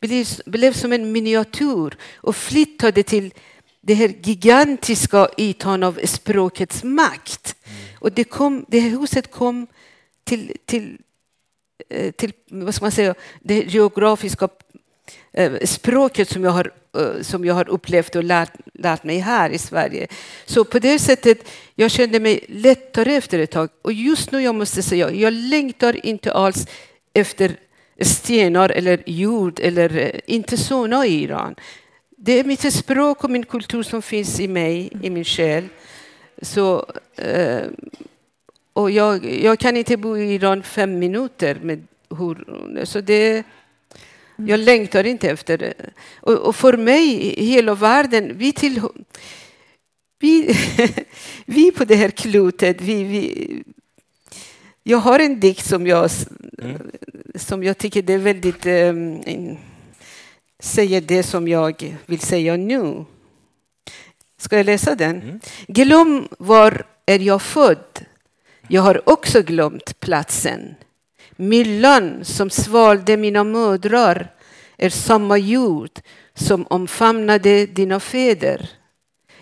blev, 0.00 0.26
blev 0.46 0.72
som 0.72 0.92
en 0.92 1.12
miniatyr 1.12 1.96
och 2.14 2.36
flyttade 2.36 3.02
till 3.02 3.34
det 3.80 3.94
här 3.94 4.14
gigantiska 4.22 5.28
ytan 5.38 5.82
av 5.82 6.00
språkets 6.04 6.84
makt. 6.84 7.56
Och 7.98 8.12
det, 8.12 8.24
kom, 8.24 8.64
det 8.68 8.80
här 8.80 8.90
huset 8.90 9.30
kom 9.30 9.66
till, 10.24 10.56
till, 10.64 10.98
eh, 11.88 12.10
till 12.12 12.32
vad 12.50 12.74
ska 12.74 12.84
man 12.84 12.92
säga, 12.92 13.14
det 13.40 13.60
geografiska 13.60 14.48
Eh, 15.34 15.52
språket 15.64 16.28
som 16.28 16.44
jag 16.44 16.50
har, 16.50 16.72
eh, 16.96 17.22
som 17.22 17.44
jag 17.44 17.54
har 17.54 17.68
upplevt 17.68 18.16
och 18.16 18.24
lärt, 18.24 18.52
lärt 18.74 19.04
mig 19.04 19.18
här 19.18 19.50
i 19.50 19.58
Sverige. 19.58 20.06
Så 20.46 20.64
på 20.64 20.78
det 20.78 20.98
sättet, 20.98 21.48
jag 21.74 21.90
kände 21.90 22.20
mig 22.20 22.44
lättare 22.48 23.14
efter 23.14 23.38
ett 23.38 23.50
tag. 23.50 23.68
Och 23.82 23.92
just 23.92 24.32
nu, 24.32 24.42
jag 24.42 24.54
måste 24.54 24.82
säga, 24.82 25.10
jag 25.10 25.32
längtar 25.32 26.06
inte 26.06 26.32
alls 26.32 26.66
efter 27.14 27.56
stenar 28.00 28.70
eller 28.70 29.02
jord 29.06 29.60
eller 29.60 29.96
eh, 29.96 30.20
inte 30.26 30.56
såna 30.56 31.06
i 31.06 31.22
Iran. 31.22 31.54
Det 32.16 32.32
är 32.32 32.44
mitt 32.44 32.72
språk 32.74 33.24
och 33.24 33.30
min 33.30 33.44
kultur 33.44 33.82
som 33.82 34.02
finns 34.02 34.40
i 34.40 34.48
mig, 34.48 34.92
i 35.02 35.10
min 35.10 35.24
själ. 35.24 35.68
Så, 36.42 36.86
och 38.72 38.90
jag, 38.90 39.24
jag 39.24 39.58
kan 39.58 39.76
inte 39.76 39.96
bo 39.96 40.16
i 40.16 40.34
Iran 40.34 40.62
fem 40.62 40.98
minuter. 40.98 41.58
Med 41.62 41.86
hur, 42.18 42.84
så 42.84 43.00
det, 43.00 43.44
jag 44.46 44.60
längtar 44.60 45.04
inte 45.04 45.30
efter 45.30 45.58
det. 45.58 45.74
Och, 46.20 46.34
och 46.34 46.56
för 46.56 46.76
mig, 46.76 47.34
hela 47.44 47.74
världen, 47.74 48.32
vi 48.38 48.52
till 48.52 48.80
vi, 50.22 50.56
vi 51.46 51.72
på 51.72 51.84
det 51.84 51.94
här 51.94 52.10
klotet, 52.10 52.80
vi, 52.80 53.04
vi, 53.04 53.64
jag 54.82 54.98
har 54.98 55.18
en 55.18 55.40
dikt 55.40 55.66
som 55.66 55.86
jag, 55.86 56.10
som 57.34 57.64
jag 57.64 57.78
tycker 57.78 58.02
det 58.02 58.12
är 58.12 58.18
väldigt 58.18 58.66
um, 58.66 59.56
säger 60.62 61.00
det 61.00 61.22
som 61.22 61.48
jag 61.48 61.96
vill 62.06 62.20
säga 62.20 62.56
nu. 62.56 63.04
Ska 64.38 64.56
jag 64.56 64.66
läsa 64.66 64.94
den? 64.94 65.40
Glöm 65.66 66.28
var 66.38 66.86
är 67.06 67.18
jag 67.18 67.42
född. 67.42 68.06
Jag 68.68 68.82
har 68.82 69.08
också 69.08 69.42
glömt 69.42 70.00
platsen. 70.00 70.74
Myllan 71.42 72.24
som 72.24 72.50
svalde 72.50 73.16
mina 73.16 73.44
mödrar 73.44 74.34
är 74.76 74.90
samma 74.90 75.38
jord 75.38 75.90
som 76.34 76.66
omfamnade 76.66 77.66
dina 77.66 78.00
fäder. 78.00 78.70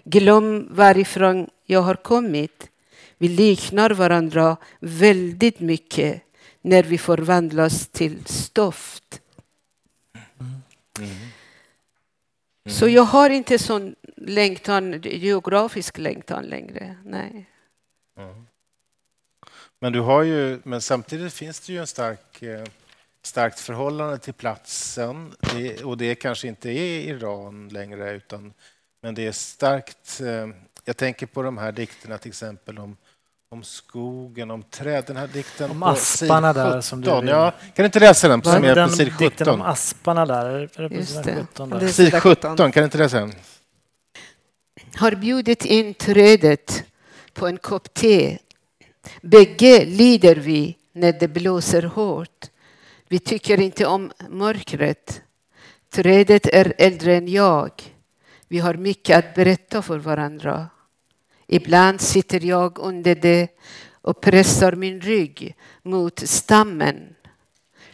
Glöm 0.04 0.68
varifrån 0.70 1.48
jag 1.66 1.82
har 1.82 1.94
kommit. 1.94 2.70
Vi 3.18 3.28
liknar 3.28 3.90
varandra 3.90 4.56
väldigt 4.80 5.60
mycket 5.60 6.22
när 6.60 6.82
vi 6.82 6.98
förvandlas 6.98 7.88
till 7.88 8.24
stoft. 8.24 9.20
Så 12.68 12.88
jag 12.88 13.02
har 13.02 13.30
inte 13.30 13.58
sån 13.58 13.94
längtan, 14.16 15.00
geografisk 15.02 15.98
längtan 15.98 16.44
längre. 16.44 16.96
Nej. 17.04 17.46
Mm. 18.18 18.46
Men, 19.80 19.92
du 19.92 20.00
har 20.00 20.22
ju, 20.22 20.60
men 20.64 20.80
samtidigt 20.80 21.32
finns 21.32 21.60
det 21.60 21.72
ju 21.72 21.78
en 21.78 21.86
stark 21.86 22.42
eh, 22.42 22.64
starkt 23.22 23.60
förhållande 23.60 24.18
till 24.18 24.34
platsen. 24.34 25.34
Det, 25.54 25.84
och 25.84 25.96
det 25.96 26.14
kanske 26.14 26.48
inte 26.48 26.70
är 26.70 27.00
Iran 27.00 27.68
längre, 27.68 28.12
utan, 28.12 28.52
men 29.02 29.14
det 29.14 29.26
är 29.26 29.32
starkt... 29.32 30.20
Eh, 30.20 30.48
jag 30.84 30.96
tänker 30.96 31.26
på 31.26 31.42
de 31.42 31.58
här 31.58 31.72
dikterna 31.72 32.18
till 32.18 32.28
exempel 32.28 32.78
om, 32.78 32.96
om 33.50 33.62
skogen, 33.62 34.50
om 34.50 34.62
träd. 34.62 35.04
Den 35.06 35.16
här 35.16 35.26
dikten 35.26 35.70
om 35.70 35.82
asparna 35.82 36.52
där 36.52 36.80
som 36.80 37.00
du 37.00 37.20
vill. 37.20 37.28
Ja, 37.28 37.50
kan 37.50 37.70
du 37.74 37.84
inte 37.84 38.00
läsa 38.00 38.28
den? 38.28 38.42
Som 38.42 38.64
är 38.64 38.86
på 38.86 38.92
sid 38.92 39.12
17? 39.12 39.26
Dikten 39.28 39.48
om 39.48 39.62
asparna 39.62 40.26
där, 40.26 40.70
är 40.76 40.88
det 40.88 40.96
på 40.96 41.04
sid 41.04 41.34
17? 41.34 41.70
Där? 41.70 41.88
Sid 41.88 42.14
17, 42.14 42.56
kan 42.56 42.70
du 42.70 42.84
inte 42.84 42.98
läsa 42.98 43.20
den? 43.20 43.32
Har 44.94 45.14
bjudit 45.14 45.64
in 45.64 45.94
trädet 45.94 46.84
på 47.34 47.46
en 47.46 47.58
kopp 47.58 47.94
te. 47.94 48.38
Bägge 49.22 49.84
lider 49.84 50.36
vi 50.36 50.76
när 50.92 51.12
det 51.12 51.28
blåser 51.28 51.82
hårt. 51.82 52.50
Vi 53.08 53.18
tycker 53.18 53.60
inte 53.60 53.86
om 53.86 54.12
mörkret. 54.28 55.22
Trädet 55.90 56.46
är 56.46 56.74
äldre 56.78 57.16
än 57.16 57.28
jag. 57.28 57.70
Vi 58.48 58.58
har 58.58 58.74
mycket 58.74 59.18
att 59.18 59.34
berätta 59.34 59.82
för 59.82 59.98
varandra. 59.98 60.68
Ibland 61.46 62.00
sitter 62.00 62.40
jag 62.40 62.78
under 62.78 63.14
det 63.14 63.48
och 63.92 64.20
pressar 64.20 64.72
min 64.72 65.00
rygg 65.00 65.56
mot 65.82 66.18
stammen. 66.18 67.14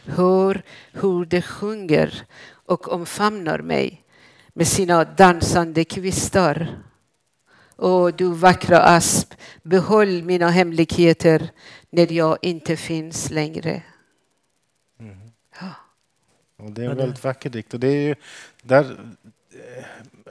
Hör 0.05 0.61
hur 0.91 1.25
det 1.25 1.41
sjunger 1.41 2.25
och 2.49 2.93
omfamnar 2.93 3.59
mig 3.59 4.03
med 4.53 4.67
sina 4.67 5.03
dansande 5.03 5.83
kvistar. 5.83 6.77
Åh, 7.77 8.11
du 8.17 8.33
vackra 8.33 8.79
asp, 8.79 9.33
behåll 9.63 10.23
mina 10.23 10.49
hemligheter 10.49 11.51
när 11.89 12.11
jag 12.11 12.37
inte 12.41 12.77
finns 12.77 13.29
längre. 13.29 13.83
Mm. 14.99 15.17
Ja. 15.61 15.69
Och 16.57 16.71
det 16.71 16.85
är 16.85 16.89
en 16.89 16.97
väldigt 16.97 17.23
vacker 17.23 17.49
dikt. 17.49 17.73
Och 17.73 17.79
det 17.79 17.87
är 17.87 18.07
ju 18.07 18.15
där, 18.61 18.97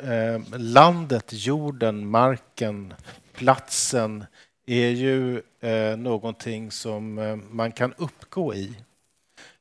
eh, 0.02 0.58
landet, 0.58 1.24
jorden, 1.32 2.06
marken, 2.06 2.94
platsen 3.32 4.24
är 4.66 4.88
ju 4.88 5.42
eh, 5.60 5.96
någonting 5.96 6.70
som 6.70 7.18
eh, 7.18 7.36
man 7.36 7.72
kan 7.72 7.94
uppgå 7.98 8.54
i. 8.54 8.74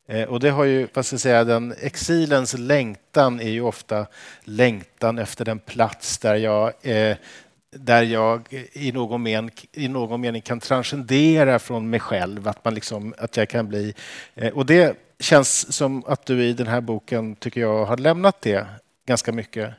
Eh, 0.08 0.24
och 0.24 0.40
det 0.40 0.50
har 0.50 0.64
ju, 0.64 0.88
vad 0.94 1.06
ska 1.06 1.14
jag 1.14 1.22
säga, 1.22 1.44
den 1.44 1.74
exilens 1.82 2.58
längtan 2.58 3.40
är 3.40 3.50
ju 3.50 3.62
ofta 3.62 4.08
längtan 4.44 5.20
efter 5.20 5.46
den 5.46 5.60
plats 5.60 6.18
där 6.18 6.36
jag 6.36 6.74
eh, 6.82 7.18
där 7.76 8.04
jag 8.04 8.48
i 8.74 8.92
någon, 8.92 9.24
men, 9.24 9.50
i 9.72 9.88
någon 9.88 10.22
mening 10.22 10.42
kan 10.42 10.60
transcendera 10.60 11.60
från 11.60 11.90
mig 11.90 12.00
själv, 12.00 12.48
att, 12.48 12.66
man 12.66 12.74
liksom, 12.74 13.14
att 13.18 13.38
jag 13.38 13.50
kan 13.50 13.68
bli... 13.68 13.94
Eh, 14.36 14.54
och 14.54 14.66
det 14.66 14.98
känns 15.20 15.74
som 15.74 16.04
att 16.08 16.26
du 16.26 16.44
i 16.44 16.54
den 16.54 16.68
här 16.68 16.82
boken, 16.82 17.36
tycker 17.36 17.62
jag, 17.62 17.86
har 17.86 17.98
lämnat 17.98 18.42
det 18.42 18.68
ganska 19.06 19.32
mycket. 19.32 19.74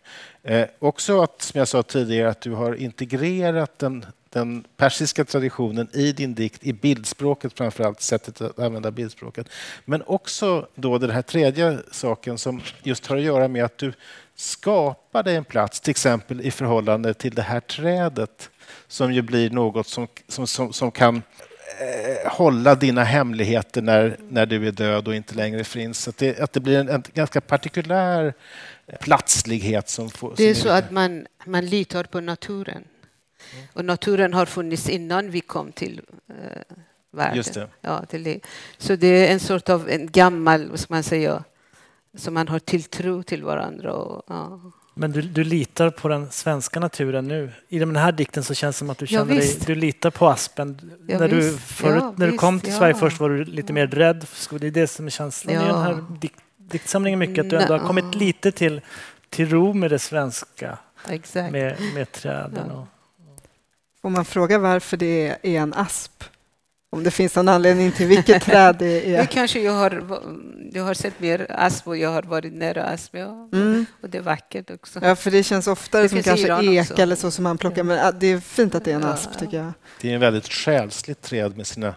Eh, 0.47 0.67
också 0.79 1.23
att, 1.23 1.43
som 1.43 1.59
jag 1.59 1.69
sa 1.69 1.83
tidigare, 1.83 2.29
att 2.29 2.41
du 2.41 2.53
har 2.53 2.75
integrerat 2.75 3.79
den, 3.79 4.07
den 4.31 4.65
persiska 4.77 5.25
traditionen 5.25 5.89
i 5.93 6.13
din 6.13 6.35
dikt, 6.35 6.65
i 6.65 6.73
bildspråket 6.73 7.53
framför 7.53 7.85
allt, 7.85 8.01
sättet 8.01 8.41
att 8.41 8.59
använda 8.59 8.91
bildspråket. 8.91 9.49
Men 9.85 10.03
också 10.07 10.67
då 10.75 10.99
den 10.99 11.11
här 11.11 11.23
tredje 11.23 11.79
saken 11.91 12.39
som 12.39 12.61
just 12.83 13.07
har 13.07 13.17
att 13.17 13.23
göra 13.23 13.49
med 13.49 13.65
att 13.65 13.79
du 13.79 13.93
skapar 14.35 15.23
dig 15.23 15.37
en 15.37 15.45
plats, 15.45 15.81
till 15.81 15.91
exempel 15.91 16.41
i 16.41 16.51
förhållande 16.51 17.15
till 17.15 17.35
det 17.35 17.43
här 17.43 17.61
trädet 17.61 18.51
som 18.89 19.13
ju 19.13 19.23
blir 19.23 19.51
något 19.51 19.87
som, 19.87 20.09
som, 20.29 20.47
som, 20.47 20.73
som 20.73 20.91
kan 20.91 21.17
eh, 21.81 22.33
hålla 22.33 22.75
dina 22.75 23.05
hemligheter 23.05 23.83
när, 23.83 24.17
när 24.29 24.47
du 24.47 24.69
är 24.69 24.73
död 24.73 25.09
och 25.09 25.15
inte 25.15 25.35
längre 25.35 25.65
finns. 25.65 26.09
Att 26.09 26.17
det, 26.17 26.41
att 26.41 26.53
det 26.53 26.61
blir 26.61 26.79
en, 26.79 26.89
en 26.89 27.05
ganska 27.15 27.41
partikulär 27.41 28.35
platslighet. 29.01 29.89
Som 29.89 30.11
får, 30.11 30.35
det 30.37 30.45
är 30.45 30.55
så 30.55 30.69
att 30.69 30.91
man, 30.91 31.27
man 31.45 31.67
litar 31.67 32.05
på 32.05 32.21
naturen. 32.21 32.85
Och 33.73 33.85
naturen 33.85 34.35
har 34.35 34.47
funnits 34.47 34.89
innan 34.89 35.31
vi 35.31 35.41
kom 35.41 35.73
till 35.73 36.01
eh, 36.29 36.77
världen. 37.13 37.37
Just 37.37 37.55
det. 37.55 37.69
Ja, 37.81 38.05
till 38.05 38.25
det. 38.25 38.41
Så 38.79 38.97
det 38.97 39.07
är 39.07 39.33
en 39.33 39.41
sort 39.41 39.69
av 39.69 39.89
en 39.89 40.11
gammal, 40.11 40.71
vad 40.71 40.81
ska 40.81 40.95
man 40.95 41.03
säga, 41.03 41.45
så 42.17 42.31
man 42.31 42.49
har 42.49 42.59
tilltro 42.59 43.23
till 43.23 43.45
varandra. 43.45 43.93
Och, 43.93 44.23
ja. 44.29 44.61
Men 44.95 45.13
du, 45.13 45.23
du 45.23 45.45
litar 45.45 45.91
på 45.91 46.09
den 46.09 46.31
svenska 46.31 46.81
naturen 46.81 47.29
nu. 47.29 47.53
I 47.69 47.79
den 47.79 47.97
här 47.97 48.13
dikten 48.13 48.45
så 48.45 48.55
känns 48.55 48.77
det 48.77 48.79
som 48.79 48.91
att 48.91 48.99
du 48.99 49.07
känner 49.07 49.35
ja, 49.35 49.41
dig, 49.41 49.59
du 49.67 49.75
litar 49.75 50.11
på 50.11 50.29
aspen. 50.29 50.93
Ja, 51.09 51.19
när, 51.19 51.29
du, 51.29 51.53
förut, 51.53 52.03
ja, 52.03 52.15
när 52.17 52.27
du 52.27 52.37
kom 52.37 52.61
till 52.61 52.73
Sverige 52.73 52.95
först 52.95 53.21
var 53.21 53.31
du 53.31 53.45
lite 53.45 53.73
mer 53.73 53.87
rädd. 53.87 54.27
Det 54.51 54.67
är 54.67 54.71
det 54.71 54.87
som 54.87 55.07
är 55.07 55.11
känslan 55.11 55.55
i 55.55 55.59
den 55.59 55.83
här 55.83 56.05
dik, 56.21 56.33
diktsamlingen 56.71 57.19
mycket. 57.19 57.45
Att 57.45 57.51
du 57.51 57.57
ändå 57.57 57.79
har 57.79 57.87
kommit 57.87 58.15
lite 58.15 58.53
till, 58.53 58.81
till 59.31 59.51
ro 59.51 59.73
med 59.73 59.91
det 59.91 59.99
svenska. 59.99 60.79
Exakt. 61.09 61.53
Med, 61.53 61.77
med 61.95 62.13
träden. 62.13 62.71
Och, 62.71 62.87
Får 64.03 64.11
man 64.11 64.25
fråga 64.25 64.59
varför 64.59 64.97
det 64.97 65.29
är 65.29 65.39
en 65.43 65.75
asp? 65.75 66.25
Om 66.91 67.05
det 67.05 67.11
finns 67.11 67.37
någon 67.37 67.49
anledning 67.49 67.93
till 67.93 68.07
vilket 68.07 68.43
träd 68.43 68.77
det 68.79 69.15
är? 69.15 69.19
Det 69.21 69.27
kanske 69.27 69.61
jag 69.61 69.73
har, 69.73 70.21
jag 70.73 70.85
har 70.85 70.95
sett 70.95 71.21
mer 71.21 71.47
asp 71.49 71.87
och 71.87 71.97
jag 71.97 72.11
har 72.11 72.23
varit 72.23 72.53
nära 72.53 72.85
asp. 72.85 73.15
Ja. 73.15 73.49
Mm. 73.53 73.87
Och 74.03 74.11
det 74.11 74.19
är 74.19 74.23
vackert 74.23 74.71
också. 74.71 74.99
Ja, 75.03 75.17
för 75.17 75.31
det 75.31 75.43
känns 75.43 75.67
oftare 75.67 76.03
det 76.03 76.09
som 76.09 76.23
kanske 76.23 76.65
ek 76.65 76.91
också. 76.91 77.03
eller 77.03 77.17
så 77.17 77.31
som 77.31 77.45
man 77.45 77.59
plockar. 77.59 77.83
Men 77.83 78.19
det 78.19 78.27
är 78.27 78.41
fint 78.41 78.75
att 78.75 78.85
det 78.85 78.91
är 78.91 78.97
en 78.97 79.05
asp 79.05 79.31
ja. 79.33 79.39
tycker 79.39 79.57
jag. 79.57 79.73
Det 80.01 80.11
är 80.11 80.15
en 80.15 80.21
väldigt 80.21 80.49
själsligt 80.49 81.23
träd 81.23 81.57
med 81.57 81.67
sina 81.67 81.95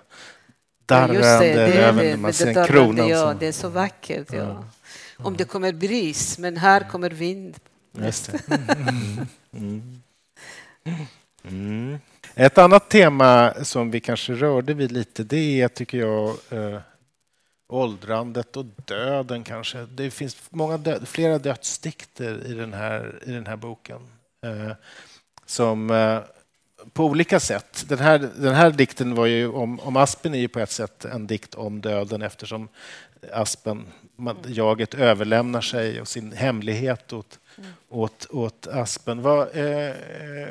darrande 0.89 1.27
ja, 1.27 1.39
det, 1.39 1.53
det 1.53 1.73
är 1.73 1.93
det, 1.93 2.17
man 2.17 2.33
ser 2.33 2.67
kronan. 2.67 3.07
Ja, 3.07 3.35
det 3.39 3.47
är 3.47 3.51
så 3.51 3.69
vackert. 3.69 4.27
Ja. 4.31 4.37
ja. 4.37 4.63
Om 5.17 5.37
det 5.37 5.43
kommer 5.43 5.73
bris, 5.73 6.37
men 6.37 6.57
här 6.57 6.89
kommer 6.89 7.09
vind. 7.09 7.55
Just. 7.97 8.31
Mm. 9.51 10.01
Mm. 11.43 11.99
Ett 12.35 12.57
annat 12.57 12.89
tema 12.89 13.53
som 13.63 13.91
vi 13.91 13.99
kanske 13.99 14.33
rörde 14.33 14.73
vid 14.73 14.91
lite, 14.91 15.23
det 15.23 15.61
är, 15.61 15.67
tycker 15.67 15.97
jag, 15.97 16.29
eh, 16.49 16.79
åldrandet 17.67 18.57
och 18.57 18.65
döden 18.85 19.43
kanske. 19.43 19.85
Det 19.85 20.11
finns 20.11 20.37
många 20.49 20.77
dö 20.77 21.05
flera 21.05 21.37
dödsdikter 21.37 22.47
i 22.47 22.53
den 22.53 22.73
här, 22.73 23.19
i 23.25 23.31
den 23.31 23.47
här 23.47 23.55
boken 23.55 24.01
eh, 24.45 24.71
som 25.45 25.91
eh, 25.91 26.19
på 26.93 27.05
olika 27.05 27.39
sätt. 27.39 27.85
Den 27.87 27.99
här, 27.99 28.19
den 28.19 28.55
här 28.55 28.71
dikten 28.71 29.15
var 29.15 29.25
ju 29.25 29.47
om, 29.47 29.79
om 29.79 29.97
Aspen 29.97 30.35
är 30.35 30.39
ju 30.39 30.47
på 30.47 30.59
ett 30.59 30.71
sätt 30.71 31.05
en 31.05 31.27
dikt 31.27 31.55
om 31.55 31.81
döden 31.81 32.21
eftersom 32.21 32.67
Aspen, 33.33 33.87
man, 34.15 34.37
jaget 34.45 34.93
överlämnar 34.93 35.61
sig 35.61 36.01
och 36.01 36.07
sin 36.07 36.31
hemlighet 36.31 37.13
åt 37.13 37.39
åt, 37.89 38.27
åt 38.29 38.67
aspen. 38.67 39.21
Vad, 39.21 39.57
eh, 39.57 39.95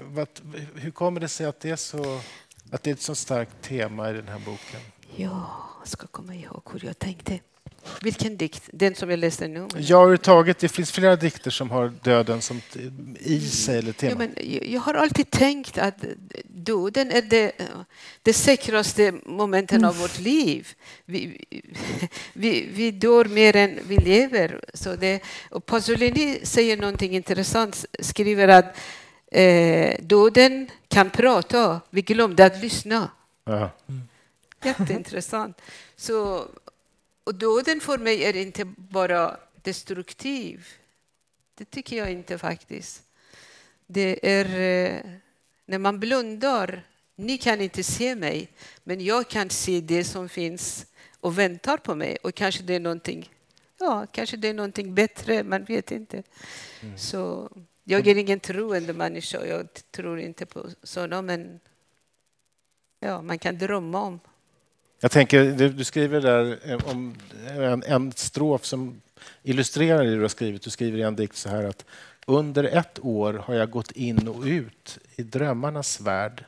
vad, 0.03 0.28
hur 0.74 0.91
kommer 0.91 1.20
det 1.20 1.28
sig 1.28 1.47
att 1.47 1.61
det, 1.61 1.70
är 1.70 1.76
så, 1.76 2.20
att 2.70 2.82
det 2.82 2.91
är 2.91 2.95
ett 2.95 3.01
så 3.01 3.14
starkt 3.14 3.62
tema 3.62 4.11
i 4.11 4.12
den 4.12 4.28
här 4.28 4.39
boken? 4.39 4.80
Ja, 5.16 5.61
jag 5.80 5.89
ska 5.89 6.07
komma 6.07 6.34
ihåg 6.34 6.62
hur 6.72 6.84
jag 6.84 6.99
tänkte. 6.99 7.41
Vilken 8.03 8.36
dikt? 8.36 8.62
Den 8.72 8.95
som 8.95 9.11
jag 9.11 9.18
läste 9.18 9.49
nu? 9.49 9.68
Ja, 9.76 9.97
överhuvudtaget. 9.97 10.59
Det 10.59 10.68
finns 10.68 10.93
flera 10.93 11.16
dikter 11.16 11.51
som 11.51 11.70
har 11.70 11.93
döden 12.03 12.43
som 12.43 12.61
i 13.18 13.41
sig 13.41 13.78
eller 13.78 13.93
tema. 13.93 14.11
Ja, 14.11 14.18
men 14.18 14.72
jag 14.72 14.80
har 14.80 14.95
alltid 14.95 15.30
tänkt 15.30 15.78
att 15.78 16.05
döden 16.45 17.11
är 17.11 17.22
det, 17.22 17.53
det 18.22 18.32
säkraste 18.32 19.14
momenten 19.24 19.84
av 19.84 19.97
vårt 19.97 20.18
liv. 20.18 20.68
Vi, 21.05 21.45
vi, 22.32 22.68
vi 22.72 22.91
dör 22.91 23.24
mer 23.24 23.57
än 23.57 23.78
vi 23.89 23.97
lever. 23.97 24.61
Så 24.74 24.97
det, 24.97 25.22
och 25.51 25.66
Pasolini 25.66 26.39
säger 26.43 26.76
någonting 26.76 27.16
intressant, 27.16 27.86
skriver 28.01 28.49
att 28.49 28.76
eh, 29.32 29.97
döden 30.01 30.70
kan 30.89 31.11
prata, 31.11 31.80
vi 31.91 32.03
glömde 32.03 32.47
att 32.47 32.61
lyssna. 32.61 33.11
Ja. 33.45 33.70
Jätteintressant. 34.64 35.61
Så 35.97 36.45
och 37.29 37.35
döden 37.35 37.81
för 37.81 37.99
mig 37.99 38.24
är 38.24 38.37
inte 38.37 38.64
bara 38.76 39.37
destruktiv. 39.62 40.66
Det 41.55 41.64
tycker 41.64 41.97
jag 41.97 42.12
inte 42.12 42.39
faktiskt. 42.39 43.03
Det 43.87 44.31
är 44.31 44.45
eh, 44.45 45.01
när 45.66 45.79
man 45.79 46.01
blundar. 46.01 46.87
Ni 47.16 47.39
kan 47.39 47.61
inte 47.61 47.83
se 47.83 48.14
mig, 48.14 48.49
men 48.85 49.01
jag 49.01 49.29
kan 49.29 49.51
se 49.51 49.81
det 49.81 50.05
som 50.05 50.29
finns 50.29 50.87
och 51.20 51.39
väntar 51.39 51.76
på 51.76 51.95
mig. 51.95 52.16
Och 52.22 52.35
kanske 52.35 52.62
det 52.62 52.74
är 52.74 52.81
någonting, 52.81 53.31
ja, 53.79 54.07
kanske 54.12 54.37
det 54.37 54.49
är 54.49 54.55
någonting 54.55 54.95
bättre, 54.95 55.45
man 55.45 55.64
vet 55.64 55.91
inte. 55.91 56.22
Mm. 56.81 56.99
Så 56.99 57.51
jag 57.85 58.07
är 58.07 58.16
ingen 58.16 58.41
troende 58.41 58.93
människa, 58.93 59.47
jag 59.47 59.68
tror 59.91 60.20
inte 60.20 60.47
på 60.47 60.66
sådana, 60.83 61.22
men 61.22 61.61
ja, 63.01 63.22
man 63.22 63.39
kan 63.39 63.59
drömma 63.59 64.01
om 64.01 64.20
jag 65.01 65.11
tänker, 65.11 65.44
du, 65.68 65.84
skriver 65.84 66.20
där 66.20 66.59
eh, 66.64 66.78
om 66.90 67.14
en, 67.49 67.82
en 67.82 68.12
strof 68.12 68.64
som 68.64 69.01
illustrerar 69.42 70.05
det 70.05 70.14
du 70.14 70.20
har 70.20 70.28
skrivit. 70.28 70.62
Du 70.62 70.70
skriver 70.70 70.99
i 70.99 71.03
en 71.03 71.16
dikt 71.16 71.36
så 71.36 71.49
här 71.49 71.64
att 71.64 71.84
under 72.26 72.64
ett 72.64 72.99
år 73.03 73.34
har 73.34 73.55
jag 73.55 73.70
gått 73.70 73.90
in 73.90 74.28
och 74.28 74.42
ut 74.42 74.99
i 75.16 75.22
drömmarnas 75.22 76.01
värld. 76.01 76.44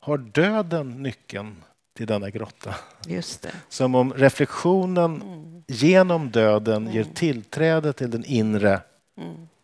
Har 0.00 0.18
döden 0.18 1.02
nyckeln 1.02 1.56
till 1.96 2.06
denna 2.06 2.30
grotta. 2.30 2.74
Just 3.06 3.42
det. 3.42 3.52
Som 3.68 3.94
om 3.94 4.14
reflektionen 4.14 5.22
genom 5.66 6.30
döden 6.30 6.92
ger 6.92 7.04
tillträde 7.04 7.92
till 7.92 8.10
den 8.10 8.24
inre 8.24 8.80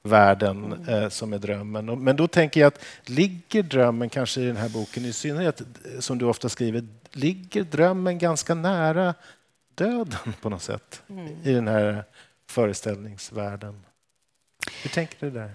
världen 0.03 0.85
eh, 0.89 1.09
som 1.09 1.33
är 1.33 1.39
drömmen. 1.39 2.05
Men 2.05 2.17
då 2.17 2.29
tänker 2.29 2.61
jag 2.61 2.69
att 2.69 2.85
ligger 3.05 3.63
drömmen, 3.63 4.09
kanske 4.09 4.41
i 4.41 4.47
den 4.47 4.57
här 4.57 4.69
boken 4.69 5.05
i 5.05 5.13
synnerhet, 5.13 5.61
eh, 5.61 6.01
som 6.01 6.19
du 6.19 6.25
ofta 6.25 6.49
skriver, 6.49 6.85
ligger 7.13 7.65
drömmen 7.65 8.19
ganska 8.19 8.55
nära 8.55 9.15
döden 9.75 10.35
på 10.41 10.49
något 10.49 10.63
sätt 10.63 11.03
i 11.45 11.53
den 11.53 11.69
här 11.69 12.05
föreställningsvärlden? 12.47 13.83
Hur 14.83 14.91
tänker 14.91 15.17
du 15.21 15.31
där? 15.31 15.51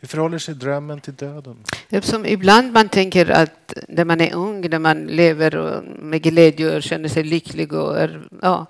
Hur 0.00 0.08
förhåller 0.08 0.38
sig 0.38 0.54
drömmen 0.54 1.00
till 1.00 1.14
döden? 1.14 1.64
Eftersom 1.88 2.26
ibland 2.26 2.72
man 2.72 2.88
tänker 2.88 3.30
att 3.30 3.74
när 3.88 4.04
man 4.04 4.20
är 4.20 4.34
ung, 4.34 4.70
när 4.70 4.78
man 4.78 5.06
lever 5.06 5.56
och 5.56 5.84
med 5.84 6.22
glädje 6.22 6.76
och 6.76 6.82
känner 6.82 7.08
sig 7.08 7.22
lycklig 7.24 7.72
och 7.72 7.98
är, 8.00 8.28
ja, 8.42 8.66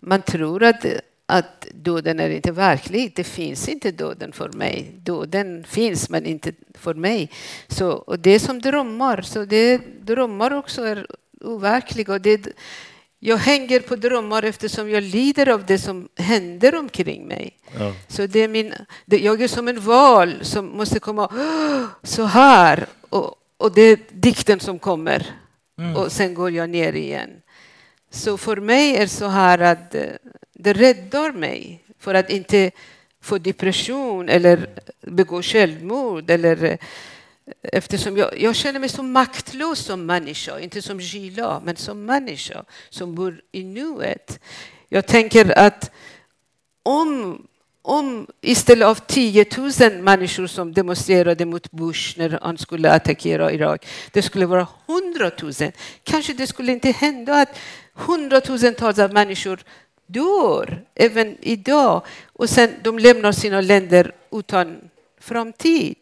man 0.00 0.22
tror 0.22 0.62
att, 0.62 0.86
att 1.26 1.66
döden 1.74 2.20
är 2.20 2.30
inte 2.30 2.52
verklig. 2.52 3.12
Det 3.16 3.24
finns 3.24 3.68
inte 3.68 3.90
döden 3.90 4.32
för 4.32 4.48
mig. 4.48 4.92
Döden 5.02 5.64
finns 5.64 6.10
men 6.10 6.26
inte 6.26 6.52
för 6.74 6.94
mig. 6.94 7.30
Så, 7.68 7.90
och 7.90 8.18
det 8.18 8.30
är 8.30 8.38
som 8.38 8.60
drömmar. 8.60 9.22
Så 9.22 9.44
det, 9.44 9.80
drömmar 10.00 10.50
också 10.50 10.82
är 10.82 11.06
overkliga. 11.40 12.12
Och 12.12 12.20
det, 12.20 12.46
jag 13.18 13.36
hänger 13.36 13.80
på 13.80 13.96
drömmar 13.96 14.42
eftersom 14.42 14.90
jag 14.90 15.02
lider 15.02 15.48
av 15.48 15.66
det 15.66 15.78
som 15.78 16.08
händer 16.16 16.74
omkring 16.74 17.26
mig. 17.26 17.58
Ja. 17.78 17.92
Så 18.08 18.26
det 18.26 18.40
är 18.40 18.48
min, 18.48 18.74
det, 19.04 19.18
jag 19.18 19.42
är 19.42 19.48
som 19.48 19.68
en 19.68 19.80
val 19.80 20.34
som 20.42 20.76
måste 20.76 21.00
komma 21.00 21.32
så 22.02 22.24
här. 22.24 22.86
Och, 23.08 23.34
och 23.56 23.74
det 23.74 23.82
är 23.82 23.98
dikten 24.10 24.60
som 24.60 24.78
kommer. 24.78 25.26
Och 25.96 26.12
sen 26.12 26.34
går 26.34 26.50
jag 26.50 26.70
ner 26.70 26.92
igen. 26.92 27.30
Så 28.10 28.36
för 28.36 28.56
mig 28.56 28.96
är 28.96 29.06
så 29.06 29.26
här 29.26 29.58
att 29.58 29.94
eh, 29.94 30.02
det 30.54 30.72
räddar 30.72 31.32
mig 31.32 31.84
för 31.98 32.14
att 32.14 32.30
inte 32.30 32.70
få 33.20 33.38
depression 33.38 34.28
eller 34.28 34.68
begå 35.00 35.42
självmord. 35.42 36.30
Eller, 36.30 36.64
eh, 36.64 36.78
eftersom 37.62 38.16
jag, 38.16 38.40
jag 38.40 38.54
känner 38.54 38.80
mig 38.80 38.88
så 38.88 39.02
maktlös 39.02 39.78
som 39.78 40.06
människa, 40.06 40.60
inte 40.60 40.82
som 40.82 41.00
Gila, 41.00 41.62
men 41.64 41.76
som 41.76 42.04
människa 42.04 42.64
som 42.90 43.14
bor 43.14 43.40
i 43.52 43.64
nuet. 43.64 44.40
Jag 44.88 45.06
tänker 45.06 45.58
att 45.58 45.90
om, 46.82 47.42
om 47.82 48.26
istället 48.40 48.88
av 48.88 48.94
10 48.94 49.46
000 49.80 50.02
människor 50.02 50.46
som 50.46 50.72
demonstrerade 50.72 51.44
mot 51.44 51.70
Bush 51.70 52.18
när 52.18 52.38
han 52.42 52.58
skulle 52.58 52.92
attackera 52.92 53.52
Irak, 53.52 53.86
det 54.12 54.22
skulle 54.22 54.46
vara 54.46 54.66
100 54.86 55.30
000. 55.42 55.52
Kanske 56.02 56.32
det 56.32 56.46
skulle 56.46 56.72
inte 56.72 56.90
hända 56.90 57.34
att 57.34 57.58
hundratusentals 57.94 58.98
av 58.98 59.12
människor 59.12 59.60
dör 60.06 60.82
även 60.94 61.36
idag 61.40 62.02
och 62.32 62.50
sen 62.50 62.70
de 62.82 62.98
lämnar 62.98 63.32
sina 63.32 63.60
länder 63.60 64.12
utan 64.30 64.76
framtid 65.20 65.96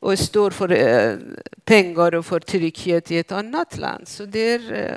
och 0.00 0.18
står 0.18 0.50
för 0.50 0.72
eh, 0.72 1.16
pengar 1.64 2.14
och 2.14 2.26
för 2.26 2.40
trygghet 2.40 3.10
i 3.10 3.18
ett 3.18 3.32
annat 3.32 3.76
land. 3.78 4.08
Så 4.08 4.24
det 4.24 4.38
är... 4.40 4.72
Eh, 4.72 4.96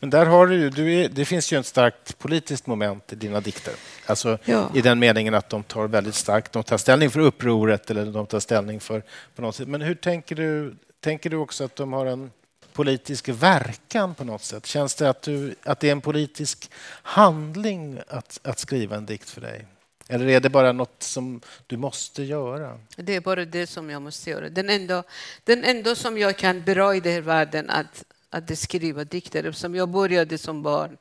Men 0.00 0.10
där 0.10 0.26
har 0.26 0.46
du 0.46 0.70
du 0.70 0.94
är, 0.94 1.08
det 1.08 1.24
finns 1.24 1.52
ju 1.52 1.58
ett 1.60 1.66
starkt 1.66 2.18
politiskt 2.18 2.66
moment 2.66 3.12
i 3.12 3.16
dina 3.16 3.40
dikter. 3.40 3.74
Alltså 4.06 4.38
Ja. 4.44 4.70
i 4.74 4.80
den 4.80 4.98
meningen 4.98 5.34
att 5.34 5.50
de 5.50 5.62
tar 5.62 5.88
väldigt 5.88 6.14
starkt, 6.14 6.52
de 6.52 6.62
tar 6.62 6.76
ställning 6.78 7.10
för 7.10 7.20
upproret 7.20 7.90
eller 7.90 8.06
de 8.06 8.26
tar 8.26 8.40
ställning 8.40 8.80
för 8.80 9.02
på 9.34 9.42
något 9.42 9.54
sätt. 9.56 9.68
Men 9.68 9.80
hur 9.82 9.94
tänker 9.94 10.36
du? 10.36 10.74
Tänker 11.00 11.30
du 11.30 11.36
också 11.36 11.64
att 11.64 11.76
de 11.76 11.92
har 11.92 12.06
en 12.06 12.30
politisk 12.74 13.28
verkan 13.28 14.14
på 14.14 14.24
något 14.24 14.42
sätt? 14.42 14.66
Känns 14.66 14.94
det 14.94 15.10
att, 15.10 15.22
du, 15.22 15.54
att 15.62 15.80
det 15.80 15.88
är 15.88 15.92
en 15.92 16.00
politisk 16.00 16.70
handling 17.02 18.00
att, 18.08 18.40
att 18.42 18.58
skriva 18.58 18.96
en 18.96 19.06
dikt 19.06 19.30
för 19.30 19.40
dig? 19.40 19.66
Eller 20.08 20.28
är 20.28 20.40
det 20.40 20.50
bara 20.50 20.72
något 20.72 21.02
som 21.02 21.40
du 21.66 21.76
måste 21.76 22.22
göra? 22.22 22.78
Det 22.96 23.14
är 23.14 23.20
bara 23.20 23.44
det 23.44 23.66
som 23.66 23.90
jag 23.90 24.02
måste 24.02 24.30
göra. 24.30 24.48
Den 24.48 24.70
enda, 24.70 25.04
den 25.44 25.64
enda 25.64 25.94
som 25.94 26.18
jag 26.18 26.36
kan 26.36 26.62
bra 26.62 26.94
i 26.94 27.00
den 27.00 27.12
här 27.12 27.20
världen 27.20 27.70
att, 27.70 28.04
att 28.30 28.58
skriva 28.58 29.04
dikter, 29.04 29.44
eftersom 29.44 29.74
jag 29.74 29.88
började 29.88 30.38
som 30.38 30.62
barn. 30.62 30.96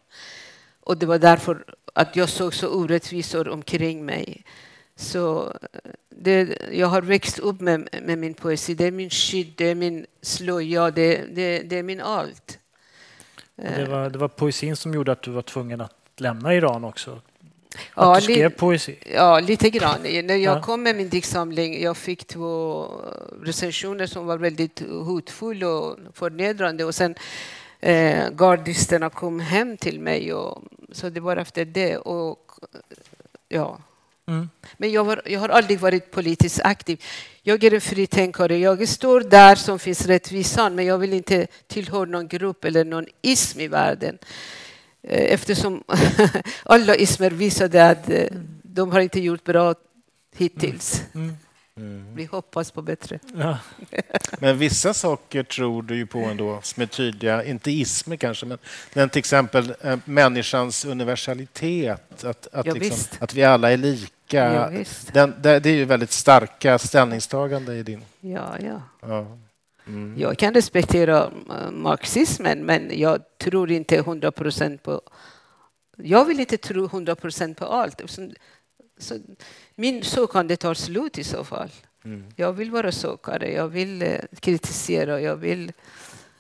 Och 0.80 0.98
det 0.98 1.06
var 1.06 1.20
därför 1.20 1.66
att 1.94 2.16
jag 2.16 2.30
såg 2.30 2.54
så 2.54 2.68
orättvisor 2.68 3.50
omkring 3.50 4.06
mig. 4.06 4.44
Så 4.96 5.54
det, 6.10 6.58
jag 6.72 6.88
har 6.88 7.02
växt 7.02 7.40
upp 7.40 7.62
med, 7.62 7.90
med 8.04 8.18
min 8.18 8.34
poesi. 8.34 8.74
Det 8.74 8.86
är 8.86 8.92
min 8.92 9.10
skydd, 9.10 9.54
det 9.58 9.66
är 9.70 9.76
min 9.76 10.06
slöja, 10.22 10.92
det, 10.92 11.22
det, 11.36 11.60
det 11.60 11.78
är 11.78 11.84
min 11.84 12.02
allt. 12.02 12.60
Det 13.56 13.86
var, 13.86 14.10
det 14.10 14.18
var 14.20 14.28
poesin 14.28 14.76
som 14.76 14.94
gjorde 14.94 15.12
att 15.12 15.22
du 15.22 15.32
var 15.32 15.42
tvungen 15.42 15.82
att 15.82 15.96
lämna 16.18 16.54
Iran 16.56 16.84
också. 16.84 17.12
Att 17.12 17.22
Ja, 17.96 18.16
du 18.16 18.22
skrev 18.22 18.50
poesi. 18.50 18.98
Ja, 19.14 19.40
lite 19.40 19.70
grann. 19.70 20.02
När 20.04 20.36
jag 20.36 20.58
Ja. 20.58 20.62
kom 20.62 20.84
med 20.84 20.96
min 20.96 21.10
diktsamling, 21.10 21.82
jag 21.84 21.98
fick 21.98 22.28
två 22.28 22.88
recensioner 23.44 24.06
som 24.06 24.26
var 24.26 24.38
väldigt 24.38 24.80
hotfulla 24.90 25.68
och 25.70 25.98
förnedrande. 26.14 26.86
Och 26.86 26.96
sen 26.96 27.16
eh, 27.80 28.30
gardisterna 28.30 29.10
kom 29.10 29.40
hem 29.40 29.78
till 29.78 30.00
mig. 30.00 30.34
Och, 30.34 30.64
så 30.92 31.10
det 31.10 31.20
var 31.20 31.38
efter 31.38 31.66
det. 31.66 31.98
Och, 31.98 32.52
ja. 33.50 33.80
Mm. 34.28 34.50
Men 34.78 34.92
jag, 34.92 35.04
var, 35.04 35.22
jag 35.26 35.40
har 35.40 35.50
aldrig 35.50 35.80
varit 35.80 36.12
politiskt 36.12 36.60
aktiv. 36.64 37.04
Jag 37.42 37.64
är 37.64 37.74
en 37.74 37.82
fritänkare. 37.82 38.58
Jag 38.58 38.88
står 38.88 39.22
där 39.22 39.56
som 39.56 39.80
finns 39.80 40.06
rättvisan, 40.06 40.76
men 40.76 40.86
jag 40.86 40.98
vill 40.98 41.14
inte 41.14 41.48
tillhöra 41.68 42.06
någon 42.06 42.28
grupp 42.28 42.66
eller 42.66 42.86
någon 42.86 43.06
ism 43.22 43.60
i 43.60 43.68
världen. 43.68 44.18
Eh, 45.04 45.34
Eftersom 45.34 45.84
alla 46.64 46.96
ismer 46.96 47.30
visade 47.30 47.90
att 47.90 48.10
eh, 48.10 48.28
de 48.64 48.92
har 48.92 49.00
inte 49.00 49.20
gjort 49.20 49.44
bra 49.44 49.76
hittills. 50.36 51.04
Mm. 51.14 51.36
Vi 52.16 52.26
hoppas 52.26 52.72
på 52.72 52.82
bättre. 52.82 53.20
Ja. 53.36 53.58
Men 54.40 54.58
vissa 54.58 54.94
saker 54.94 55.44
tror 55.44 55.84
du 55.84 55.96
ju 55.96 56.06
på 56.06 56.20
ändå 56.20 56.60
som 56.64 56.84
är 56.84 56.88
tydliga, 56.88 57.44
inte 57.44 57.72
ismer 57.72 58.16
kanske, 58.16 58.46
men, 58.46 58.58
men 58.94 59.10
till 59.10 59.20
exempel 59.20 59.76
eh, 59.82 59.98
människans 60.06 60.86
universalitet, 60.86 62.24
att, 62.24 62.48
att, 62.52 62.66
Ja, 62.66 62.74
liksom, 62.74 63.18
att 63.20 63.34
vi 63.34 63.44
alla 63.44 63.72
är 63.72 63.78
lika. 63.78 64.13
Ja, 64.38 64.68
visst. 64.68 65.14
Den, 65.14 65.34
det, 65.42 65.60
det 65.60 65.70
är 65.70 65.76
ju 65.76 65.86
väldigt 65.86 66.12
starka 66.12 66.80
ställningstagande 66.80 67.76
i 67.76 67.84
din... 67.84 68.02
Ja, 68.20 68.56
ja. 68.60 68.82
Ja. 69.02 69.38
Mm. 69.88 70.16
Jag 70.18 70.38
kan 70.38 70.54
respektera 70.54 71.32
eh, 71.50 71.72
marxismen, 71.72 72.66
men 72.66 73.00
jag 73.00 73.20
tror 73.38 73.72
inte 73.72 73.98
100 73.98 74.32
procent 74.32 74.84
på... 74.84 75.02
Jag 75.98 76.26
vill 76.26 76.40
inte 76.40 76.58
tro 76.58 76.86
100 76.86 77.16
procent 77.16 77.58
på 77.58 77.66
allt. 77.66 78.02
Så, 78.06 78.30
så 78.98 79.20
min 79.76 80.04
sökande 80.04 80.56
tar 80.56 80.74
slut 80.74 81.18
i 81.18 81.24
så 81.24 81.44
fall. 81.44 81.70
Mm. 82.06 82.24
Jag 82.36 82.54
vill 82.54 82.72
vara 82.72 82.92
sökare, 82.92 83.52
jag 83.52 83.68
vill 83.68 84.02
eh, 84.02 84.20
kritisera, 84.40 85.22
jag 85.22 85.36
vill 85.36 85.72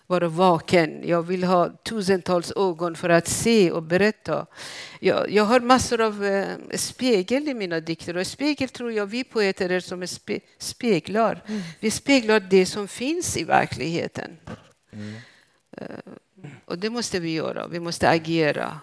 vara 0.07 0.27
vaken. 0.27 1.07
Jag 1.07 1.23
vill 1.23 1.43
ha 1.43 1.69
tusentals 1.69 2.51
ögon 2.55 2.95
för 2.95 3.09
att 3.09 3.27
se 3.27 3.71
och 3.71 3.83
berätta. 3.83 4.45
Jag, 4.99 5.31
jag 5.31 5.43
har 5.43 5.59
massor 5.59 6.01
av 6.01 6.25
eh, 6.25 6.47
spegel 6.75 7.47
i 7.47 7.53
mina 7.53 7.79
dikter 7.79 8.17
och 8.17 8.27
spegel 8.27 8.69
tror 8.69 8.91
jag 8.91 9.05
vi 9.05 9.23
poeter 9.23 9.69
är 9.69 9.79
som 9.79 10.07
spe, 10.07 10.39
speglar. 10.57 11.43
Vi 11.79 11.91
speglar 11.91 12.39
det 12.39 12.65
som 12.65 12.87
finns 12.87 13.37
i 13.37 13.43
verkligheten. 13.43 14.37
Eh, 15.77 15.87
och 16.65 16.77
det 16.77 16.89
måste 16.89 17.19
vi 17.19 17.33
göra, 17.33 17.67
vi 17.67 17.79
måste 17.79 18.09
agera. 18.09 18.79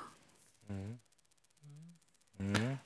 Mm. 2.39 2.77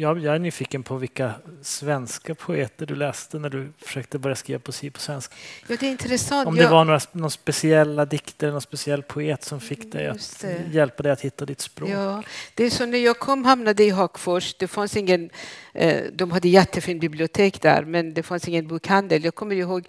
Jag, 0.00 0.18
jag 0.18 0.34
är 0.34 0.38
nyfiken 0.38 0.82
på 0.82 0.96
vilka 0.96 1.32
svenska 1.62 2.34
poeter 2.34 2.86
du 2.86 2.94
läste 2.94 3.38
när 3.38 3.50
du 3.50 3.72
försökte 3.78 4.18
börja 4.18 4.36
skriva 4.36 4.58
poesi 4.60 4.90
på 4.90 5.00
svenska. 5.00 5.34
Ja, 5.68 5.76
det 5.80 5.86
är 5.86 5.90
intressant. 5.90 6.48
Om 6.48 6.54
det 6.56 6.62
Jag- 6.62 6.70
var 6.70 6.84
några, 6.84 7.00
någon 7.12 7.30
speciella 7.30 8.04
dikter, 8.04 8.50
någon 8.50 8.60
speciell 8.60 9.02
poet 9.02 9.44
som 9.44 9.60
fick 9.60 9.92
dig 9.92 10.06
att 10.08 10.44
hjälpa 10.70 11.02
dig 11.02 11.12
att 11.12 11.20
hitta 11.20 11.44
ditt 11.44 11.60
språk. 11.60 11.90
Ja, 11.90 12.22
det 12.54 12.64
är 12.64 12.70
så 12.70 12.86
när 12.86 12.98
jag 12.98 13.18
kom 13.18 13.44
hamnade 13.44 13.84
i 13.84 13.90
Hagfors, 13.90 14.54
det 14.54 14.68
fanns 14.68 14.96
ingen, 14.96 15.30
eh, 15.74 16.00
de 16.12 16.30
hade 16.30 16.48
jättefint 16.48 17.00
bibliotek 17.00 17.62
där, 17.62 17.84
men 17.84 18.14
det 18.14 18.22
fanns 18.22 18.48
ingen 18.48 18.68
bokhandel. 18.68 19.24
Jag 19.24 19.34
kommer 19.34 19.54
ihåg, 19.54 19.84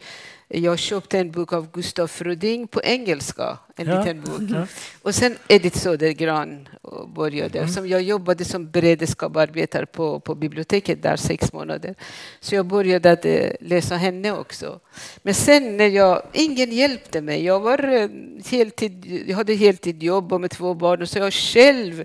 jag 0.53 0.79
köpte 0.79 1.19
en 1.19 1.31
bok 1.31 1.53
av 1.53 1.71
Gustaf 1.71 2.11
Fröding 2.11 2.67
på 2.67 2.81
engelska, 2.83 3.57
en 3.75 3.87
Ja, 3.87 3.99
liten 3.99 4.21
bok. 4.21 4.41
ja. 4.49 4.67
Och 5.01 5.15
sen 5.15 5.37
Edith 5.47 5.77
Södergran 5.77 6.67
och 6.81 7.09
började, 7.09 7.59
Mm. 7.59 7.69
som 7.71 7.87
jag 7.87 8.01
jobbade 8.01 8.45
som 8.45 8.71
beredskapsarbetare 8.71 9.85
på, 9.85 10.19
på 10.19 10.35
biblioteket 10.35 11.03
där 11.03 11.15
sex 11.15 11.53
månader. 11.53 11.95
Så 12.39 12.55
jag 12.55 12.65
började 12.65 13.11
att 13.11 13.25
eh, 13.25 13.49
läsa 13.61 13.95
henne 13.95 14.31
också. 14.31 14.79
Men 15.21 15.33
sen 15.33 15.77
när 15.77 15.87
jag, 15.87 16.21
ingen 16.33 16.71
hjälpte 16.71 17.21
mig. 17.21 17.43
Jag 17.43 17.59
var 17.59 17.83
eh, 17.93 18.07
heltid, 18.49 19.23
jag 19.27 19.35
hade 19.35 19.53
heltidjobb 19.53 20.33
och 20.33 20.41
med 20.41 20.51
två 20.51 20.73
barn, 20.73 21.07
så 21.07 21.19
jag 21.19 21.33
själv 21.33 22.03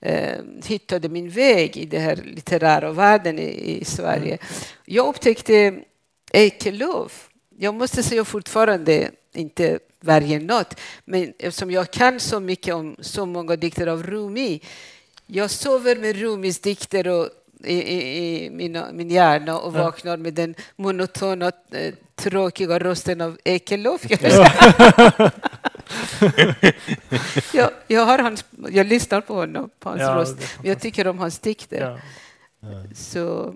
eh, 0.00 0.38
hittade 0.66 1.08
min 1.08 1.28
väg 1.30 1.76
i 1.76 1.84
den 1.86 2.00
här 2.02 2.16
litterära 2.16 2.92
världen 2.92 3.38
i, 3.38 3.78
i 3.80 3.84
Sverige. 3.84 4.38
Jag 4.84 5.06
upptäckte 5.08 5.74
Ekelöf 6.32 7.28
jag 7.58 7.74
måste 7.74 8.02
säga 8.02 8.24
fortfarande, 8.24 9.10
inte 9.32 9.78
varje 10.00 10.38
natt, 10.38 10.80
men 11.04 11.32
eftersom 11.38 11.70
jag 11.70 11.90
kan 11.90 12.20
så 12.20 12.40
mycket 12.40 12.74
om 12.74 12.96
så 13.00 13.26
många 13.26 13.56
dikter 13.56 13.86
av 13.86 14.02
Rumi, 14.02 14.60
jag 15.26 15.50
sover 15.50 15.96
med 15.96 16.16
Rumis 16.16 16.60
dikter 16.60 17.08
och 17.08 17.28
i, 17.64 17.74
i, 17.74 18.44
i 18.44 18.50
mina, 18.50 18.92
min 18.92 19.10
hjärna 19.10 19.58
och 19.58 19.72
vaknar 19.72 20.16
med 20.16 20.34
den 20.34 20.54
monotona, 20.76 21.52
eh, 21.70 21.94
tråkiga 22.14 22.78
rösten 22.78 23.20
av 23.20 23.38
Ekelöf. 23.44 24.02
jag, 27.52 27.70
jag, 27.86 28.06
har 28.06 28.18
hans, 28.18 28.44
jag 28.70 28.86
lyssnar 28.86 29.20
på 29.20 29.34
honom, 29.34 29.70
på 29.78 29.88
hans 29.88 30.00
Ja, 30.00 30.14
röst. 30.14 30.36
jag 30.62 30.80
tycker 30.80 31.06
om 31.06 31.18
hans 31.18 31.38
dikter. 31.38 31.80
Ja. 31.80 31.98
Så 32.94 33.54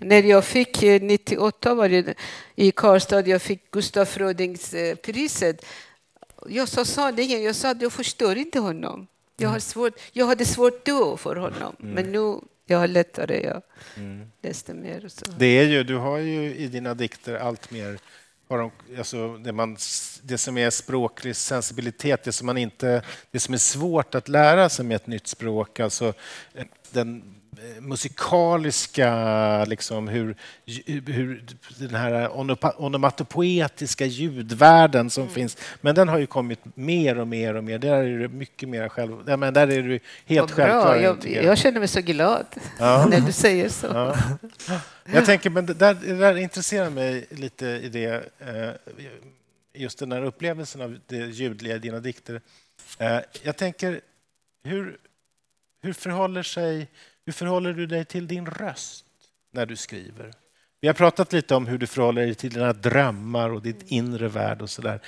när 0.00 0.22
jag 0.22 0.44
fick 0.44 0.82
eh, 0.82 1.02
98 1.02 1.74
var 1.74 1.88
det 1.88 2.14
i 2.54 2.70
Karlstad, 2.70 3.26
jag 3.26 3.42
fick 3.42 3.70
Gustaf 3.70 4.08
Frödings 4.08 4.74
eh, 4.74 4.94
priset. 4.94 5.64
Jag 6.48 6.68
sa 6.68 6.84
sanningen, 6.84 7.42
jag 7.42 7.54
sa 7.54 7.70
att 7.70 7.82
jag 7.82 7.92
förstår 7.92 8.36
inte 8.36 8.58
honom. 8.58 9.06
Jag, 9.36 9.48
har 9.48 9.58
svårt, 9.58 9.92
jag 10.12 10.26
hade 10.26 10.44
svårt 10.44 10.86
då 10.86 11.16
för 11.16 11.36
honom, 11.36 11.76
men 11.78 12.12
nu 12.12 12.40
jag 12.66 12.78
har 12.78 12.88
lättare. 12.88 13.42
Jag 13.42 13.62
läste 14.42 14.74
mer. 14.74 15.04
Och 15.04 15.12
så. 15.12 15.24
Det 15.38 15.46
är 15.46 15.64
ju, 15.64 15.84
du 15.84 15.96
har 15.96 16.18
ju 16.18 16.54
i 16.54 16.68
dina 16.68 16.94
dikter 16.94 17.34
allt 17.34 17.70
mer 17.70 17.98
har 18.50 18.58
de, 18.58 18.70
alltså 18.98 19.36
det, 19.36 19.52
man, 19.52 19.76
det 20.22 20.38
som 20.38 20.58
är 20.58 20.70
språklig 20.70 21.36
sensibilitet, 21.36 22.24
det 22.24 22.32
som, 22.32 22.46
man 22.46 22.58
inte, 22.58 23.02
det 23.30 23.40
som 23.40 23.54
är 23.54 23.58
svårt 23.58 24.14
att 24.14 24.28
lära 24.28 24.68
sig 24.68 24.84
med 24.84 24.96
ett 24.96 25.06
nytt 25.06 25.26
språk, 25.26 25.80
alltså 25.80 26.12
eh, 26.54 26.64
den 26.90 27.16
eh, 27.16 27.49
musikaliska, 27.80 29.64
liksom 29.64 30.08
hur, 30.08 30.36
hur 31.06 31.44
den 31.78 31.94
här 31.94 32.30
onomatopoetiska 32.82 34.06
ljudvärlden 34.06 35.10
som 35.10 35.28
finns, 35.28 35.56
men 35.80 35.94
den 35.94 36.08
har 36.08 36.18
ju 36.18 36.26
kommit 36.26 36.60
mer 36.76 37.18
och 37.18 37.28
mer 37.28 37.54
och 37.54 37.64
mer. 37.64 37.78
Där 37.78 37.94
är 37.96 38.18
du 38.18 38.28
mycket 38.28 38.68
mer 38.68 38.88
själv... 38.88 39.24
Ja, 39.26 39.36
men 39.36 39.54
där 39.54 39.68
är 39.70 39.82
du 39.82 40.00
helt 40.26 40.50
självklar. 40.50 40.96
Jag, 40.96 41.26
jag 41.26 41.58
känner 41.58 41.78
mig 41.78 41.88
så 41.88 42.00
glad 42.00 42.46
Ja. 42.78 43.06
när 43.10 43.20
du 43.20 43.32
säger 43.32 43.68
så. 43.68 43.86
Ja. 43.86 44.16
Jag 45.12 45.26
tänker, 45.26 45.50
men 45.50 45.66
det 45.66 45.74
där, 45.74 45.94
det 45.94 46.14
där 46.14 46.36
intresserar 46.36 46.90
mig 46.90 47.26
lite 47.30 47.66
i 47.66 47.88
det, 47.88 48.24
eh, 48.38 48.70
just 49.74 49.98
den 49.98 50.12
här 50.12 50.22
upplevelsen 50.24 50.80
av 50.80 50.98
det 51.06 51.16
ljudliga 51.16 51.76
i 51.76 51.78
dina 51.78 52.00
dikter. 52.00 52.40
Eh, 52.98 53.18
Jag 53.42 53.56
tänker, 53.56 54.00
hur, 54.64 54.96
hur, 55.82 55.92
förhåller 55.92 56.42
sig, 56.42 56.88
hur 57.30 57.34
förhåller 57.34 57.72
du 57.72 57.86
dig 57.86 58.04
till 58.04 58.26
din 58.26 58.46
röst 58.46 59.04
när 59.52 59.66
du 59.66 59.76
skriver? 59.76 60.32
Vi 60.80 60.88
har 60.88 60.94
pratat 60.94 61.32
lite 61.32 61.54
om 61.54 61.66
hur 61.66 61.78
du 61.78 61.86
förhåller 61.86 62.22
dig 62.22 62.34
till 62.34 62.50
dina 62.50 62.72
drömmar 62.72 63.50
och 63.50 63.62
ditt 63.62 63.82
inre 63.86 64.28
värld 64.28 64.62
och 64.62 64.70
sådär. 64.70 65.00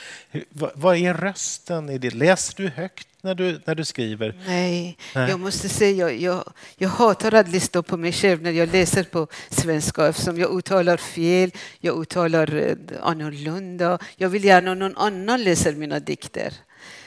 Vad, 0.75 0.97
är 0.97 1.15
rösten 1.15 1.91
i 1.91 1.99
det? 1.99 2.15
Läser 2.15 2.63
du 2.63 2.69
högt 2.69 3.09
när 3.23 3.35
du, 3.35 3.61
när 3.65 3.75
du 3.75 3.85
skriver? 3.85 4.41
Nej, 4.47 4.99
Nej. 5.15 5.31
jag 5.31 5.41
måste 5.41 5.69
säga 5.69 6.11
jag, 6.11 6.21
jag, 6.21 6.53
jag 6.77 6.89
hatar 6.89 7.35
att 7.35 7.49
lyssna 7.49 7.83
på 7.83 7.97
mig 7.97 8.13
själv 8.13 8.43
när 8.43 8.51
jag 8.51 8.73
läser 8.73 9.05
på 9.05 9.27
svenska 9.51 10.07
eftersom 10.07 10.39
jag 10.39 10.59
uttalar 10.59 10.97
fel, 10.97 11.51
jag 11.81 12.03
uttalar 12.03 12.55
eh, 12.55 12.77
annorlunda. 13.01 13.99
Jag 14.17 14.29
vill 14.29 14.45
gärna 14.45 14.75
någon 14.75 14.97
annan 14.97 15.45
läser 15.45 15.73
mina 15.75 16.01
dikter. 16.01 16.53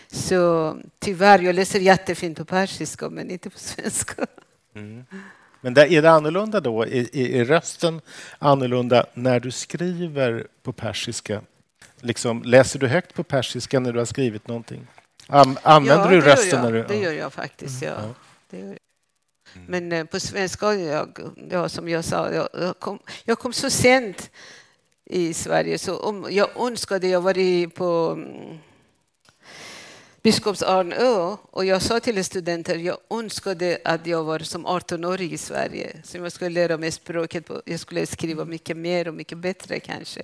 Så 0.07 0.77
tyvärr, 0.99 1.39
jag 1.39 1.55
läser 1.55 1.79
jättefint 1.79 2.37
på 2.37 2.45
persiska 2.45 3.09
men 3.09 3.31
inte 3.31 3.49
på 3.49 3.59
svenska. 3.59 4.25
Men 5.61 5.73
där, 5.73 5.91
är 5.91 6.01
det 6.01 6.11
annorlunda 6.11 6.59
då? 6.59 6.83
Är, 6.83 7.15
är, 7.15 7.45
rösten 7.45 8.01
annorlunda 8.39 9.05
när 9.13 9.39
du 9.39 9.51
skriver 9.51 10.47
på 10.63 10.73
persiska? 10.73 11.41
Liksom, 12.01 12.43
läser 12.43 12.79
du 12.79 12.87
högt 12.87 13.13
på 13.13 13.23
persiska 13.23 13.79
när 13.79 13.93
du 13.93 13.99
har 13.99 14.05
skrivit 14.05 14.47
någonting? 14.47 14.87
An, 15.27 15.57
använder 15.63 16.11
ja, 16.11 16.21
du 16.21 16.21
rösten? 16.21 16.49
jag. 16.49 16.63
När 16.63 16.71
du, 16.71 16.83
Det 16.87 16.99
gör 16.99 17.11
jag 17.11 17.33
faktiskt, 17.33 17.81
ja. 17.81 17.89
Ja. 17.89 18.13
Det 18.49 18.59
gör 18.59 18.67
jag. 18.67 18.77
Men 19.67 19.91
eh, 19.91 20.05
på 20.05 20.19
svenska, 20.19 20.73
jag, 20.73 21.19
ja, 21.49 21.69
som 21.69 21.89
jag 21.89 22.03
sa, 22.05 22.31
jag, 22.31 22.49
jag, 22.53 22.79
kom, 22.79 22.99
jag 23.23 23.39
kom 23.39 23.53
så 23.53 23.69
sent 23.69 24.31
i 25.05 25.33
Sverige 25.33 25.77
så 25.77 25.97
om 25.97 26.27
jag 26.29 26.49
önskade 26.55 27.07
jag 27.07 27.21
var 27.21 27.37
i 27.37 27.67
på 27.67 28.11
mm, 28.11 28.57
Biskopsarnö 30.25 31.35
och 31.51 31.65
jag 31.65 31.81
sa 31.81 31.99
till 31.99 32.25
studenter 32.25 32.75
jag 32.75 32.97
önskade 33.09 33.77
att 33.85 34.07
jag 34.07 34.23
var 34.23 34.39
som 34.39 34.67
18-årig 34.67 35.33
i 35.33 35.37
Sverige. 35.37 35.95
Så 36.03 36.17
jag 36.17 36.31
skulle 36.31 36.49
lära 36.49 36.77
mig 36.77 36.91
språket, 36.91 37.49
jag 37.65 37.79
skulle 37.79 38.05
skriva 38.05 38.45
mycket 38.45 38.77
mer 38.77 39.07
och 39.07 39.13
mycket 39.13 39.37
bättre 39.37 39.79
kanske. 39.79 40.21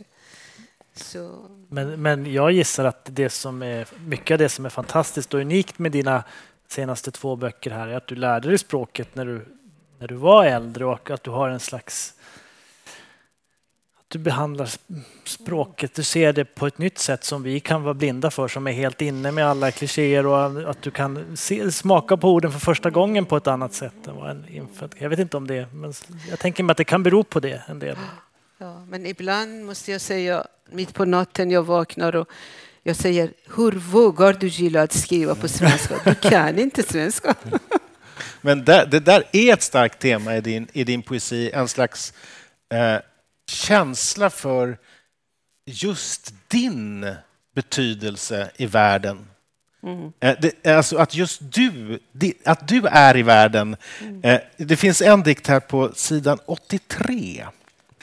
Så, 0.94 1.46
Men, 1.70 2.02
men 2.02 2.34
jag 2.34 2.52
gissar 2.52 2.86
att 2.86 3.10
det 3.12 3.30
som 3.30 3.62
är, 3.62 3.88
mycket 4.06 4.32
av 4.32 4.38
det 4.38 4.50
som 4.50 4.66
är 4.66 4.70
fantastiskt 4.70 5.34
och 5.34 5.40
unikt 5.40 5.80
med 5.80 5.92
dina 5.92 6.24
senaste 6.68 7.12
två 7.12 7.36
böcker 7.36 7.72
här 7.72 7.88
är 7.88 7.98
att 7.98 8.08
du 8.08 8.16
lärde 8.16 8.50
dig 8.50 8.58
språket 8.58 9.16
när 9.16 9.26
du, 9.26 9.46
när 10.00 10.08
du 10.08 10.16
var 10.16 10.46
äldre 10.46 10.86
och 10.86 11.12
att 11.12 11.24
du 11.24 11.30
har 11.30 11.50
en 11.50 11.60
slags... 11.60 12.14
Du 14.12 14.20
behandlar 14.20 14.66
sp- 14.66 15.02
språket, 15.26 15.96
du 15.96 16.04
ser 16.04 16.34
det 16.34 16.46
på 16.46 16.68
ett 16.68 16.78
nytt 16.78 17.00
sätt 17.00 17.24
som 17.24 17.44
vi 17.44 17.60
kan 17.60 17.84
vara 17.84 17.94
blinda 17.94 18.32
för 18.32 18.48
som 18.48 18.68
är 18.68 18.72
helt 18.72 19.02
inne 19.02 19.32
med 19.32 19.48
alla 19.48 19.72
klichéer 19.72 20.26
och 20.26 20.70
att 20.70 20.82
du 20.82 20.92
kan 20.92 21.38
se, 21.38 21.72
smaka 21.72 22.18
på 22.18 22.30
orden 22.30 22.52
för 22.52 22.60
första 22.60 22.90
gången 22.90 23.26
på 23.26 23.38
ett 23.38 23.48
annat 23.48 23.74
sätt 23.74 24.08
än 24.08 24.16
vad 24.16 24.30
en 24.30 24.46
infödd... 24.50 24.96
Jag 24.98 25.10
vet 25.10 25.20
inte 25.20 25.38
om 25.38 25.48
det, 25.48 25.74
men 25.74 25.94
jag 26.30 26.40
tänker 26.40 26.64
mig 26.64 26.72
att 26.72 26.78
det 26.78 26.84
kan 26.84 27.04
bero 27.04 27.24
på 27.24 27.40
det 27.40 27.62
en 27.68 27.80
del. 27.80 27.96
Ja, 28.58 28.86
men 28.90 29.06
ibland 29.06 29.66
måste 29.66 29.92
jag 29.92 30.02
säga, 30.02 30.46
mitt 30.72 30.94
på 30.94 31.06
natten 31.06 31.52
jag 31.52 31.64
vaknar 31.64 32.16
och 32.16 32.30
jag 32.84 32.96
säger, 32.96 33.32
hur 33.56 33.72
vågar 33.72 34.34
du 34.34 34.48
gilla 34.48 34.82
att 34.82 34.94
skriva 34.94 35.36
på 35.36 35.48
svenska? 35.48 35.96
Du 36.06 36.16
kan 36.16 36.60
inte 36.60 36.84
svenska. 36.84 37.36
Men 38.42 38.66
där, 38.66 38.86
det 38.86 39.00
där 39.00 39.24
är 39.32 39.54
ett 39.54 39.62
starkt 39.62 40.00
tema 40.00 40.38
i 40.38 40.42
din, 40.42 40.68
i 40.74 40.84
din 40.84 41.02
poesi, 41.02 41.52
en 41.54 41.68
slags 41.68 42.14
eh, 42.74 42.98
känsla 43.52 44.30
för 44.30 44.78
just 45.66 46.34
din 46.48 47.16
betydelse 47.56 48.52
i 48.58 48.66
världen. 48.66 49.28
Eh, 50.20 50.36
det, 50.42 50.68
alltså 50.68 50.98
att 50.98 51.16
just 51.16 51.42
du, 51.52 52.00
att 52.46 52.68
du 52.68 52.88
är 52.88 53.18
i 53.18 53.24
världen. 53.24 53.76
Eh, 54.24 54.40
det 54.58 54.76
finns 54.76 55.02
en 55.02 55.24
dikt 55.24 55.48
här 55.48 55.60
på 55.60 55.92
sidan 55.94 56.40
83 56.46 57.46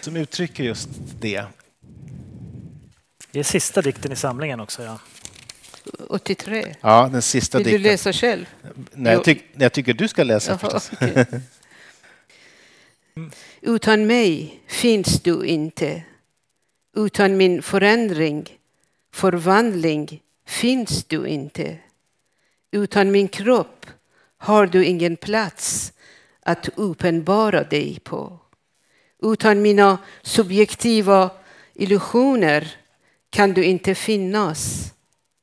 som 0.00 0.16
uttrycker 0.16 0.64
just 0.64 0.88
det. 1.20 1.44
Det 3.30 3.38
är 3.38 3.44
sista 3.44 3.82
dikten 3.82 4.12
i 4.12 4.16
samlingen 4.16 4.60
också. 4.60 4.82
Ja. 4.82 4.98
83. 6.08 6.74
Ja, 6.80 7.08
den 7.12 7.22
sista 7.22 7.58
Vill 7.58 7.64
du 7.66 7.70
dikten. 7.70 7.92
läsa 7.92 8.12
själv? 8.12 8.46
Nej, 8.92 9.12
jag, 9.12 9.24
tyck, 9.24 9.44
jag 9.56 9.72
tycker 9.72 9.94
du 9.94 10.08
ska 10.08 10.24
läsa 10.24 10.50
Jaha, 10.50 10.58
förstås. 10.58 10.90
okej. 10.92 11.26
Utan 13.60 14.06
mig 14.06 14.60
finns 14.66 15.20
du 15.20 15.44
inte. 15.44 16.02
Utan 16.96 17.36
min 17.36 17.62
förändring, 17.62 18.58
förvandling 19.12 20.22
finns 20.46 21.04
du 21.04 21.26
inte. 21.26 21.78
Utan 22.70 23.10
min 23.10 23.28
kropp 23.28 23.86
har 24.38 24.66
du 24.66 24.84
ingen 24.84 25.16
plats 25.16 25.92
att 26.40 26.68
uppenbara 26.74 27.64
dig 27.64 28.00
på. 28.04 28.38
Utan 29.22 29.62
mina 29.62 29.98
subjektiva 30.22 31.30
illusioner 31.74 32.76
kan 33.30 33.52
du 33.52 33.64
inte 33.64 33.94
finnas. 33.94 34.92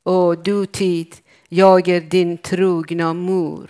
Och 0.04 0.44
du 0.44 0.66
tid, 0.66 1.16
jag 1.50 1.88
är 1.88 2.02
din 2.02 2.38
trogna 2.38 3.14
mor. 3.14 3.70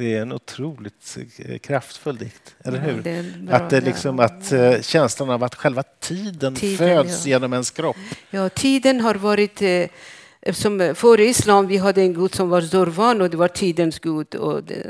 Det 0.00 0.14
är 0.14 0.22
en 0.22 0.32
otroligt 0.32 1.18
eh, 1.38 1.58
kraftfull 1.58 2.16
dikt, 2.16 2.54
eller 2.64 2.78
Ja, 2.78 2.84
hur? 2.84 3.02
det 3.02 3.10
är 3.10 3.18
en 3.18 3.46
bra- 3.46 3.56
att 3.56 3.70
det 3.70 3.80
liksom 3.80 4.20
att 4.20 4.52
eh, 4.52 4.80
känslan 4.80 5.30
av 5.30 5.44
att 5.44 5.54
själva 5.54 5.82
tiden, 5.82 6.54
Tiden, 6.54 6.78
föds 6.78 7.26
ja. 7.26 7.30
genom 7.30 7.52
ens 7.52 7.70
kropp. 7.70 7.96
Ja, 8.30 8.48
tiden 8.48 9.00
har 9.00 9.14
varit... 9.14 9.62
Eh, 9.62 9.68
eh, 10.40 10.94
före 10.94 11.24
islam 11.24 11.66
vi 11.66 11.76
hade 11.76 12.02
en 12.02 12.14
gud 12.14 12.34
som 12.34 12.48
var 12.48 12.60
Zorvan 12.60 13.20
och 13.20 13.30
det 13.30 13.36
var 13.36 13.48
tidens 13.48 13.98
gud. 13.98 14.34
Och 14.34 14.64
det, 14.64 14.86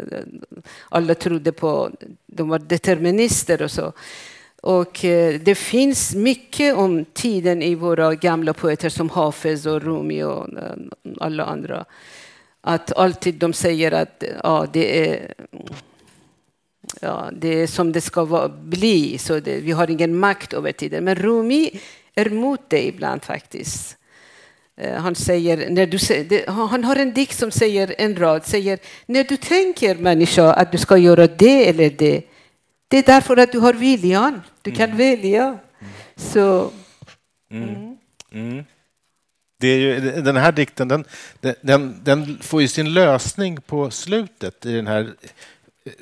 alla 0.88 1.14
trodde 1.14 1.52
på... 1.52 1.90
De 2.26 2.48
var 2.48 2.58
determinister 2.58 3.62
och 3.62 3.70
så. 3.70 3.92
Och 4.62 5.04
eh, 5.04 5.40
det 5.40 5.54
finns 5.54 6.14
mycket 6.14 6.76
om 6.76 7.04
tiden 7.04 7.62
i 7.62 7.74
våra 7.74 8.14
gamla 8.14 8.52
poeter 8.54 8.88
som 8.88 9.10
Hafez 9.10 9.66
och 9.66 9.82
Rumi 9.82 10.22
och 10.22 10.48
eh, 10.58 10.74
alla 11.20 11.44
andra. 11.44 11.84
Att 12.60 12.92
alltid 12.92 13.34
de 13.34 13.52
säger 13.52 13.92
att 13.92 14.24
ja, 14.42 14.66
det 14.72 15.08
är 15.08 15.34
ja, 17.00 17.30
det 17.32 17.48
är 17.62 17.66
som 17.66 17.92
det 17.92 18.00
ska 18.00 18.24
vara, 18.24 18.48
bli, 18.48 19.18
så 19.18 19.40
det, 19.40 19.60
vi 19.60 19.72
har 19.72 19.90
ingen 19.90 20.18
makt 20.18 20.52
över 20.52 20.72
tiden. 20.72 21.04
Men 21.04 21.14
Rumi 21.14 21.80
är 22.14 22.30
mot 22.30 22.60
det 22.68 22.86
ibland 22.86 23.24
faktiskt. 23.24 23.96
Eh, 24.76 24.94
Han, 25.02 25.14
säger, 25.14 25.70
när 25.70 25.86
du, 25.86 26.24
det, 26.24 26.48
han 26.48 26.84
har 26.84 26.96
en 26.96 27.14
dikt 27.14 27.38
som 27.38 27.50
säger 27.50 27.94
en 27.98 28.16
rad, 28.16 28.46
säger 28.46 28.78
när 29.06 29.24
du 29.24 29.36
tänker 29.36 29.94
människa 29.94 30.52
att 30.52 30.72
du 30.72 30.78
ska 30.78 30.96
göra 30.96 31.26
det 31.26 31.68
eller 31.68 31.90
det, 31.90 32.22
det 32.88 32.98
är 32.98 33.02
därför 33.02 33.36
att 33.36 33.52
du 33.52 33.58
har 33.58 33.74
viljan, 33.74 34.42
du 34.62 34.70
kan 34.70 34.96
välja. 34.96 35.58
Så 36.16 36.70
Mm. 37.52 37.96
Mm. 38.32 38.64
Det 39.60 39.68
är 39.68 39.78
ju, 39.78 40.00
den 40.22 40.36
här 40.36 40.52
dikten 40.52 40.88
den, 40.88 41.04
den, 41.60 42.00
den 42.02 42.38
får 42.42 42.62
ju 42.62 42.68
sin 42.68 42.94
lösning 42.94 43.60
på 43.60 43.90
slutet 43.90 44.66
i 44.66 44.72
den 44.72 44.86
här 44.86 45.10
eh, 45.84 45.92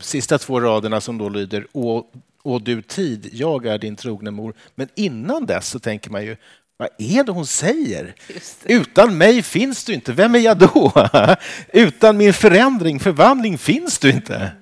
sista 0.00 0.38
två 0.38 0.60
raderna 0.60 1.00
som 1.00 1.18
då 1.18 1.28
lyder 1.28 1.66
Å, 1.72 2.06
å 2.42 2.58
du 2.58 2.82
tid, 2.82 3.28
jag 3.32 3.66
är 3.66 3.78
din 3.78 3.96
trogne 3.96 4.30
mor. 4.30 4.54
Men 4.74 4.88
innan 4.94 5.46
dess 5.46 5.68
så 5.68 5.78
tänker 5.78 6.10
man 6.10 6.24
ju 6.24 6.36
vad 6.76 6.88
är 6.98 7.24
det 7.24 7.32
hon 7.32 7.46
säger? 7.46 8.14
Det. 8.62 8.72
Utan 8.74 9.18
mig 9.18 9.42
finns 9.42 9.84
du 9.84 9.94
inte. 9.94 10.12
Vem 10.12 10.34
är 10.34 10.38
jag 10.38 10.58
då? 10.58 10.92
Utan 11.72 12.16
min 12.16 12.32
förändring, 12.32 13.00
förvandling 13.00 13.58
finns 13.58 13.98
du 13.98 14.10
inte. 14.10 14.52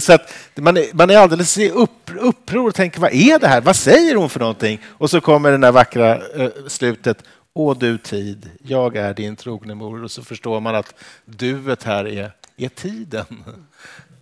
Så 0.00 0.12
att 0.12 0.32
man, 0.54 0.76
är, 0.76 0.86
man 0.92 1.10
är 1.10 1.16
alldeles 1.16 1.58
i 1.58 1.70
upp, 1.70 2.10
uppror 2.18 2.68
och 2.68 2.74
tänker 2.74 3.00
vad 3.00 3.12
är 3.12 3.38
det 3.38 3.48
här? 3.48 3.60
Vad 3.60 3.76
säger 3.76 4.14
hon 4.14 4.30
för 4.30 4.40
någonting? 4.40 4.80
Och 4.86 5.10
så 5.10 5.20
kommer 5.20 5.50
det 5.50 5.58
där 5.58 5.72
vackra 5.72 6.18
uh, 6.18 6.48
slutet. 6.68 7.22
Å 7.56 7.74
du 7.74 7.98
tid, 7.98 8.50
jag 8.62 8.96
är 8.96 9.14
din 9.14 9.36
trogne 9.36 9.74
mor. 9.74 10.04
Och 10.04 10.10
så 10.10 10.22
förstår 10.22 10.60
man 10.60 10.74
att 10.74 10.94
duet 11.24 11.82
här 11.82 12.08
är, 12.08 12.32
är 12.56 12.68
tiden. 12.68 13.26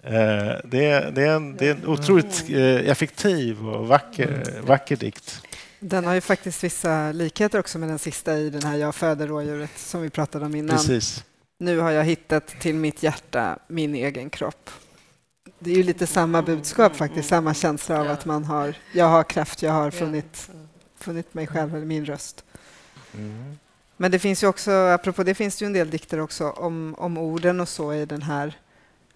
Uh, 0.04 0.10
det, 0.64 0.86
är, 0.86 1.10
det, 1.10 1.22
är 1.22 1.36
en, 1.36 1.56
det 1.56 1.68
är 1.68 1.74
en 1.74 1.86
otroligt 1.86 2.50
uh, 2.50 2.90
effektiv 2.90 3.68
och 3.68 3.88
vacker, 3.88 4.60
vacker 4.66 4.96
dikt. 4.96 5.42
Den 5.80 6.04
har 6.04 6.14
ju 6.14 6.20
faktiskt 6.20 6.64
vissa 6.64 7.12
likheter 7.12 7.58
också 7.58 7.78
med 7.78 7.88
den 7.88 7.98
sista 7.98 8.38
i 8.38 8.50
den 8.50 8.62
här 8.62 8.76
Jag 8.76 8.94
föder 8.94 9.26
rådjuret 9.26 9.78
som 9.78 10.02
vi 10.02 10.10
pratade 10.10 10.46
om 10.46 10.54
innan. 10.54 10.76
Precis. 10.76 11.24
Nu 11.58 11.78
har 11.78 11.90
jag 11.90 12.04
hittat 12.04 12.46
till 12.46 12.74
mitt 12.74 13.02
hjärta 13.02 13.58
min 13.68 13.94
egen 13.94 14.30
kropp. 14.30 14.70
Det 15.58 15.70
är 15.70 15.76
ju 15.76 15.82
lite 15.82 16.06
samma 16.06 16.42
budskap 16.42 16.96
faktiskt, 16.96 17.28
samma 17.28 17.54
känsla 17.54 18.00
av 18.00 18.10
att 18.10 18.24
man 18.24 18.44
har, 18.44 18.74
jag 18.92 19.08
har 19.08 19.24
kraft, 19.24 19.62
jag 19.62 19.72
har 19.72 19.90
funnit, 19.90 20.50
funnit 20.98 21.34
mig 21.34 21.46
själv 21.46 21.76
eller 21.76 21.86
min 21.86 22.06
röst. 22.06 22.44
Mm. 23.14 23.58
Men 23.96 24.10
det 24.10 24.18
finns 24.18 24.42
ju 24.42 24.46
också, 24.46 24.70
apropå 24.70 25.22
det 25.22 25.34
finns 25.34 25.56
det 25.56 25.64
ju 25.64 25.66
en 25.66 25.72
del 25.72 25.90
dikter 25.90 26.20
också 26.20 26.50
om, 26.50 26.94
om 26.98 27.18
orden 27.18 27.60
och 27.60 27.68
så 27.68 27.94
i 27.94 28.06
den 28.06 28.22
här. 28.22 28.58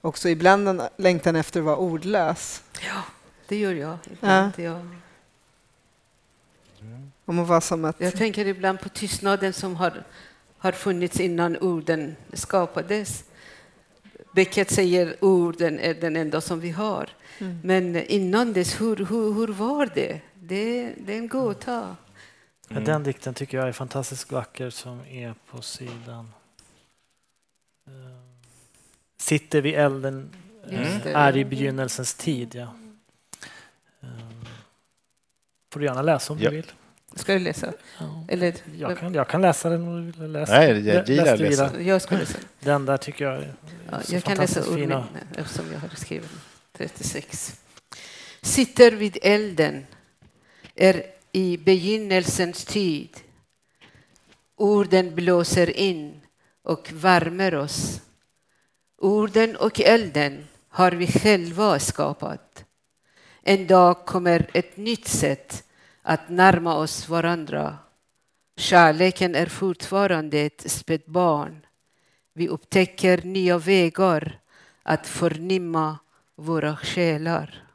Också 0.01 0.29
ibland 0.29 0.69
en 0.69 0.83
längtan 0.97 1.37
efter 1.37 1.61
att 1.61 1.67
vara 1.67 1.77
ordlös. 1.77 2.63
Ja, 2.81 3.03
det 3.49 3.57
gör 3.57 3.75
jag. 3.75 3.99
Ibland, 4.13 4.53
ja. 4.57 4.63
ja. 4.63 4.81
Om 7.25 7.39
att 7.39 7.49
vara 7.49 7.61
som 7.61 7.85
att... 7.85 8.01
Jag 8.01 8.17
tänker 8.17 8.47
ibland 8.47 8.81
på 8.81 8.89
tystnaden 8.89 9.53
som 9.53 9.77
har, 9.77 10.05
har 10.59 10.73
funnits 10.73 11.21
innan 11.21 11.57
orden 11.57 12.17
skapades. 12.33 13.25
Beckett 14.33 14.71
säger 14.71 15.17
orden 15.21 15.79
är 15.79 15.95
den 15.95 16.17
enda 16.17 16.41
som 16.41 16.61
vi 16.61 16.71
har. 16.71 17.09
Mm. 17.39 17.59
Men 17.65 17.97
innan 17.97 18.53
dess, 18.53 18.81
hur, 18.81 18.97
hur, 18.97 19.33
hur 19.33 19.49
var 19.49 19.91
det? 19.95 20.21
det? 20.35 20.93
Det 20.97 21.13
är 21.13 21.19
en 21.19 21.29
gåta. 21.29 21.97
Mm. 22.71 22.85
Den 22.85 23.03
dikten 23.03 23.35
tycker 23.35 23.59
jag 23.59 23.69
är 23.69 23.73
fantastiskt 23.73 24.33
vacker 24.33 24.71
som 24.71 25.01
är 25.01 25.35
på 25.51 25.63
sidan. 25.63 26.33
Eh, 27.87 27.93
sitter 29.17 29.61
vid 29.61 29.75
elden 29.75 30.31
mm. 30.69 31.01
är 31.05 31.37
i 31.37 31.45
begynnelsens 31.45 32.15
tid. 32.15 32.55
Ja. 32.55 32.75
Eh, 34.03 34.09
får 35.73 35.81
du 35.81 35.87
gärna 35.87 36.03
läsa 36.03 36.33
om 36.33 36.39
ja. 36.39 36.51
du 36.51 36.57
vill. 36.57 36.73
Ska 37.15 37.33
du 37.33 37.39
läsa? 37.39 37.73
Ja. 37.99 38.25
Eller, 38.29 38.55
jag, 38.79 38.99
kan, 38.99 39.15
jag 39.15 39.29
kan 39.29 39.43
läsa 39.43 39.69
den 39.69 39.89
om 39.89 40.13
du 40.13 40.21
vill 40.21 40.33
läsa. 40.33 40.53
Nej, 40.53 40.87
jag 40.87 41.09
gillar 41.09 41.37
läsa. 41.37 41.81
Jag 41.81 42.03
ska 42.03 42.17
läsa. 42.17 42.39
Den 42.61 42.87
där 42.87 42.97
tycker 42.97 43.25
jag 43.25 43.35
är 43.35 43.55
ja, 43.91 44.01
Jag 44.09 44.25
kan 44.25 44.37
läsa 44.37 44.61
ur 44.61 45.05
eftersom 45.37 45.73
jag 45.73 45.81
har 45.81 45.89
skrivit 45.97 46.31
36. 46.73 47.61
Sitter 48.43 48.93
vid 48.93 49.19
elden, 49.23 49.87
är 50.75 51.16
i 51.37 51.57
begynnelsens 51.57 52.65
tid. 52.65 53.09
Orden 54.57 55.15
blåser 55.15 55.77
in 55.77 56.21
och 56.63 56.93
värmer 56.93 57.55
oss. 57.55 58.01
Orden 58.99 59.57
och 59.57 59.81
elden 59.81 60.47
har 60.69 60.93
vi 60.93 61.07
själva 61.07 61.79
skapat. 61.79 62.65
En 63.43 63.67
dag 63.67 64.07
kommer 64.07 64.51
ett 64.55 64.77
nytt 64.77 65.09
sätt 65.09 65.65
att 66.03 66.29
närma 66.29 66.75
oss 66.75 67.09
varandra. 67.09 67.79
Kärleken 68.57 69.35
är 69.35 69.47
fortfarande 69.47 70.39
ett 70.39 70.71
spädbarn. 70.71 71.67
Vi 72.35 72.49
upptäcker 72.49 73.23
nya 73.23 73.59
vägar 73.59 74.41
att 74.83 75.07
förnimma 75.07 75.99
våra 76.37 76.77
själar. 76.77 77.66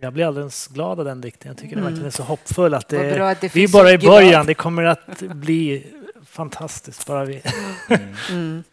Jag 0.00 0.12
blir 0.12 0.26
alldeles 0.26 0.66
glad 0.66 0.98
av 0.98 1.04
den 1.04 1.20
dikten. 1.20 1.48
Jag 1.48 1.56
tycker 1.56 1.76
mm. 1.76 1.94
den 1.94 2.04
är 2.04 2.10
så 2.10 2.22
hoppfull. 2.22 2.74
Att 2.74 2.88
det, 2.88 3.14
bra, 3.14 3.34
det 3.34 3.54
vi 3.54 3.64
är 3.64 3.68
bara 3.68 3.92
i 3.92 3.98
början. 3.98 4.46
Det 4.46 4.54
kommer 4.54 4.84
att 4.84 5.18
bli 5.20 5.86
fantastiskt. 6.24 7.06
Bara 7.06 7.24
vi. 7.24 7.42
Mm. 7.88 8.14
Mm. 8.30 8.64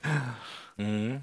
mm. 0.78 1.22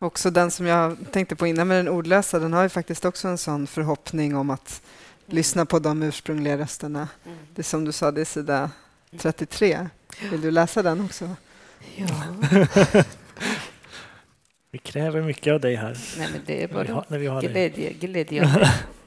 Också 0.00 0.30
den 0.30 0.50
som 0.50 0.66
jag 0.66 0.96
tänkte 1.12 1.36
på 1.36 1.46
innan 1.46 1.68
med 1.68 1.76
den 1.76 1.88
ordlösa, 1.88 2.38
den 2.38 2.52
har 2.52 2.62
ju 2.62 2.68
faktiskt 2.68 3.04
också 3.04 3.28
en 3.28 3.38
sån 3.38 3.66
förhoppning 3.66 4.36
om 4.36 4.50
att 4.50 4.82
lyssna 5.26 5.66
på 5.66 5.78
de 5.78 6.02
ursprungliga 6.02 6.58
rösterna. 6.58 7.08
Mm. 7.26 7.38
Det 7.54 7.62
som 7.62 7.84
du 7.84 7.92
sa, 7.92 8.10
det 8.10 8.20
är 8.20 8.24
sida 8.24 8.70
33. 9.18 9.88
Vill 10.30 10.40
du 10.40 10.50
läsa 10.50 10.82
den 10.82 11.04
också? 11.04 11.30
Ja. 11.96 12.06
vi 14.70 14.78
kräver 14.78 15.22
mycket 15.22 15.52
av 15.52 15.60
dig 15.60 15.76
här. 15.76 15.98
Nej, 16.18 16.28
men 16.32 16.40
det 16.46 16.62
är 16.62 16.68
bara 16.68 16.78
när 16.78 16.84
vi 16.84 16.92
har, 16.92 17.04
när 17.08 17.18
vi 17.18 17.26
har 17.26 17.42
glädje, 17.42 17.92
glädje. 17.92 18.70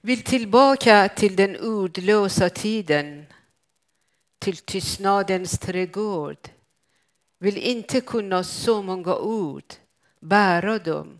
Vill 0.00 0.22
tillbaka 0.22 1.08
till 1.08 1.36
den 1.36 1.56
ordlösa 1.56 2.50
tiden, 2.50 3.26
till 4.38 4.56
tystnadens 4.56 5.58
trädgård. 5.58 6.48
Vill 7.38 7.56
inte 7.56 8.00
kunna 8.00 8.44
så 8.44 8.82
många 8.82 9.16
ord, 9.16 9.74
bära 10.20 10.78
dem 10.78 11.18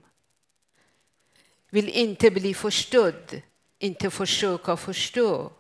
vill 1.71 1.89
inte 1.89 2.31
bli 2.31 2.55
förstådd, 2.55 3.43
inte 3.79 4.11
försöka 4.11 4.77
förstå. 4.77 5.53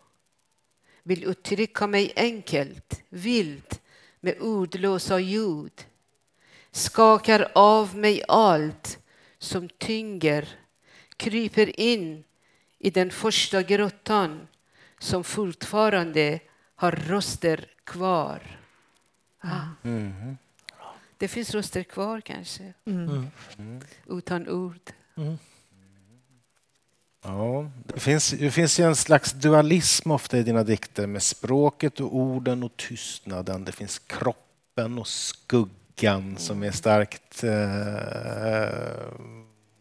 Vill 1.02 1.24
uttrycka 1.24 1.86
mig 1.86 2.12
enkelt, 2.16 3.02
vilt, 3.08 3.80
med 4.20 4.40
ordlösa 4.40 5.20
ljud. 5.20 5.86
Skakar 6.70 7.52
av 7.54 7.96
mig 7.96 8.22
allt 8.28 8.98
som 9.38 9.68
tynger, 9.68 10.48
kryper 11.16 11.80
in 11.80 12.24
i 12.78 12.90
den 12.90 13.10
första 13.10 13.62
grottan 13.62 14.48
som 14.98 15.24
fortfarande 15.24 16.40
har 16.74 16.92
röster 16.92 17.66
kvar. 17.84 18.42
Ah. 19.40 19.60
Mm. 19.84 20.36
Det 21.16 21.28
finns 21.28 21.54
röster 21.54 21.82
kvar 21.82 22.20
kanske, 22.20 22.72
mm. 22.84 23.26
Mm. 23.58 23.80
utan 24.06 24.48
ord. 24.48 24.90
Mm. 25.16 25.38
Ja, 27.24 27.70
det, 27.84 28.00
finns, 28.00 28.30
det 28.30 28.50
finns 28.50 28.80
ju 28.80 28.84
en 28.84 28.96
slags 28.96 29.32
dualism 29.32 30.10
ofta 30.10 30.38
i 30.38 30.42
dina 30.42 30.62
dikter 30.62 31.06
med 31.06 31.22
språket 31.22 32.00
och 32.00 32.16
orden 32.16 32.62
och 32.62 32.76
tystnaden. 32.76 33.64
Det 33.64 33.72
finns 33.72 33.98
kroppen 33.98 34.98
och 34.98 35.06
skuggan 35.06 36.36
som 36.36 36.62
är 36.62 36.70
starkt 36.70 37.44
eh, 37.44 38.68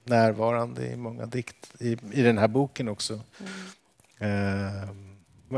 närvarande 0.09 0.87
i 0.87 0.95
många 0.95 1.25
dikt, 1.25 1.73
i, 1.79 1.97
i 2.11 2.21
den 2.21 2.37
här 2.37 2.47
boken 2.47 2.87
också. 2.89 3.19
Mm. 3.39 3.51
Eh, 4.19 4.89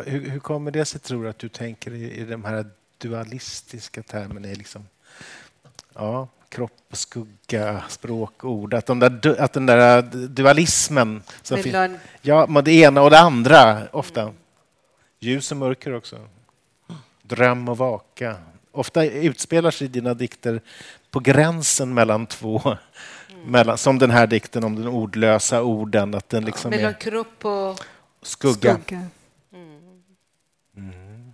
hur, 0.06 0.30
hur, 0.30 0.40
kommer 0.40 0.72
det 0.72 0.86
sig, 0.86 1.00
tror 1.00 1.24
du, 1.24 1.30
att 1.30 1.40
du 1.40 1.50
tänker 1.50 1.94
i, 1.94 2.12
i 2.12 2.26
de 2.26 2.46
här 2.46 2.66
dualistiska 2.98 4.04
termerna? 4.04 4.48
Liksom, 4.48 4.88
ja, 5.94 6.28
kropp 6.50 6.72
och 6.92 6.98
skugga, 6.98 7.84
språk, 7.90 8.44
ord. 8.46 8.74
Att, 8.74 8.86
de 8.86 9.00
där, 9.00 9.42
att 9.42 9.54
den 9.54 9.66
där 9.66 10.02
dualismen... 10.28 11.24
Som 11.42 11.64
finns, 11.64 12.00
ja, 12.22 12.62
det 12.62 12.72
ena 12.72 13.02
och 13.02 13.10
det 13.10 13.20
andra, 13.20 13.88
ofta. 13.92 14.34
Ljus 15.20 15.52
och 15.52 15.58
mörker 15.58 15.94
också. 15.94 16.28
Dröm 17.22 17.70
och 17.70 17.78
vaka. 17.78 18.36
Ofta 18.72 19.06
utspelar 19.06 19.72
sig 19.72 19.88
dina 19.88 20.14
dikter 20.14 20.62
på 21.12 21.20
gränsen 21.20 21.94
mellan 21.94 22.26
två. 22.26 22.78
Mellan, 23.46 23.78
som 23.78 24.00
den 24.00 24.12
här 24.12 24.28
dikten 24.28 24.64
om 24.64 24.76
den 24.76 24.88
ordlösa 24.88 25.64
orden. 25.64 26.16
Att 26.16 26.30
den 26.30 26.46
liksom 26.46 26.72
ja, 26.72 26.78
mellan 26.78 26.94
kropp 26.94 27.46
och 27.46 27.80
skugga. 28.22 28.80
skugga. 28.84 29.06
Mm. 29.54 30.04
Mm. 30.78 31.34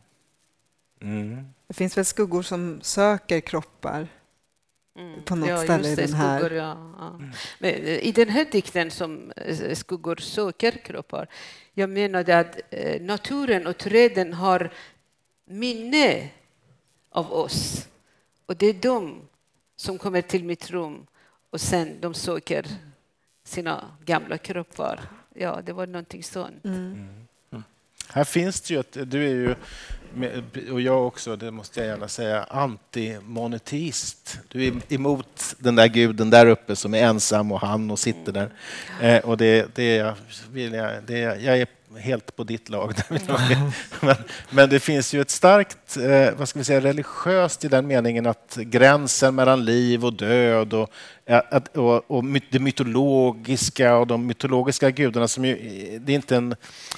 mm. 1.01 1.45
Det 1.67 1.73
finns 1.73 1.97
väl 1.97 2.05
skuggor 2.05 2.41
som 2.41 2.79
söker 2.81 3.39
kroppar? 3.39 4.07
Mm. 4.97 5.23
På 5.23 5.35
något 5.35 5.49
ja, 5.49 5.63
ställe 5.63 5.89
i 5.89 5.95
den 5.95 6.13
här. 6.13 6.39
Skuggor, 6.39 6.57
ja, 6.57 6.77
ja. 6.99 7.07
Mm. 7.07 7.31
Men 7.59 7.73
eh, 7.73 8.07
I 8.07 8.11
den 8.11 8.29
här 8.29 8.45
dikten 8.51 8.91
som 8.91 9.31
eh, 9.31 9.75
skuggor 9.75 10.15
söker 10.15 10.71
kroppar, 10.71 11.27
jag 11.73 11.89
menade 11.89 12.39
att 12.39 12.59
eh, 12.69 13.01
naturen 13.01 13.67
och 13.67 13.77
träden 13.77 14.33
har 14.33 14.71
minne 15.45 16.29
av 17.09 17.33
oss. 17.33 17.87
Och 18.45 18.55
det 18.55 18.65
är 18.65 18.73
de 18.73 19.21
som 19.75 19.97
kommer 19.97 20.21
till 20.21 20.43
mitt 20.43 20.69
rum 20.69 21.07
och 21.55 21.61
sen 21.61 22.01
de 22.01 22.13
söker 22.13 22.65
sina 23.43 23.83
gamla 24.05 24.37
kroppar. 24.37 24.99
Ja, 25.33 25.61
det 25.65 25.73
var 25.73 25.87
någonting 25.87 26.23
sånt. 26.23 26.63
Här 28.09 28.23
finns 28.23 28.61
det 28.61 28.73
ju 28.73 28.79
ett, 28.79 28.97
du 29.11 29.25
är 29.25 29.29
ju, 29.29 29.55
och 30.71 30.81
jag 30.81 31.07
också, 31.07 31.35
det 31.35 31.51
måste 31.51 31.79
jag 31.79 31.87
gärna 31.87 32.07
säga, 32.07 32.43
antimonoteist. 32.43 34.39
Du 34.47 34.65
är 34.65 34.93
emot 34.93 35.55
den 35.57 35.75
där 35.75 35.87
guden 35.87 36.29
där 36.29 36.45
uppe 36.45 36.75
som 36.75 36.93
är 36.93 37.03
ensam 37.03 37.51
och 37.51 37.61
han 37.61 37.91
och 37.91 37.99
sitter 37.99 38.31
där. 38.31 38.49
Eh, 39.01 39.25
och 39.25 39.37
det, 39.37 39.75
det, 39.75 40.15
vill 40.51 40.73
jag, 40.73 41.03
det, 41.03 41.19
jag 41.19 41.59
är 41.59 41.67
helt 41.97 42.35
på 42.35 42.43
ditt 42.43 42.69
lag. 42.69 42.93
men, 44.01 44.15
men 44.49 44.69
det 44.69 44.79
finns 44.79 45.13
ju 45.13 45.21
ett 45.21 45.29
starkt 45.29 45.97
eh, 45.97 46.37
vad 46.37 46.49
ska 46.49 46.59
vi 46.59 46.65
säga, 46.65 46.81
religiöst 46.81 47.65
i 47.65 47.67
den 47.67 47.87
meningen 47.87 48.25
att 48.25 48.55
gränsen 48.55 49.35
mellan 49.35 49.65
liv 49.65 50.05
och 50.05 50.13
död 50.13 50.73
och, 50.73 50.89
att, 51.25 51.77
och, 51.77 52.11
och 52.11 52.23
det 52.51 52.59
mytologiska 52.59 53.95
och 53.95 54.07
de 54.07 54.27
mytologiska 54.27 54.91
gudarna 54.91 55.27
som 55.27 55.45
ju, 55.45 55.55
det, 56.05 56.11
är 56.11 56.15
inte 56.15 56.35
en, 56.35 56.49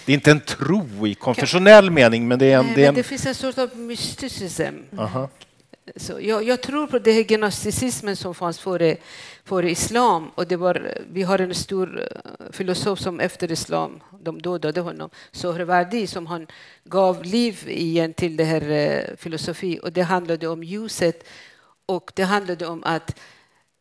det 0.06 0.12
är 0.12 0.14
inte 0.14 0.32
en 0.32 0.40
tro 0.40 1.08
i 1.08 1.16
konfessionell 1.16 1.92
mening 1.92 2.28
men 2.28 2.40
det 2.40 2.46
är 2.52 2.58
en... 2.60 2.66
Nej, 2.66 2.76
det, 2.76 2.84
är 2.84 2.90
en... 2.90 2.96
det 2.96 3.04
finns 3.04 3.26
en 3.26 3.36
sorts 3.36 3.58
av 3.58 3.78
mysticism. 3.78 4.64
Aha. 4.98 5.30
Så 5.96 6.20
jag, 6.22 6.44
jag, 6.44 6.62
tror 6.62 6.88
på 6.88 7.00
det 7.00 7.12
här 7.12 7.24
gnosticismen 7.24 8.16
som 8.16 8.36
fanns 8.36 8.60
före, 8.60 8.98
före 9.44 9.72
islam. 9.72 10.32
Och 10.36 10.48
det 10.48 10.56
var, 10.56 10.98
vi 11.12 11.24
har 11.24 11.40
en 11.40 11.56
stor 11.56 12.02
eh, 12.02 12.52
filosof 12.52 13.00
som 13.00 13.20
efter 13.20 13.52
islam, 13.52 14.00
de 14.22 14.42
dödade 14.42 14.82
honom, 14.82 15.10
Sohrawardi, 15.32 16.08
som 16.08 16.28
han 16.28 16.48
gav 16.84 17.24
liv 17.24 17.64
igen 17.68 18.14
till 18.14 18.38
det 18.38 18.44
här 18.44 18.72
uh, 18.72 19.16
filosofi. 19.18 19.80
Och 19.84 19.92
det 19.92 20.02
handlade 20.02 20.48
om 20.48 20.64
ljuset 20.64 21.24
och 21.86 22.12
det 22.16 22.24
handlade 22.24 22.68
om 22.68 22.84
att 22.84 23.20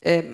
eh, 0.00 0.24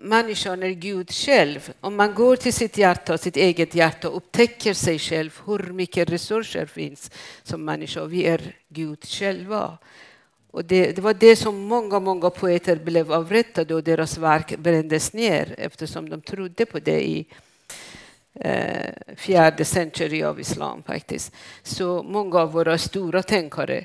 människan 0.00 0.62
är 0.62 0.70
Gud 0.70 1.10
själv. 1.10 1.72
Om 1.80 1.96
man 1.96 2.14
går 2.14 2.36
till 2.36 2.52
sitt 2.52 2.78
hjärta, 2.78 3.18
sitt 3.18 3.36
eget 3.36 3.74
hjärta 3.74 4.08
och 4.08 4.16
upptäcker 4.16 4.74
sig 4.74 4.98
själv, 4.98 5.40
hur 5.46 5.72
mycket 5.72 6.10
resurser 6.10 6.66
finns 6.66 7.10
som 7.42 7.64
människa. 7.64 8.04
Vi 8.04 8.26
är 8.26 8.56
Gud 8.68 9.04
själva. 9.04 9.78
Och 10.54 10.64
det, 10.64 10.92
det, 10.92 11.02
var 11.02 11.14
det 11.14 11.36
som 11.36 11.58
många, 11.58 12.00
många 12.00 12.30
poeter 12.30 12.76
blev 12.76 13.12
avrättade 13.12 13.74
och 13.74 13.82
deras 13.82 14.18
verk 14.18 14.56
brändes 14.58 15.12
ner 15.12 15.54
eftersom 15.58 16.08
de 16.08 16.20
trodde 16.20 16.66
på 16.66 16.78
det 16.78 17.08
i 17.08 17.26
eh, 18.34 19.16
fjärde 19.16 19.64
century 19.64 20.22
av 20.22 20.40
islam 20.40 20.82
faktiskt. 20.82 21.32
Så 21.62 22.02
många 22.02 22.38
av 22.38 22.52
våra 22.52 22.78
stora 22.78 23.22
tänkare. 23.22 23.84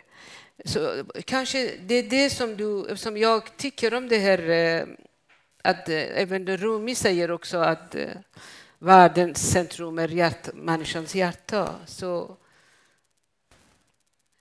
Så 0.66 1.04
kanske 1.26 1.72
det 1.82 1.96
är 1.96 2.04
det 2.04 2.30
som, 2.30 2.58
du, 2.58 2.98
som 2.98 3.18
jag 3.18 3.58
tycker 3.58 3.94
om 3.94 4.08
det 4.08 4.18
här 4.18 4.50
eh, 4.50 4.84
att 5.64 5.90
eh, 5.90 6.22
även 6.22 6.58
Rumi 6.58 6.96
säger 6.96 7.32
också 7.32 7.58
att 7.58 7.96
eh, 7.96 8.10
världens 8.80 9.52
centrum 9.52 10.00
är 10.00 10.08
hjärt, 10.08 10.54
människans 10.54 11.16
hjärta. 11.16 11.76
Så, 11.86 12.38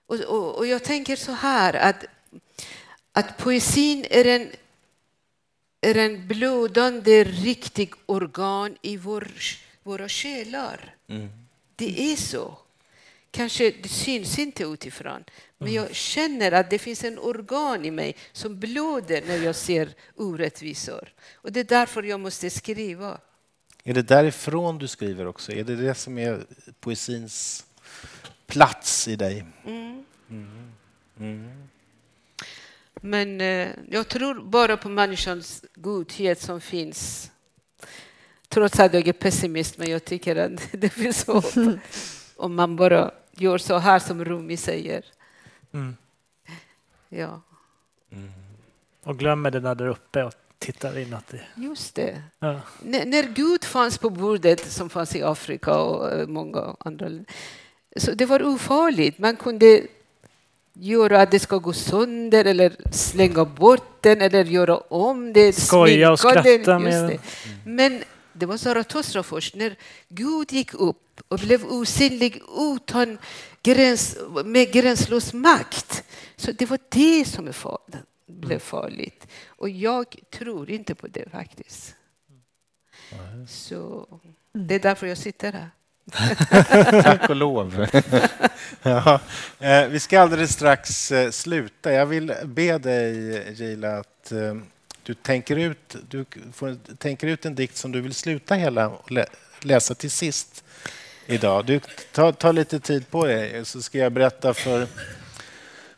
och, 0.05 0.19
och, 0.19 0.57
och 0.57 0.67
jag 0.67 0.83
tänker 0.83 1.15
så 1.15 1.31
här 1.31 1.73
att 1.73 2.05
att 3.13 3.37
poesin 3.37 4.05
är 4.09 4.25
en, 4.25 4.51
är 5.81 5.97
en 5.97 6.27
blödande, 6.27 7.23
riktig 7.23 7.93
organ 8.05 8.77
i 8.81 8.97
vår, 8.97 9.27
våra 9.83 10.09
själar. 10.09 10.95
Mm. 11.07 11.29
Det 11.75 12.11
är 12.11 12.15
så. 12.15 12.57
Kanske 13.31 13.71
det 13.71 13.89
syns 13.89 14.39
inte 14.39 14.63
utifrån, 14.63 15.23
men 15.57 15.73
jag 15.73 15.95
känner 15.95 16.51
att 16.51 16.69
det 16.69 16.79
finns 16.79 17.03
en 17.03 17.19
organ 17.19 17.85
i 17.85 17.91
mig 17.91 18.15
som 18.31 18.59
blöder 18.59 19.23
när 19.27 19.37
jag 19.37 19.55
ser 19.55 19.89
orättvisor. 20.15 21.13
Och 21.33 21.51
det 21.51 21.59
är 21.59 21.63
därför 21.63 22.03
jag 22.03 22.19
måste 22.19 22.49
skriva. 22.49 23.19
Är 23.83 23.93
det 23.93 24.01
därifrån 24.01 24.77
du 24.77 24.87
skriver 24.87 25.27
också? 25.27 25.51
Är 25.51 25.63
det 25.63 25.75
det 25.75 25.95
som 25.95 26.17
är 26.17 26.45
poesins 26.79 27.65
plats 28.47 29.07
i 29.07 29.15
dig? 29.15 29.45
Mm. 29.65 30.05
Mm. 31.19 31.69
Men 33.01 33.41
eh, 33.41 33.67
jag 33.89 34.07
tror 34.07 34.41
bara 34.41 34.77
på 34.77 34.89
människans 34.89 35.65
godhet 35.75 36.41
som 36.41 36.61
finns. 36.61 37.31
Trots 38.47 38.79
att 38.79 38.93
jag 38.93 39.07
är 39.07 39.13
pessimist, 39.13 39.77
men 39.77 39.89
jag 39.89 40.05
tycker 40.05 40.35
att 40.35 40.71
det 40.71 40.89
finns 40.89 41.27
hopp. 41.27 41.45
Om 42.35 42.55
man 42.55 42.75
bara 42.75 43.11
gör 43.31 43.57
så 43.57 43.77
här 43.77 43.99
som 43.99 44.25
Rumi 44.25 44.57
säger. 44.57 45.05
Mm. 45.73 45.95
Ja. 47.09 47.41
Mm. 48.11 48.31
Och 49.03 49.19
glömmer 49.19 49.51
det 49.51 49.59
där, 49.59 49.75
där 49.75 49.87
uppe 49.87 50.23
och 50.23 50.33
tittar 50.59 50.97
inåt. 50.97 51.33
Just 51.55 51.95
det. 51.95 52.21
Ja. 52.39 52.61
när 52.83 53.23
Gud 53.23 53.63
fanns 53.63 53.97
på 53.97 54.09
bordet, 54.09 54.71
som 54.71 54.89
fanns 54.89 55.15
i 55.15 55.23
Afrika 55.23 55.77
och 55.77 56.11
eh, 56.11 56.27
många 56.27 56.75
andra 56.79 57.09
så 57.95 58.11
det 58.11 58.25
var 58.25 58.43
ofarligt. 58.43 59.19
Man 59.19 59.35
kunde 59.35 59.87
göra 60.73 61.21
att 61.21 61.31
det 61.31 61.39
ska 61.39 61.57
gå 61.57 61.73
sönder 61.73 62.45
eller 62.45 62.75
slänga 62.91 63.45
bort 63.45 64.03
den 64.03 64.21
eller 64.21 64.45
göra 64.45 64.77
om 64.77 65.33
det. 65.33 65.53
Skoja 65.53 66.11
och 66.11 66.19
skratta 66.19 66.79
med 66.79 67.09
den. 67.09 67.19
Men 67.65 68.03
det 68.33 68.45
var 68.45 68.57
Zarathustra 68.57 69.23
först, 69.23 69.55
när 69.55 69.75
Gud 70.09 70.51
gick 70.51 70.73
upp 70.73 71.21
och 71.27 71.39
blev 71.39 71.65
osynlig 71.65 72.41
utan 72.57 73.17
gräns, 73.63 74.17
med 74.45 74.71
gränslös 74.71 75.33
makt. 75.33 76.03
Så 76.35 76.51
det 76.51 76.65
var 76.65 76.79
det 76.89 77.25
som 77.25 77.47
är 77.47 77.51
far, 77.51 77.79
blev 78.25 78.59
farligt. 78.59 79.27
Och 79.47 79.69
jag 79.69 80.15
tror 80.29 80.69
inte 80.69 80.95
på 80.95 81.07
det 81.07 81.29
faktiskt. 81.31 81.95
Så 83.47 84.07
det 84.53 84.75
är 84.75 84.79
därför 84.79 85.07
jag 85.07 85.17
sitter 85.17 85.51
här. 85.51 85.69
Tack 87.03 87.29
och 87.29 87.35
lov. 87.35 87.87
ja, 88.81 89.19
eh, 89.59 89.87
vi 89.87 89.99
ska 89.99 90.21
alldeles 90.21 90.51
strax 90.51 91.11
eh, 91.11 91.31
sluta. 91.31 91.91
Jag 91.91 92.05
vill 92.05 92.33
be 92.45 92.77
dig, 92.77 93.53
Gila, 93.53 93.97
att 93.97 94.31
eh, 94.31 94.55
du 95.03 95.13
tänker 95.13 95.55
ut, 95.55 95.95
du 96.09 96.25
får, 96.53 96.95
tänker 96.95 97.27
ut 97.27 97.45
en 97.45 97.55
dikt 97.55 97.77
som 97.77 97.91
du 97.91 98.01
vill 98.01 98.13
sluta 98.13 98.55
hela 98.55 98.89
och 98.89 99.11
läsa 99.61 99.95
till 99.95 100.11
sist 100.11 100.63
idag. 101.25 101.65
Du 101.65 101.79
tar, 102.11 102.31
ta 102.31 102.51
lite 102.51 102.79
tid 102.79 103.09
på 103.09 103.25
dig, 103.25 103.65
så 103.65 103.81
ska 103.81 103.97
jag 103.97 104.11
berätta 104.11 104.53
för, 104.53 104.87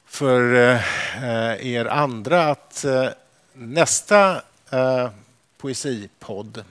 för 0.05 0.53
eh, 0.53 1.67
er 1.67 1.85
andra 1.85 2.43
att 2.43 2.85
eh, 2.85 3.07
nästa 3.53 4.41
eh, 4.69 5.09
poesipodd, 5.57 6.63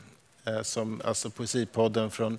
som, 0.63 1.01
alltså 1.05 1.31
poesipodden 1.31 2.11
från 2.11 2.39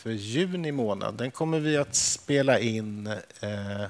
för 0.00 0.10
juni 0.10 0.72
månad. 0.72 1.14
Den 1.14 1.30
kommer 1.30 1.60
vi 1.60 1.76
att 1.76 1.94
spela 1.94 2.58
in 2.58 3.06
eh, 3.40 3.82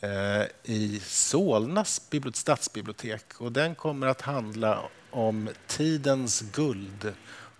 eh, 0.00 0.46
i 0.64 1.00
Solnas 1.04 2.02
stadsbibliotek. 2.32 3.40
Och 3.40 3.52
den 3.52 3.74
kommer 3.74 4.06
att 4.06 4.20
handla 4.20 4.82
om 5.10 5.48
tidens 5.66 6.40
guld, 6.40 7.12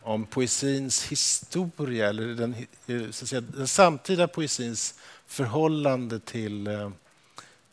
om 0.02 0.26
poesins 0.26 1.04
historia, 1.04 2.08
eller 2.08 2.26
den, 2.26 2.54
eh, 2.86 3.10
så 3.10 3.24
att 3.24 3.28
säga, 3.28 3.40
den 3.40 3.68
samtida 3.68 4.28
poesins 4.28 4.94
förhållande 5.26 6.20
till, 6.20 6.66
eh, 6.66 6.90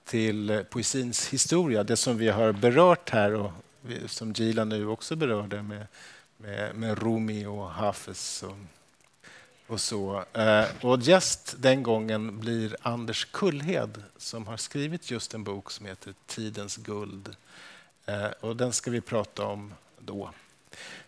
till 0.06 0.64
poesins 0.70 1.28
historia. 1.28 1.84
Det 1.84 1.98
som 1.98 2.18
vi 2.18 2.30
har 2.30 2.52
berört 2.52 3.10
här 3.10 3.34
och 3.34 3.52
som 4.06 4.32
Gila 4.32 4.66
nu 4.66 4.88
också 4.88 5.16
berörde 5.16 5.62
med, 5.62 5.88
med, 6.38 6.76
med 6.76 7.04
Rumi 7.04 7.46
och 7.46 7.70
Hafez. 7.70 8.44
Och, 8.44 8.58
och 9.68 9.82
så. 9.82 10.26
Eh, 10.34 10.66
och 10.82 11.02
gäst 11.02 11.56
den 11.58 11.84
gången 11.84 12.40
blir 12.40 12.76
Anders 12.82 13.26
Kullhed 13.26 14.04
som 14.18 14.48
har 14.48 14.58
skrivit 14.58 15.12
just 15.12 15.34
en 15.34 15.44
bok 15.44 15.72
som 15.72 15.86
heter 15.86 16.14
Tidens 16.26 16.78
guld. 16.78 17.36
Eh, 18.06 18.26
och 18.40 18.56
den 18.56 18.74
ska 18.74 18.92
vi 18.92 19.02
prata 19.02 19.46
om 19.46 19.74
då. 20.00 20.30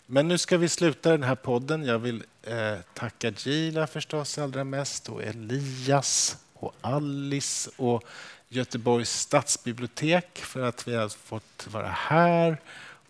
Men 0.06 0.28
nu 0.28 0.38
ska 0.38 0.58
vi 0.58 0.70
sluta 0.70 1.12
den 1.12 1.24
här 1.24 1.36
podden. 1.36 1.86
Jag 1.86 2.00
vill 2.00 2.24
eh, 2.44 2.78
tacka 2.94 3.30
Gila 3.30 3.88
förstås 3.88 4.38
allra 4.38 4.64
mest 4.64 5.10
och 5.10 5.24
Elias 5.24 6.38
och 6.54 6.74
Alice 6.82 7.72
och 7.78 8.04
Göteborgs 8.50 9.20
stadsbibliotek 9.20 10.38
för 10.38 10.62
att 10.62 10.88
vi 10.88 10.96
har 10.96 11.10
fått 11.10 11.68
vara 11.72 11.90
här 11.90 12.58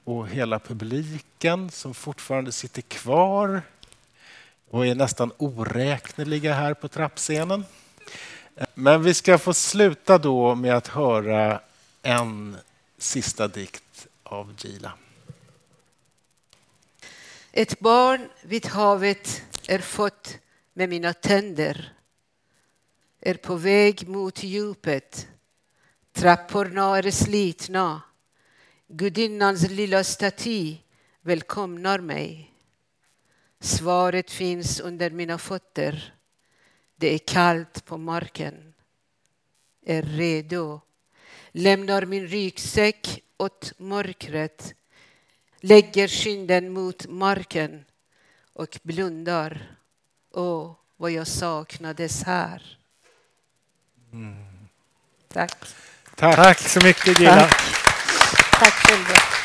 och 0.04 0.30
hela 0.30 0.60
publiken 0.60 1.70
som 1.70 1.94
fortfarande 1.94 2.52
sitter 2.52 2.82
kvar 2.82 3.62
och 4.76 4.88
är 4.88 4.96
nästan 4.96 5.32
oräkneliga 5.38 6.54
här 6.54 6.74
på 6.74 6.88
trappscenen. 6.88 7.66
Men 8.74 9.04
vi 9.04 9.14
ska 9.14 9.38
få 9.38 9.54
sluta 9.54 10.18
då 10.18 10.56
med 10.56 10.74
att 10.74 10.88
höra 10.88 11.62
en 12.02 12.58
sista 12.98 13.48
dikt 13.48 14.08
av 14.24 14.54
Gila. 14.58 14.94
Ett 17.52 17.80
barn 17.80 18.30
vid 18.42 18.66
havet 18.66 19.42
är 19.68 19.80
fött 19.80 20.38
med 20.74 20.90
mina 20.90 21.14
tänder 21.14 21.94
är 23.22 23.36
på 23.36 23.56
väg 23.56 24.08
mot 24.08 24.44
djupet. 24.44 25.28
Trapporna 26.14 26.98
är 26.98 27.12
slitna. 27.12 28.02
Gudinnans 28.88 29.70
lilla 29.70 30.04
staty 30.04 30.78
välkomnar 31.22 32.00
mig. 32.00 32.55
Svaret 33.66 34.32
finns 34.32 34.80
under 34.80 35.10
mina 35.10 35.38
fötter. 35.38 36.14
Det 36.96 37.14
är 37.14 37.18
kallt 37.18 37.86
på 37.86 37.98
marken. 37.98 38.74
Är 39.86 40.02
redo. 40.02 40.82
Lämnar 41.52 42.06
min 42.06 42.28
ryggsäck 42.28 43.24
åt 43.38 43.74
mörkret. 43.78 44.74
Lägger 45.60 46.08
kinden 46.08 46.74
mot 46.74 47.08
marken 47.08 47.86
och 48.54 48.80
blundar. 48.84 49.78
Åh, 50.32 50.76
vad 50.98 51.12
jag 51.12 51.28
saknades 51.28 52.24
här. 52.24 52.78
Tack. 55.28 55.52
Tack. 56.16 56.36
Tack 56.36 56.60
så 56.60 56.86
mycket 56.86 57.20
Gilla. 57.20 57.40
Tack. 57.40 57.62
Tack 58.60 58.74
själva. 58.74 59.45